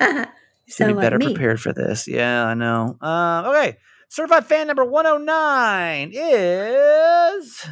you 0.02 0.26
to 0.74 0.86
be 0.88 0.92
like 0.92 1.02
better 1.02 1.18
me. 1.18 1.32
prepared 1.32 1.58
for 1.58 1.72
this. 1.72 2.06
Yeah, 2.06 2.44
I 2.44 2.52
know. 2.52 2.98
Uh, 3.00 3.44
okay, 3.46 3.78
certified 4.10 4.44
fan 4.44 4.66
number 4.66 4.84
109 4.84 6.10
is 6.12 7.66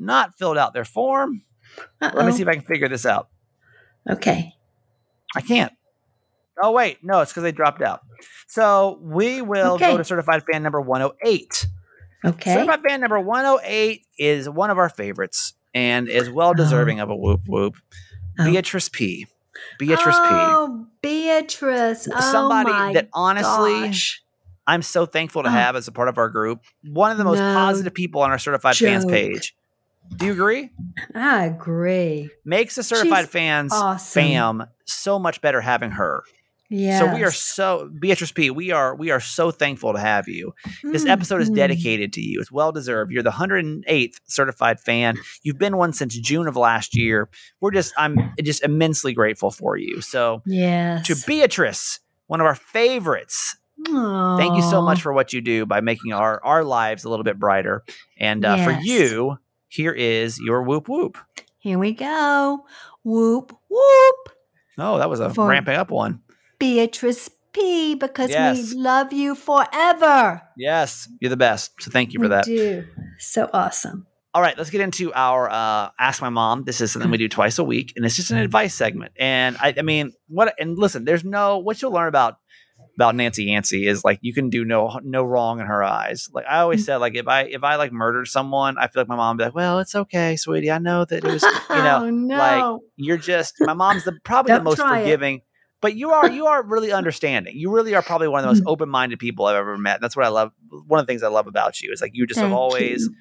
not 0.00 0.36
filled 0.36 0.58
out 0.58 0.74
their 0.74 0.84
form. 0.84 1.44
Let 2.00 2.26
me 2.26 2.32
see 2.32 2.42
if 2.42 2.48
I 2.48 2.54
can 2.54 2.64
figure 2.64 2.88
this 2.88 3.06
out. 3.06 3.28
Okay. 4.10 4.53
I 5.34 5.40
can't. 5.40 5.72
Oh 6.62 6.72
wait, 6.72 6.98
no, 7.02 7.20
it's 7.20 7.32
because 7.32 7.42
they 7.42 7.52
dropped 7.52 7.82
out. 7.82 8.00
So 8.46 8.98
we 9.02 9.42
will 9.42 9.78
go 9.78 9.96
to 9.96 10.04
certified 10.04 10.44
fan 10.50 10.62
number 10.62 10.80
108. 10.80 11.66
Okay. 12.24 12.54
Certified 12.54 12.80
fan 12.86 13.00
number 13.00 13.20
108 13.20 14.06
is 14.18 14.48
one 14.48 14.70
of 14.70 14.78
our 14.78 14.88
favorites 14.88 15.54
and 15.74 16.08
is 16.08 16.30
well 16.30 16.50
oh. 16.50 16.54
deserving 16.54 17.00
of 17.00 17.10
a 17.10 17.16
whoop 17.16 17.42
whoop. 17.46 17.76
Oh. 18.38 18.44
Beatrice 18.44 18.88
P. 18.88 19.26
Beatrice 19.78 20.16
P. 20.16 20.22
oh, 20.30 20.86
Beatrice. 21.02 22.06
P. 22.06 22.12
Oh, 22.14 22.20
Somebody 22.32 22.94
that 22.94 23.08
honestly 23.12 23.88
gosh. 23.88 24.22
I'm 24.66 24.82
so 24.82 25.06
thankful 25.06 25.42
to 25.42 25.48
Oh. 25.48 25.52
have 25.52 25.76
as 25.76 25.88
a 25.88 25.92
part 25.92 26.08
of 26.08 26.18
our 26.18 26.28
group. 26.28 26.60
One 26.82 27.10
of 27.10 27.18
the 27.18 27.24
most 27.24 27.38
No 27.38 27.54
positive 27.54 27.94
people 27.94 28.22
on 28.22 28.30
our 28.30 28.38
certified 28.38 28.76
fans 28.76 29.04
page. 29.04 29.54
Do 30.16 30.26
you 30.26 30.32
agree? 30.32 30.70
I 31.14 31.46
agree. 31.46 32.30
Makes 32.44 32.76
the 32.76 32.82
certified 32.82 33.24
She's 33.24 33.30
fans 33.30 33.72
awesome. 33.72 34.22
fam 34.22 34.64
so 34.84 35.18
much 35.18 35.40
better 35.40 35.60
having 35.60 35.92
her. 35.92 36.22
Yeah. 36.70 36.98
So 36.98 37.14
we 37.14 37.22
are 37.22 37.30
so 37.30 37.90
Beatrice 38.00 38.32
P. 38.32 38.50
We 38.50 38.70
are 38.70 38.94
we 38.96 39.10
are 39.10 39.20
so 39.20 39.50
thankful 39.50 39.92
to 39.92 39.98
have 40.00 40.28
you. 40.28 40.54
This 40.82 41.04
episode 41.06 41.40
is 41.42 41.48
Mm-hmm. 41.48 41.56
dedicated 41.56 42.12
to 42.14 42.20
you. 42.22 42.40
It's 42.40 42.50
well 42.50 42.72
deserved. 42.72 43.12
You're 43.12 43.22
the 43.22 43.30
108th 43.30 44.14
certified 44.24 44.80
fan. 44.80 45.16
You've 45.42 45.58
been 45.58 45.76
one 45.76 45.92
since 45.92 46.16
June 46.18 46.48
of 46.48 46.56
last 46.56 46.96
year. 46.96 47.28
We're 47.60 47.70
just 47.70 47.92
I'm 47.98 48.32
just 48.42 48.62
immensely 48.64 49.12
grateful 49.12 49.50
for 49.50 49.76
you. 49.76 50.00
So 50.00 50.42
Yes. 50.46 51.06
to 51.06 51.16
Beatrice, 51.26 52.00
one 52.28 52.40
of 52.40 52.46
our 52.46 52.54
favorites, 52.56 53.56
thank 53.86 54.56
you 54.56 54.62
so 54.62 54.80
much 54.80 55.02
for 55.02 55.12
what 55.12 55.32
you 55.32 55.40
do 55.42 55.66
by 55.66 55.80
making 55.80 56.12
our 56.12 56.42
our 56.44 56.64
lives 56.64 57.04
a 57.04 57.10
little 57.10 57.24
bit 57.24 57.38
brighter. 57.38 57.84
And 58.18 58.44
uh, 58.44 58.64
for 58.64 58.70
you, 58.72 59.38
here 59.74 59.92
is 59.92 60.38
your 60.40 60.62
whoop 60.62 60.88
whoop. 60.88 61.18
Here 61.58 61.78
we 61.78 61.92
go. 61.92 62.64
Whoop 63.02 63.52
whoop. 63.68 64.28
Oh, 64.78 64.98
that 64.98 65.10
was 65.10 65.20
a 65.20 65.32
For- 65.32 65.48
ramping 65.48 65.76
up 65.76 65.90
one. 65.90 66.20
Beatrice 66.58 67.28
P. 67.52 67.94
Because 67.94 68.30
Yes. 68.30 68.72
we 68.74 68.80
love 68.80 69.12
you 69.12 69.34
forever. 69.34 70.42
Yes, 70.56 71.08
you're 71.20 71.30
the 71.30 71.36
best. 71.36 71.72
So 71.80 71.90
thank 71.90 72.12
you 72.12 72.18
for 72.18 72.24
we 72.24 72.28
that. 72.28 72.44
do. 72.44 72.84
So 73.18 73.48
awesome. 73.52 74.06
All 74.32 74.42
right, 74.42 74.58
let's 74.58 74.70
get 74.70 74.80
into 74.80 75.12
our 75.14 75.48
uh, 75.48 75.90
Ask 76.00 76.20
My 76.20 76.28
Mom. 76.28 76.64
This 76.64 76.80
is 76.80 76.90
something 76.90 77.08
we 77.08 77.18
do 77.18 77.28
twice 77.28 77.56
a 77.58 77.62
week, 77.64 77.92
and 77.94 78.04
it's 78.04 78.16
just 78.16 78.32
an 78.32 78.38
advice 78.38 78.74
segment. 78.74 79.12
And 79.16 79.56
I, 79.60 79.72
I 79.78 79.82
mean, 79.82 80.12
what? 80.26 80.54
And 80.58 80.76
listen, 80.76 81.04
there's 81.04 81.22
no 81.22 81.58
what 81.58 81.80
you'll 81.80 81.92
learn 81.92 82.08
about 82.08 82.38
about 82.96 83.14
Nancy 83.16 83.44
Yancey 83.44 83.86
is 83.86 84.04
like 84.04 84.18
you 84.22 84.32
can 84.32 84.50
do 84.50 84.64
no 84.64 85.00
no 85.02 85.24
wrong 85.24 85.60
in 85.60 85.66
her 85.66 85.82
eyes. 85.82 86.28
Like 86.32 86.44
I 86.48 86.58
always 86.60 86.84
said, 86.84 86.98
like 86.98 87.14
if 87.16 87.26
I 87.28 87.42
if 87.42 87.64
I 87.64 87.76
like 87.76 87.92
murdered 87.92 88.26
someone, 88.26 88.78
I 88.78 88.86
feel 88.88 89.02
like 89.02 89.08
my 89.08 89.16
mom 89.16 89.36
would 89.36 89.42
be 89.42 89.44
like, 89.46 89.54
well, 89.54 89.78
it's 89.80 89.94
okay, 89.94 90.36
sweetie. 90.36 90.70
I 90.70 90.78
know 90.78 91.04
that 91.04 91.24
it 91.24 91.24
was 91.24 91.42
you 91.42 91.48
know 91.82 92.00
oh, 92.04 92.10
no. 92.10 92.36
like 92.38 92.80
you're 92.96 93.16
just 93.16 93.54
my 93.60 93.74
mom's 93.74 94.04
the 94.04 94.12
probably 94.24 94.52
the 94.54 94.62
most 94.62 94.76
try 94.78 94.98
it. 94.98 95.02
forgiving 95.02 95.40
but 95.80 95.94
you 95.96 96.12
are 96.12 96.30
you 96.30 96.46
are 96.46 96.64
really 96.64 96.92
understanding 96.92 97.52
you 97.56 97.70
really 97.70 97.94
are 97.94 98.00
probably 98.02 98.28
one 98.28 98.38
of 98.40 98.44
the 98.44 98.48
most 98.48 98.62
Mm. 98.62 98.70
open-minded 98.72 99.18
people 99.18 99.44
i've 99.46 99.56
ever 99.56 99.76
met 99.76 100.00
that's 100.00 100.16
what 100.16 100.24
i 100.24 100.28
love 100.28 100.50
one 100.86 100.98
of 101.00 101.06
the 101.06 101.10
things 101.10 101.22
i 101.22 101.28
love 101.28 101.46
about 101.46 101.80
you 101.82 101.90
is 101.92 102.00
like 102.00 102.12
you 102.14 102.26
just 102.26 102.40
have 102.40 102.52
always 102.52 103.02
you. 103.02 103.14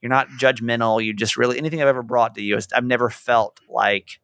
you're 0.00 0.10
not 0.10 0.28
judgmental 0.30 1.04
you 1.04 1.12
just 1.14 1.36
really 1.36 1.58
anything 1.58 1.80
i've 1.80 1.86
ever 1.88 2.02
brought 2.02 2.34
to 2.34 2.42
you 2.42 2.56
is 2.56 2.66
i've 2.74 2.84
never 2.84 3.08
felt 3.10 3.60
like 3.68 4.18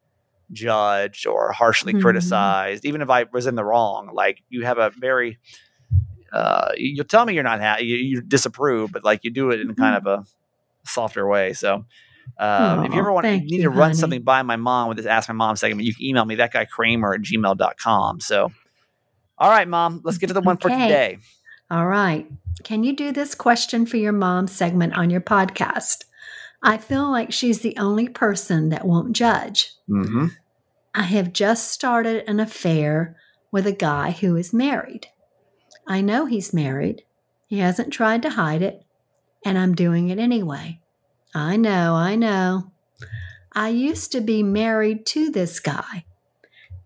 judged 0.51 1.25
or 1.27 1.51
harshly 1.51 1.93
Mhm. 1.93 2.01
criticized 2.01 2.85
even 2.85 3.01
if 3.01 3.09
i 3.09 3.25
was 3.33 3.47
in 3.47 3.55
the 3.55 3.63
wrong 3.63 4.09
like 4.13 4.43
you 4.49 4.63
have 4.65 4.77
a 4.77 4.91
very 4.91 5.39
uh 6.33 6.71
you'll 6.77 7.05
tell 7.05 7.25
me 7.25 7.33
you're 7.33 7.43
not 7.43 7.59
happy 7.59 7.85
you, 7.85 7.95
you 7.97 8.21
disapprove 8.21 8.91
but 8.91 9.03
like 9.03 9.23
you 9.23 9.31
do 9.31 9.49
it 9.51 9.59
in 9.59 9.73
kind 9.75 9.95
of 9.95 10.05
a 10.05 10.23
softer 10.83 11.27
way 11.27 11.53
so 11.53 11.85
um, 12.39 12.83
if 12.85 12.93
you 12.93 12.99
ever 12.99 13.13
want 13.13 13.25
to 13.25 13.37
need 13.37 13.51
you, 13.51 13.61
to 13.63 13.69
run 13.69 13.89
honey. 13.89 13.93
something 13.93 14.21
by 14.23 14.41
my 14.41 14.55
mom 14.55 14.87
with 14.87 14.97
this 14.97 15.05
Ask 15.05 15.29
My 15.29 15.35
Mom 15.35 15.55
segment, 15.55 15.85
you 15.85 15.93
can 15.93 16.03
email 16.05 16.25
me 16.25 16.33
that 16.35 16.51
guy 16.51 16.65
Kramer 16.65 17.13
at 17.13 17.21
gmail.com. 17.21 18.19
So, 18.19 18.51
all 19.37 19.49
right, 19.49 19.67
mom, 19.67 20.01
let's 20.03 20.17
get 20.17 20.27
to 20.27 20.33
the 20.33 20.41
one 20.41 20.57
for 20.57 20.69
today. 20.69 21.19
All 21.69 21.85
right. 21.85 22.25
Can 22.63 22.83
you 22.83 22.95
do 22.95 23.11
this 23.11 23.35
question 23.35 23.85
for 23.85 23.97
your 23.97 24.11
mom 24.11 24.47
segment 24.47 24.97
on 24.97 25.11
your 25.11 25.21
podcast? 25.21 26.05
I 26.65 26.79
feel 26.79 27.11
like 27.11 27.31
she's 27.31 27.59
the 27.59 27.77
only 27.77 28.09
person 28.09 28.69
that 28.69 28.87
won't 28.87 29.15
judge. 29.15 29.73
Mm-hmm. 29.87 30.29
I 30.95 31.03
have 31.03 31.31
just 31.31 31.71
started 31.71 32.27
an 32.27 32.39
affair 32.39 33.15
with 33.51 33.67
a 33.67 33.71
guy 33.71 34.09
who 34.09 34.35
is 34.35 34.51
married. 34.51 35.07
I 35.87 36.01
know 36.01 36.25
he's 36.25 36.55
married. 36.55 37.03
He 37.45 37.59
hasn't 37.59 37.93
tried 37.93 38.23
to 38.23 38.31
hide 38.31 38.63
it, 38.63 38.83
and 39.45 39.59
I'm 39.59 39.75
doing 39.75 40.09
it 40.09 40.17
anyway. 40.17 40.79
I 41.35 41.55
know, 41.55 41.93
I 41.93 42.15
know. 42.15 42.71
I 43.53 43.69
used 43.69 44.11
to 44.13 44.19
be 44.19 44.41
married 44.41 45.05
to 45.07 45.29
this 45.29 45.59
guy, 45.59 46.05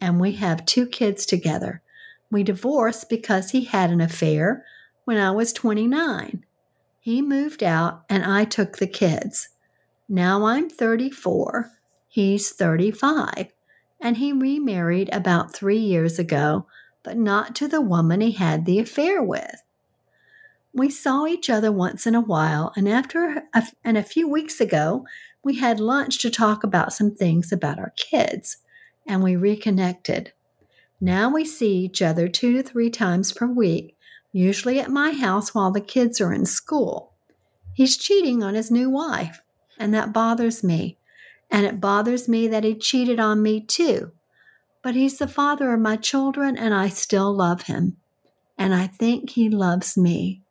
and 0.01 0.19
we 0.19 0.33
have 0.33 0.65
two 0.65 0.87
kids 0.87 1.25
together. 1.25 1.81
We 2.29 2.43
divorced 2.43 3.09
because 3.09 3.51
he 3.51 3.63
had 3.63 3.91
an 3.91 4.01
affair 4.01 4.65
when 5.05 5.17
I 5.17 5.31
was 5.31 5.53
29. 5.53 6.43
He 6.99 7.21
moved 7.21 7.63
out, 7.63 8.03
and 8.09 8.25
I 8.25 8.43
took 8.43 8.79
the 8.79 8.87
kids. 8.87 9.47
Now 10.09 10.45
I'm 10.45 10.69
34. 10.69 11.71
He's 12.07 12.51
35 12.51 13.53
and 14.01 14.17
he 14.17 14.31
remarried 14.31 15.09
about 15.11 15.53
three 15.53 15.77
years 15.77 16.17
ago, 16.19 16.65
but 17.03 17.17
not 17.17 17.55
to 17.55 17.67
the 17.67 17.81
woman 17.81 18.21
he 18.21 18.31
had 18.31 18.65
the 18.65 18.79
affair 18.79 19.21
with. 19.21 19.61
We 20.73 20.89
saw 20.89 21.25
each 21.25 21.49
other 21.49 21.71
once 21.71 22.05
in 22.05 22.15
a 22.15 22.21
while, 22.21 22.71
and 22.75 22.87
after 22.87 23.43
a, 23.53 23.63
and 23.83 23.97
a 23.97 24.03
few 24.03 24.29
weeks 24.29 24.61
ago, 24.61 25.05
we 25.43 25.57
had 25.57 25.79
lunch 25.79 26.19
to 26.19 26.29
talk 26.29 26.63
about 26.63 26.93
some 26.93 27.13
things 27.13 27.51
about 27.51 27.79
our 27.79 27.93
kids, 27.97 28.57
and 29.07 29.23
we 29.23 29.35
reconnected. 29.35 30.31
Now 31.01 31.29
we 31.29 31.43
see 31.43 31.77
each 31.77 32.01
other 32.01 32.27
two 32.27 32.53
to 32.53 32.63
three 32.63 32.89
times 32.89 33.31
per 33.31 33.47
week, 33.47 33.97
usually 34.31 34.79
at 34.79 34.91
my 34.91 35.11
house 35.11 35.55
while 35.55 35.71
the 35.71 35.81
kids 35.81 36.21
are 36.21 36.33
in 36.33 36.45
school. 36.45 37.13
He's 37.73 37.97
cheating 37.97 38.43
on 38.43 38.53
his 38.53 38.69
new 38.69 38.89
wife, 38.89 39.41
and 39.79 39.93
that 39.93 40.13
bothers 40.13 40.63
me. 40.63 40.97
And 41.49 41.65
it 41.65 41.81
bothers 41.81 42.27
me 42.27 42.47
that 42.47 42.63
he 42.63 42.75
cheated 42.75 43.19
on 43.19 43.41
me 43.41 43.61
too. 43.61 44.11
But 44.83 44.95
he's 44.95 45.17
the 45.17 45.27
father 45.27 45.73
of 45.73 45.79
my 45.79 45.95
children, 45.95 46.57
and 46.57 46.73
I 46.73 46.89
still 46.89 47.33
love 47.33 47.63
him. 47.63 47.97
And 48.57 48.75
I 48.75 48.87
think 48.87 49.31
he 49.31 49.49
loves 49.49 49.97
me. 49.97 50.41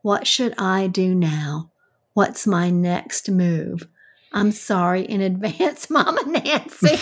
What 0.00 0.26
should 0.26 0.54
I 0.56 0.86
do 0.86 1.14
now? 1.14 1.70
What's 2.14 2.46
my 2.46 2.70
next 2.70 3.30
move? 3.30 3.86
I'm 4.32 4.52
sorry 4.52 5.02
in 5.02 5.20
advance, 5.20 5.90
Mama 5.90 6.22
Nancy. 6.26 6.96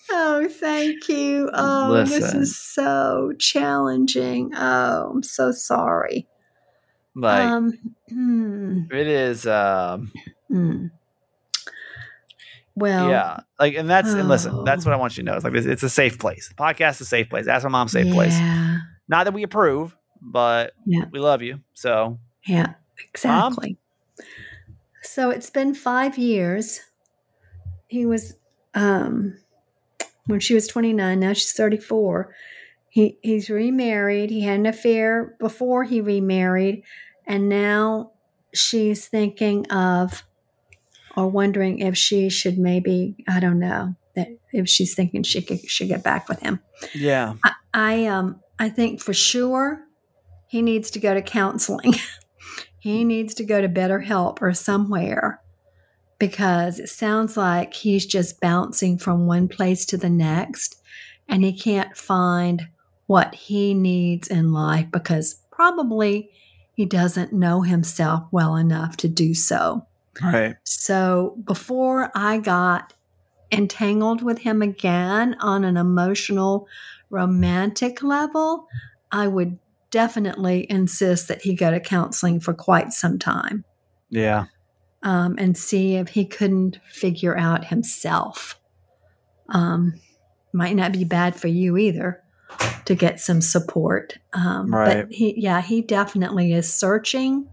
oh, 0.10 0.46
thank 0.50 1.08
you. 1.08 1.50
Oh, 1.52 2.04
this 2.04 2.34
is 2.34 2.58
so 2.58 3.32
challenging. 3.38 4.52
Oh, 4.54 5.10
I'm 5.14 5.22
so 5.22 5.52
sorry. 5.52 6.26
Like 7.14 7.50
um, 7.50 7.72
hmm, 8.10 8.82
it 8.90 9.06
is. 9.06 9.46
Um, 9.46 10.12
hmm. 10.48 10.86
Well, 12.74 13.08
yeah. 13.08 13.40
Like, 13.58 13.74
and 13.74 13.88
that's 13.88 14.10
and 14.12 14.28
listen. 14.28 14.52
Oh. 14.54 14.64
That's 14.64 14.84
what 14.84 14.92
I 14.92 14.98
want 14.98 15.16
you 15.16 15.22
to 15.22 15.30
know. 15.30 15.34
It's 15.36 15.44
like 15.44 15.54
it's, 15.54 15.66
it's 15.66 15.82
a 15.82 15.88
safe 15.88 16.18
place. 16.18 16.48
The 16.48 16.54
podcast 16.54 16.92
is 16.96 17.02
a 17.02 17.04
safe 17.06 17.30
place. 17.30 17.46
That's 17.46 17.64
my 17.64 17.70
mom's 17.70 17.92
safe 17.92 18.12
place. 18.12 18.34
yeah, 18.34 18.78
Not 19.08 19.24
that 19.24 19.32
we 19.32 19.42
approve, 19.42 19.96
but 20.20 20.74
Yeah. 20.84 21.06
we 21.10 21.18
love 21.18 21.40
you. 21.42 21.60
So 21.72 22.18
Yeah, 22.46 22.74
exactly. 23.08 23.78
So 25.02 25.30
it's 25.30 25.48
been 25.48 25.74
five 25.74 26.18
years. 26.18 26.80
He 27.88 28.04
was 28.04 28.34
um 28.74 29.38
when 30.26 30.40
she 30.40 30.52
was 30.54 30.66
29, 30.66 31.18
now 31.20 31.32
she's 31.32 31.52
34. 31.52 32.34
He 32.90 33.16
he's 33.22 33.48
remarried. 33.48 34.28
He 34.30 34.42
had 34.42 34.58
an 34.60 34.66
affair 34.66 35.36
before 35.38 35.84
he 35.84 36.00
remarried, 36.02 36.82
and 37.26 37.48
now 37.48 38.12
she's 38.52 39.06
thinking 39.06 39.66
of 39.70 40.24
or 41.16 41.28
wondering 41.28 41.78
if 41.78 41.96
she 41.96 42.28
should 42.28 42.58
maybe, 42.58 43.16
I 43.28 43.40
don't 43.40 43.58
know, 43.58 43.94
that 44.14 44.28
if 44.52 44.68
she's 44.68 44.94
thinking 44.94 45.22
she 45.22 45.42
could 45.42 45.68
should 45.68 45.88
get 45.88 46.02
back 46.02 46.28
with 46.28 46.40
him. 46.40 46.60
yeah, 46.94 47.34
I, 47.44 47.52
I 47.74 48.06
um 48.06 48.40
I 48.58 48.68
think 48.68 49.00
for 49.00 49.14
sure 49.14 49.82
he 50.48 50.62
needs 50.62 50.90
to 50.92 50.98
go 50.98 51.14
to 51.14 51.22
counseling. 51.22 51.94
he 52.78 53.04
needs 53.04 53.34
to 53.34 53.44
go 53.44 53.60
to 53.60 53.68
BetterHelp 53.68 54.40
or 54.40 54.54
somewhere 54.54 55.40
because 56.18 56.78
it 56.78 56.88
sounds 56.88 57.36
like 57.36 57.74
he's 57.74 58.06
just 58.06 58.40
bouncing 58.40 58.96
from 58.96 59.26
one 59.26 59.48
place 59.48 59.84
to 59.86 59.96
the 59.96 60.08
next 60.08 60.80
and 61.28 61.44
he 61.44 61.52
can't 61.52 61.96
find 61.96 62.68
what 63.06 63.34
he 63.34 63.74
needs 63.74 64.28
in 64.28 64.52
life 64.52 64.86
because 64.90 65.42
probably 65.50 66.30
he 66.74 66.84
doesn't 66.84 67.32
know 67.32 67.62
himself 67.62 68.24
well 68.30 68.56
enough 68.56 68.96
to 68.98 69.08
do 69.08 69.34
so. 69.34 69.86
Right. 70.22 70.56
So 70.64 71.36
before 71.44 72.10
I 72.14 72.38
got 72.38 72.92
entangled 73.52 74.22
with 74.22 74.38
him 74.38 74.62
again 74.62 75.36
on 75.40 75.64
an 75.64 75.76
emotional, 75.76 76.68
romantic 77.10 78.02
level, 78.02 78.66
I 79.12 79.28
would 79.28 79.58
definitely 79.90 80.66
insist 80.68 81.28
that 81.28 81.42
he 81.42 81.54
go 81.54 81.70
to 81.70 81.80
counseling 81.80 82.40
for 82.40 82.52
quite 82.52 82.92
some 82.92 83.18
time 83.18 83.64
Yeah, 84.10 84.46
um, 85.02 85.36
and 85.38 85.56
see 85.56 85.94
if 85.94 86.08
he 86.08 86.24
couldn't 86.24 86.80
figure 86.88 87.36
out 87.36 87.66
himself. 87.66 88.58
Um, 89.48 90.00
might 90.52 90.74
not 90.74 90.92
be 90.92 91.04
bad 91.04 91.36
for 91.36 91.48
you 91.48 91.76
either 91.76 92.22
to 92.86 92.94
get 92.94 93.20
some 93.20 93.40
support. 93.40 94.18
Um, 94.32 94.74
Right. 94.74 95.06
But 95.06 95.12
he, 95.12 95.34
yeah, 95.40 95.60
he 95.60 95.82
definitely 95.82 96.52
is 96.52 96.72
searching. 96.72 97.48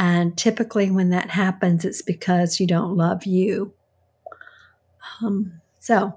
And 0.00 0.34
typically, 0.34 0.90
when 0.90 1.10
that 1.10 1.28
happens, 1.28 1.84
it's 1.84 2.00
because 2.00 2.58
you 2.58 2.66
don't 2.66 2.96
love 2.96 3.26
you. 3.26 3.74
Um, 5.22 5.60
so, 5.78 6.14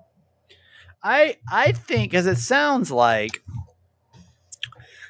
I 1.03 1.37
I 1.51 1.73
think 1.73 2.11
because 2.11 2.25
it 2.27 2.37
sounds 2.37 2.91
like 2.91 3.43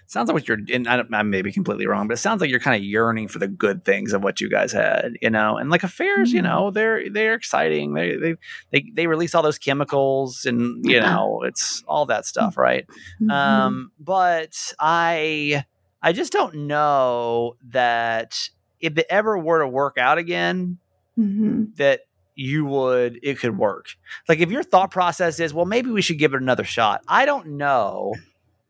sounds 0.07 0.27
like 0.27 0.33
what 0.33 0.47
you're 0.47 0.57
and 0.71 0.87
I, 0.87 1.03
I 1.11 1.21
may 1.23 1.41
be 1.43 1.51
completely 1.51 1.85
wrong, 1.87 2.07
but 2.07 2.15
it 2.15 2.21
sounds 2.21 2.41
like 2.41 2.49
you're 2.49 2.59
kind 2.59 2.75
of 2.75 2.83
yearning 2.83 3.27
for 3.27 3.37
the 3.39 3.47
good 3.47 3.85
things 3.85 4.11
of 4.13 4.23
what 4.23 4.41
you 4.41 4.49
guys 4.49 4.71
had, 4.71 5.13
you 5.21 5.29
know. 5.29 5.57
And 5.57 5.69
like 5.69 5.83
affairs, 5.83 6.33
you 6.33 6.41
Mhm. 6.41 6.43
know, 6.43 6.71
they're 6.71 7.09
they're 7.11 7.35
exciting. 7.35 7.93
They 7.93 8.15
they 8.15 8.35
they 8.71 8.91
they 8.95 9.07
release 9.07 9.35
all 9.35 9.43
those 9.43 9.59
chemicals 9.59 10.45
and 10.45 10.83
you 10.83 10.99
know 10.99 11.43
it's 11.43 11.83
all 11.87 12.07
that 12.07 12.25
stuff, 12.25 12.57
right? 12.57 12.85
mhm. 13.21 13.31
Um, 13.31 13.91
but 13.99 14.73
I 14.79 15.65
I 16.01 16.11
just 16.11 16.33
don't 16.33 16.55
know 16.67 17.55
that 17.69 18.49
if 18.83 18.97
it 18.97 19.07
ever 19.09 19.37
were 19.37 19.59
to 19.59 19.67
work 19.67 19.97
out 19.97 20.17
again, 20.19 20.77
Mhm. 21.17 21.75
that 21.77 22.01
you 22.35 22.65
would 22.65 23.19
it 23.23 23.39
could 23.39 23.57
work. 23.57 23.87
Like 24.27 24.39
if 24.39 24.49
your 24.51 24.63
thought 24.63 24.91
process 24.91 25.39
is, 25.39 25.53
well, 25.53 25.65
maybe 25.65 25.89
we 25.91 26.01
should 26.01 26.17
give 26.19 26.33
it 26.33 26.41
another 26.41 26.63
shot. 26.63 27.01
I 27.07 27.25
don't 27.25 27.57
know. 27.57 28.13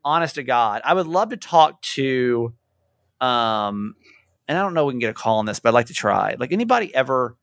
Honest 0.04 0.34
to 0.34 0.42
God, 0.42 0.82
I 0.84 0.92
would 0.94 1.06
love 1.06 1.30
to 1.30 1.36
talk 1.38 1.80
to 1.96 2.52
um 3.20 3.94
and 4.46 4.58
I 4.58 4.60
don't 4.60 4.74
know 4.74 4.82
if 4.82 4.88
we 4.88 4.92
can 4.92 4.98
get 5.00 5.10
a 5.10 5.14
call 5.14 5.38
on 5.38 5.46
this, 5.46 5.58
but 5.60 5.70
I'd 5.70 5.74
like 5.74 5.86
to 5.86 5.94
try. 5.94 6.36
Like 6.38 6.52
anybody 6.52 6.94
ever 6.94 7.36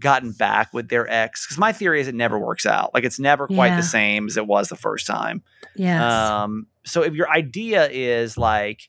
gotten 0.00 0.32
back 0.32 0.74
with 0.74 0.88
their 0.88 1.08
ex? 1.08 1.46
Because 1.46 1.58
my 1.58 1.72
theory 1.72 2.00
is 2.00 2.08
it 2.08 2.14
never 2.16 2.36
works 2.36 2.66
out. 2.66 2.92
Like 2.92 3.04
it's 3.04 3.20
never 3.20 3.46
quite 3.46 3.68
Yeah. 3.68 3.76
the 3.76 3.82
same 3.84 4.26
as 4.26 4.36
it 4.36 4.44
was 4.48 4.68
the 4.68 4.74
first 4.74 5.06
time. 5.06 5.44
Yeah. 5.76 6.42
Um, 6.42 6.66
so 6.84 7.02
if 7.02 7.14
your 7.14 7.30
idea 7.30 7.88
is 7.88 8.36
like, 8.36 8.88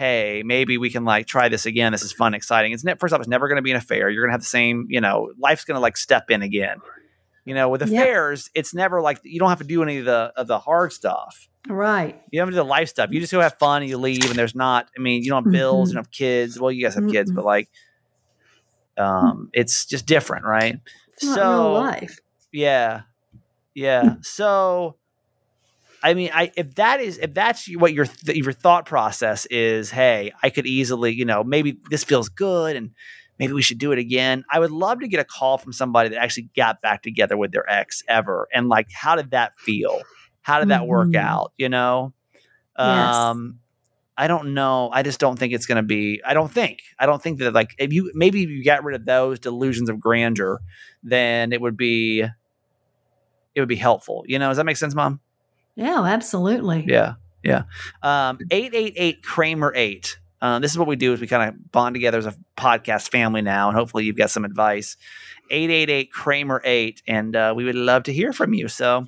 hey, 0.00 0.42
maybe 0.46 0.78
we 0.78 0.88
can 0.88 1.04
like 1.04 1.26
try 1.26 1.50
this 1.50 1.66
again. 1.66 1.92
This 1.92 2.00
is 2.00 2.10
fun, 2.10 2.32
exciting. 2.32 2.72
It's 2.72 2.82
ne- 2.82 2.94
first 2.94 3.12
off, 3.12 3.20
it's 3.20 3.28
never 3.28 3.48
going 3.48 3.56
to 3.56 3.62
be 3.62 3.70
an 3.70 3.76
affair. 3.76 4.08
You're 4.08 4.24
going 4.24 4.30
to 4.30 4.34
have 4.34 4.40
the 4.40 4.46
same, 4.46 4.86
you 4.88 4.98
know, 5.02 5.30
life's 5.38 5.64
going 5.66 5.74
to 5.74 5.80
like 5.80 5.98
step 5.98 6.30
in 6.30 6.40
again. 6.40 6.78
You 7.44 7.54
know, 7.54 7.68
with 7.68 7.82
Yep. 7.82 7.90
affairs, 7.90 8.48
it's 8.54 8.72
never 8.72 9.02
like 9.02 9.20
you 9.24 9.38
don't 9.38 9.50
have 9.50 9.58
to 9.58 9.64
do 9.64 9.82
any 9.82 9.98
of 9.98 10.06
the 10.06 10.32
of 10.36 10.46
the 10.46 10.58
hard 10.58 10.92
stuff. 10.94 11.48
right. 11.68 12.18
You 12.30 12.38
don't 12.40 12.46
have 12.48 12.52
to 12.54 12.56
do 12.60 12.64
the 12.64 12.64
life 12.64 12.88
stuff. 12.88 13.10
You 13.12 13.20
just 13.20 13.32
go 13.32 13.40
have 13.42 13.58
fun 13.58 13.82
and 13.82 13.90
you 13.90 13.98
leave, 13.98 14.24
and 14.24 14.34
there's 14.38 14.54
not. 14.54 14.88
I 14.96 15.00
mean, 15.02 15.22
you 15.22 15.28
don't 15.30 15.44
have 15.44 15.52
bills, 15.52 15.88
Mhm. 15.88 15.90
you 15.90 15.94
don't 15.96 16.04
have 16.06 16.10
kids. 16.12 16.58
Well, 16.58 16.72
you 16.72 16.82
guys 16.84 16.94
have 16.94 17.08
kids, 17.10 17.30
Mm-mm. 17.30 17.36
but 17.36 17.44
like, 17.44 17.68
um, 18.96 19.50
it's 19.52 19.84
just 19.86 20.06
different, 20.06 20.44
right? 20.46 20.78
It's 21.14 21.34
so 21.34 21.72
life. 21.74 22.18
yeah. 22.52 23.02
Yeah. 23.74 24.14
So 24.22 24.96
I 26.02 26.14
mean, 26.14 26.30
I 26.32 26.50
if 26.56 26.74
that 26.76 27.00
is 27.00 27.18
if 27.18 27.34
that's 27.34 27.66
what 27.74 27.92
your 27.92 28.06
th- 28.06 28.36
your 28.38 28.52
thought 28.52 28.86
process 28.86 29.46
is, 29.46 29.90
hey, 29.90 30.32
I 30.42 30.50
could 30.50 30.66
easily, 30.66 31.12
you 31.12 31.24
know, 31.24 31.44
maybe 31.44 31.78
this 31.90 32.04
feels 32.04 32.28
good 32.28 32.76
and 32.76 32.90
maybe 33.38 33.52
we 33.52 33.62
should 33.62 33.78
do 33.78 33.92
it 33.92 33.98
again. 33.98 34.44
I 34.50 34.58
would 34.60 34.70
love 34.70 35.00
to 35.00 35.08
get 35.08 35.20
a 35.20 35.24
call 35.24 35.58
from 35.58 35.72
somebody 35.72 36.10
that 36.10 36.18
actually 36.18 36.48
got 36.56 36.80
back 36.80 37.02
together 37.02 37.36
with 37.36 37.52
their 37.52 37.68
ex 37.70 38.02
ever 38.08 38.48
and 38.52 38.68
like 38.68 38.88
how 38.92 39.16
did 39.16 39.32
that 39.32 39.58
feel? 39.58 40.00
How 40.42 40.58
did 40.60 40.68
that 40.68 40.86
work 40.86 41.08
Mhm. 41.08 41.16
out, 41.20 41.52
you 41.58 41.68
know? 41.68 42.12
Yes. 42.78 43.16
Um 43.16 43.58
I 44.16 44.26
don't 44.26 44.52
know. 44.52 44.90
I 44.92 45.02
just 45.02 45.18
don't 45.18 45.38
think 45.38 45.54
it's 45.54 45.64
going 45.64 45.76
to 45.76 45.82
be. 45.82 46.20
I 46.26 46.34
don't 46.34 46.52
think. 46.52 46.80
I 46.98 47.06
don't 47.06 47.22
think 47.22 47.38
that 47.38 47.54
like 47.54 47.70
if 47.78 47.90
you 47.90 48.10
maybe 48.14 48.42
if 48.42 48.50
you 48.50 48.62
got 48.62 48.84
rid 48.84 48.94
of 48.94 49.06
those 49.06 49.38
delusions 49.38 49.88
of 49.88 49.98
grandeur, 49.98 50.60
then 51.02 51.54
it 51.54 51.60
would 51.60 51.74
be 51.78 52.20
it 53.54 53.60
would 53.60 53.68
be 53.68 53.76
helpful. 53.76 54.24
You 54.26 54.38
know, 54.38 54.48
does 54.48 54.58
that 54.58 54.66
make 54.66 54.76
sense, 54.76 54.94
Mom? 54.94 55.20
Yeah, 55.76 56.02
absolutely. 56.02 56.84
Yeah, 56.86 57.14
yeah. 57.42 57.62
Um, 58.02 58.38
eight 58.50 58.74
eight 58.74 58.94
eight 58.96 59.22
Kramer 59.22 59.72
eight. 59.74 60.18
Uh, 60.42 60.58
this 60.58 60.70
is 60.70 60.78
what 60.78 60.88
we 60.88 60.96
do: 60.96 61.12
is 61.12 61.20
we 61.20 61.26
kind 61.26 61.48
of 61.48 61.72
bond 61.72 61.94
together 61.94 62.18
as 62.18 62.26
a 62.26 62.34
podcast 62.56 63.10
family 63.10 63.42
now, 63.42 63.68
and 63.68 63.76
hopefully 63.76 64.04
you've 64.04 64.16
got 64.16 64.30
some 64.30 64.44
advice. 64.44 64.96
Eight 65.50 65.70
eight 65.70 65.90
eight 65.90 66.12
Kramer 66.12 66.60
eight, 66.64 67.02
and 67.06 67.34
uh, 67.34 67.52
we 67.56 67.64
would 67.64 67.74
love 67.74 68.04
to 68.04 68.12
hear 68.12 68.32
from 68.32 68.54
you. 68.54 68.68
So, 68.68 69.06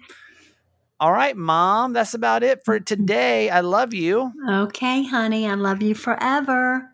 all 0.98 1.12
right, 1.12 1.36
Mom, 1.36 1.92
that's 1.92 2.14
about 2.14 2.42
it 2.42 2.64
for 2.64 2.80
today. 2.80 3.50
I 3.50 3.60
love 3.60 3.94
you. 3.94 4.32
Okay, 4.48 5.04
honey, 5.04 5.46
I 5.46 5.54
love 5.54 5.82
you 5.82 5.94
forever. 5.94 6.88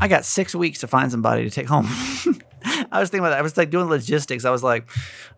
I 0.00 0.06
got 0.06 0.24
six 0.24 0.54
weeks 0.54 0.80
to 0.80 0.86
find 0.86 1.10
somebody 1.10 1.44
to 1.44 1.50
take 1.50 1.66
home. 1.66 1.88
I 2.92 3.00
was 3.00 3.10
thinking 3.10 3.20
about 3.20 3.30
that. 3.30 3.38
I 3.38 3.42
was 3.42 3.56
like 3.56 3.70
doing 3.70 3.88
logistics. 3.88 4.44
I 4.44 4.50
was 4.50 4.62
like, 4.62 4.88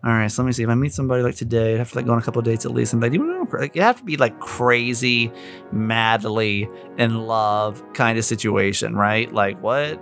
all 0.02 0.10
right, 0.10 0.30
so 0.30 0.42
let 0.42 0.46
me 0.46 0.52
see. 0.52 0.62
If 0.62 0.68
I 0.68 0.74
meet 0.74 0.92
somebody 0.92 1.22
like 1.22 1.36
today, 1.36 1.74
I'd 1.74 1.78
have 1.78 1.90
to 1.90 1.96
like 1.96 2.06
go 2.06 2.12
on 2.12 2.18
a 2.18 2.22
couple 2.22 2.40
of 2.40 2.44
dates 2.44 2.64
at 2.64 2.72
least. 2.72 2.92
And 2.92 3.02
like, 3.02 3.12
you 3.12 3.24
know, 3.24 3.46
like 3.52 3.76
it 3.76 3.82
have 3.82 3.98
to 3.98 4.04
be 4.04 4.16
like 4.16 4.38
crazy, 4.40 5.30
madly 5.72 6.68
in 6.98 7.26
love 7.26 7.82
kind 7.92 8.18
of 8.18 8.24
situation, 8.24 8.96
right? 8.96 9.32
Like 9.32 9.60
what? 9.62 9.98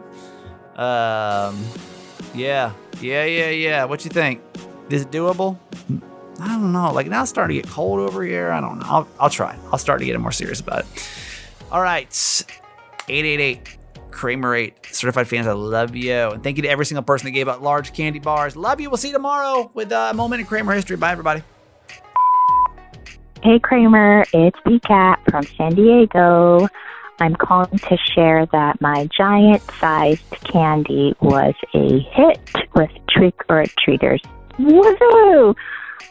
Um, 0.77 1.63
yeah, 2.35 2.73
yeah, 3.01 3.25
yeah, 3.25 3.51
yeah. 3.51 3.85
What 3.85 4.05
you 4.05 4.11
think? 4.11 4.41
Is 4.91 5.03
it 5.03 5.11
doable? 5.11 5.59
I 6.41 6.49
don't 6.49 6.73
know. 6.73 6.93
Like 6.93 7.09
now 7.09 7.23
it's 7.23 7.31
starting 7.31 7.57
to 7.57 7.63
get 7.63 7.71
cold 7.71 8.01
over 8.01 8.23
here. 8.23 8.53
I 8.53 8.61
don't 8.61 8.79
know. 8.79 8.87
I'll, 8.87 9.09
I'll 9.21 9.31
try. 9.31 9.57
I'll 9.73 9.79
start 9.79 10.01
to 10.01 10.07
get 10.07 10.19
more 10.21 10.33
serious 10.33 10.61
about 10.61 10.81
it. 10.81 11.11
All 11.71 11.83
right. 11.83 12.09
888 13.09 13.78
Kramer 14.11 14.55
8 14.55 14.87
certified 14.91 15.29
fans. 15.29 15.47
I 15.47 15.53
love 15.53 15.95
you. 15.95 16.31
And 16.31 16.43
thank 16.43 16.57
you 16.57 16.63
to 16.63 16.69
every 16.69 16.87
single 16.87 17.03
person 17.03 17.27
that 17.27 17.33
gave 17.33 17.49
out 17.49 17.63
large 17.63 17.93
candy 17.93 18.19
bars. 18.19 18.57
Love 18.57 18.81
you. 18.81 18.91
We'll 18.91 18.97
see 18.97 19.09
you 19.09 19.15
tomorrow 19.15 19.71
with 19.75 19.93
uh, 19.93 20.09
a 20.11 20.15
moment 20.15 20.41
in 20.41 20.47
Kramer 20.47 20.73
history. 20.75 20.97
Bye, 20.97 21.13
everybody. 21.13 21.43
Hey 23.41 23.61
Kramer, 23.61 24.25
it's 24.33 24.59
B 24.65 24.81
Cat 24.81 25.21
from 25.31 25.45
San 25.45 25.77
Diego. 25.77 26.69
I'm 27.21 27.37
calling 27.37 27.79
to 27.79 27.97
share 27.97 28.47
that 28.47 28.81
my 28.81 29.09
giant 29.17 29.63
sized 29.81 30.29
candy 30.43 31.15
was 31.21 31.55
a 31.73 32.01
hit 32.01 32.41
with 32.75 32.91
trick 33.09 33.35
or 33.49 33.65
treaters. 33.79 34.21
Woohoo! 34.59 35.55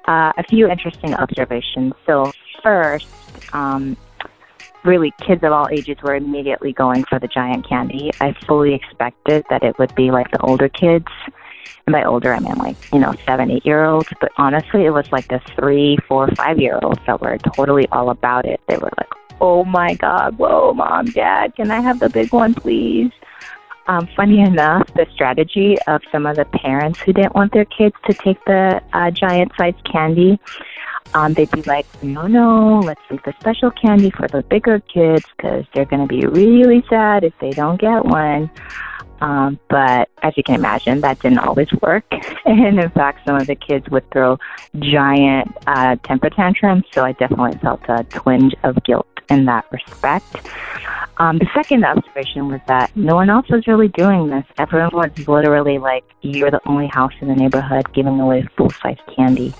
Uh, 0.08 0.32
a 0.38 0.44
few 0.50 0.70
interesting 0.70 1.14
observations. 1.16 1.94
So, 2.06 2.32
first, 2.64 3.08
um, 3.52 3.98
really, 4.88 5.14
kids 5.22 5.44
of 5.44 5.52
all 5.52 5.68
ages 5.70 5.98
were 6.02 6.16
immediately 6.16 6.74
going 6.74 7.04
for 7.04 7.20
the 7.20 7.28
giant 7.28 7.68
candy. 7.68 8.12
I 8.22 8.34
fully 8.48 8.74
expected 8.74 9.46
that 9.50 9.64
it 9.64 9.78
would 9.78 9.94
be 9.96 10.12
like 10.12 10.32
the 10.32 10.42
older 10.42 10.70
kids 10.70 11.08
and 11.88 11.94
by 11.94 12.04
older, 12.04 12.34
I 12.34 12.40
mean 12.40 12.56
like, 12.56 12.76
you 12.92 13.00
know, 13.00 13.14
seven, 13.26 13.50
eight 13.50 13.66
year 13.66 13.86
olds. 13.86 14.10
But 14.20 14.32
honestly, 14.38 14.86
it 14.86 14.90
was 14.92 15.10
like 15.12 15.30
the 15.30 15.40
three, 15.56 15.98
four, 16.08 16.28
five 16.36 16.60
year 16.60 16.78
olds 16.84 17.00
that 17.08 17.22
were 17.22 17.38
totally 17.38 17.88
all 17.94 18.10
about 18.10 18.46
it. 18.46 18.60
They 18.68 18.78
were 18.78 18.92
like, 18.98 19.10
oh 19.40 19.64
my 19.64 19.94
God, 19.96 20.38
whoa, 20.38 20.74
mom, 20.74 21.06
dad, 21.06 21.56
can 21.56 21.72
I 21.72 21.80
have 21.80 22.00
the 22.00 22.10
big 22.10 22.34
one, 22.34 22.54
please? 22.54 23.12
Um, 23.88 24.06
funny 24.18 24.42
enough, 24.42 24.94
the 24.96 25.08
strategy 25.14 25.78
of 25.88 26.02
some 26.12 26.26
of 26.26 26.36
the 26.36 26.44
parents 26.44 27.00
who 27.00 27.14
didn't 27.14 27.36
want 27.36 27.54
their 27.54 27.64
kids 27.64 27.96
to 28.06 28.14
take 28.14 28.44
the 28.44 28.82
uh, 28.92 29.12
giant 29.12 29.54
sized 29.58 29.82
candy, 29.90 30.42
um, 31.14 31.34
they'd 31.34 31.52
be 31.52 31.62
like, 31.64 31.86
no, 32.04 32.28
no, 32.28 32.80
let's 32.80 33.02
leave 33.10 33.24
the 33.24 33.34
special 33.40 33.72
candy 33.72 34.12
for 34.12 34.28
the 34.28 34.44
bigger 34.44 34.80
kids 34.80 35.26
because 35.36 35.66
they're 35.74 35.86
going 35.86 36.08
to 36.08 36.08
be 36.08 36.26
really 36.26 36.84
sad 36.90 37.24
if 37.24 37.34
they 37.40 37.52
don't 37.52 37.80
get 37.80 38.06
one. 38.06 38.50
Um, 39.20 39.60
but 39.70 40.10
as 40.22 40.38
you 40.38 40.44
can 40.44 40.56
imagine, 40.56 41.02
that 41.02 41.20
didn't 41.20 41.40
always 41.40 41.72
work. 41.82 42.06
And 42.46 42.80
in 42.80 42.90
fact, 42.92 43.26
some 43.26 43.36
of 43.36 43.46
the 43.46 43.56
kids 43.56 43.90
would 43.90 44.10
throw 44.12 44.40
giant 44.80 45.54
uh, 45.68 45.98
temper 46.04 46.30
tantrums. 46.30 46.86
So 46.94 47.04
I 47.04 47.12
definitely 47.12 47.58
felt 47.60 47.82
a 47.90 48.06
twinge 48.06 48.56
of 48.64 48.82
guilt 48.86 49.08
in 49.30 49.46
that 49.46 49.66
respect. 49.72 50.48
Um, 51.18 51.40
the 51.40 51.48
second 51.54 51.84
observation 51.84 52.48
was 52.48 52.62
that 52.68 52.96
no 52.96 53.16
one 53.16 53.30
else 53.30 53.50
was 53.50 53.68
really 53.68 53.88
doing 53.90 54.30
this. 54.30 54.46
Everyone 54.58 54.92
was 54.94 55.28
literally 55.28 55.78
like, 55.78 56.06
you're 56.22 56.52
the 56.52 56.62
only 56.66 56.88
house 56.88 57.14
in 57.20 57.28
the 57.28 57.36
neighborhood 57.36 57.92
giving 57.94 58.20
away 58.20 58.48
full 58.56 58.70
size 58.70 58.98
candy. 59.16 59.54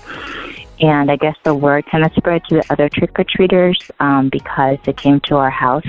And 0.80 1.10
I 1.10 1.16
guess 1.16 1.36
the 1.44 1.54
word 1.54 1.86
kind 1.86 2.04
of 2.04 2.12
spread 2.12 2.42
to 2.48 2.56
the 2.56 2.72
other 2.72 2.88
trick 2.88 3.18
or 3.18 3.24
treaters 3.24 3.78
um, 4.00 4.28
because 4.28 4.78
they 4.84 4.92
came 4.92 5.20
to 5.26 5.36
our 5.36 5.50
house 5.50 5.86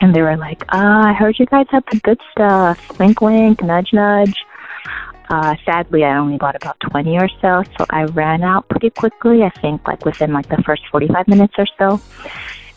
and 0.00 0.14
they 0.14 0.22
were 0.22 0.36
like, 0.36 0.62
uh, 0.72 1.02
I 1.06 1.12
heard 1.12 1.38
you 1.38 1.46
guys 1.46 1.66
have 1.70 1.84
the 1.90 1.98
good 2.00 2.20
stuff. 2.32 2.98
Wink, 2.98 3.20
wink, 3.20 3.62
nudge, 3.62 3.92
nudge. 3.92 4.36
Uh, 5.30 5.56
sadly, 5.64 6.04
I 6.04 6.16
only 6.16 6.38
got 6.38 6.56
about 6.56 6.80
20 6.80 7.18
or 7.18 7.28
so, 7.40 7.62
so 7.78 7.86
I 7.90 8.04
ran 8.04 8.42
out 8.42 8.68
pretty 8.68 8.90
quickly. 8.90 9.42
I 9.42 9.50
think 9.50 9.86
like 9.86 10.04
within 10.04 10.32
like 10.32 10.48
the 10.48 10.62
first 10.64 10.82
45 10.90 11.28
minutes 11.28 11.54
or 11.58 11.66
so. 11.78 12.00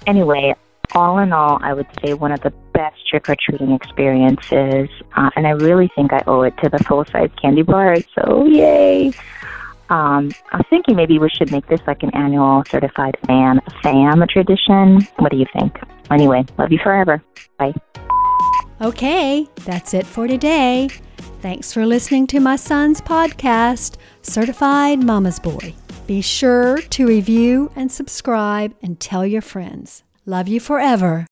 Anyway, 0.06 0.56
all 0.94 1.20
in 1.20 1.32
all, 1.32 1.60
I 1.62 1.74
would 1.74 1.88
say 2.04 2.14
one 2.14 2.32
of 2.34 2.42
the 2.42 2.52
best 2.74 3.08
trick 3.08 3.30
or 3.30 3.36
treating 3.40 3.72
experiences, 3.72 4.90
uh, 5.16 5.30
and 5.36 5.48
I 5.48 5.52
really 5.52 5.90
think 5.96 6.12
I 6.12 6.24
owe 6.28 6.42
it 6.42 6.58
to 6.58 6.70
the 6.70 6.80
full 6.80 7.06
size 7.06 7.30
candy 7.42 7.62
bar. 7.62 7.96
So 8.16 8.46
yay! 8.46 9.14
Um, 9.92 10.32
I 10.54 10.58
was 10.58 10.66
thinking 10.70 10.96
maybe 10.96 11.20
we 11.20 11.30
should 11.30 11.52
make 11.52 11.68
this 11.68 11.82
like 11.86 12.02
an 12.02 12.12
annual 12.16 12.64
certified 12.70 13.18
fan 13.28 13.60
fam 13.84 14.24
tradition. 14.30 15.06
What 15.18 15.32
do 15.32 15.38
you 15.38 15.46
think? 15.52 15.78
Anyway, 16.10 16.46
love 16.58 16.72
you 16.72 16.80
forever. 16.82 17.22
Bye. 17.60 17.74
Okay, 18.80 19.48
that's 19.66 19.94
it 19.94 20.08
for 20.08 20.28
today. 20.28 20.88
Thanks 21.42 21.74
for 21.74 21.86
listening 21.86 22.26
to 22.28 22.40
my 22.40 22.56
son's 22.56 23.02
podcast, 23.02 23.98
Certified 24.22 25.04
Mama's 25.04 25.40
Boy. 25.40 25.76
Be 26.08 26.22
sure 26.22 26.78
to 26.78 27.08
review 27.08 27.70
and 27.76 27.92
subscribe 27.92 28.74
and 28.82 28.98
tell 28.98 29.26
your 29.26 29.42
friends. 29.42 30.04
Love 30.26 30.48
you 30.48 30.62
forever. 30.62 31.28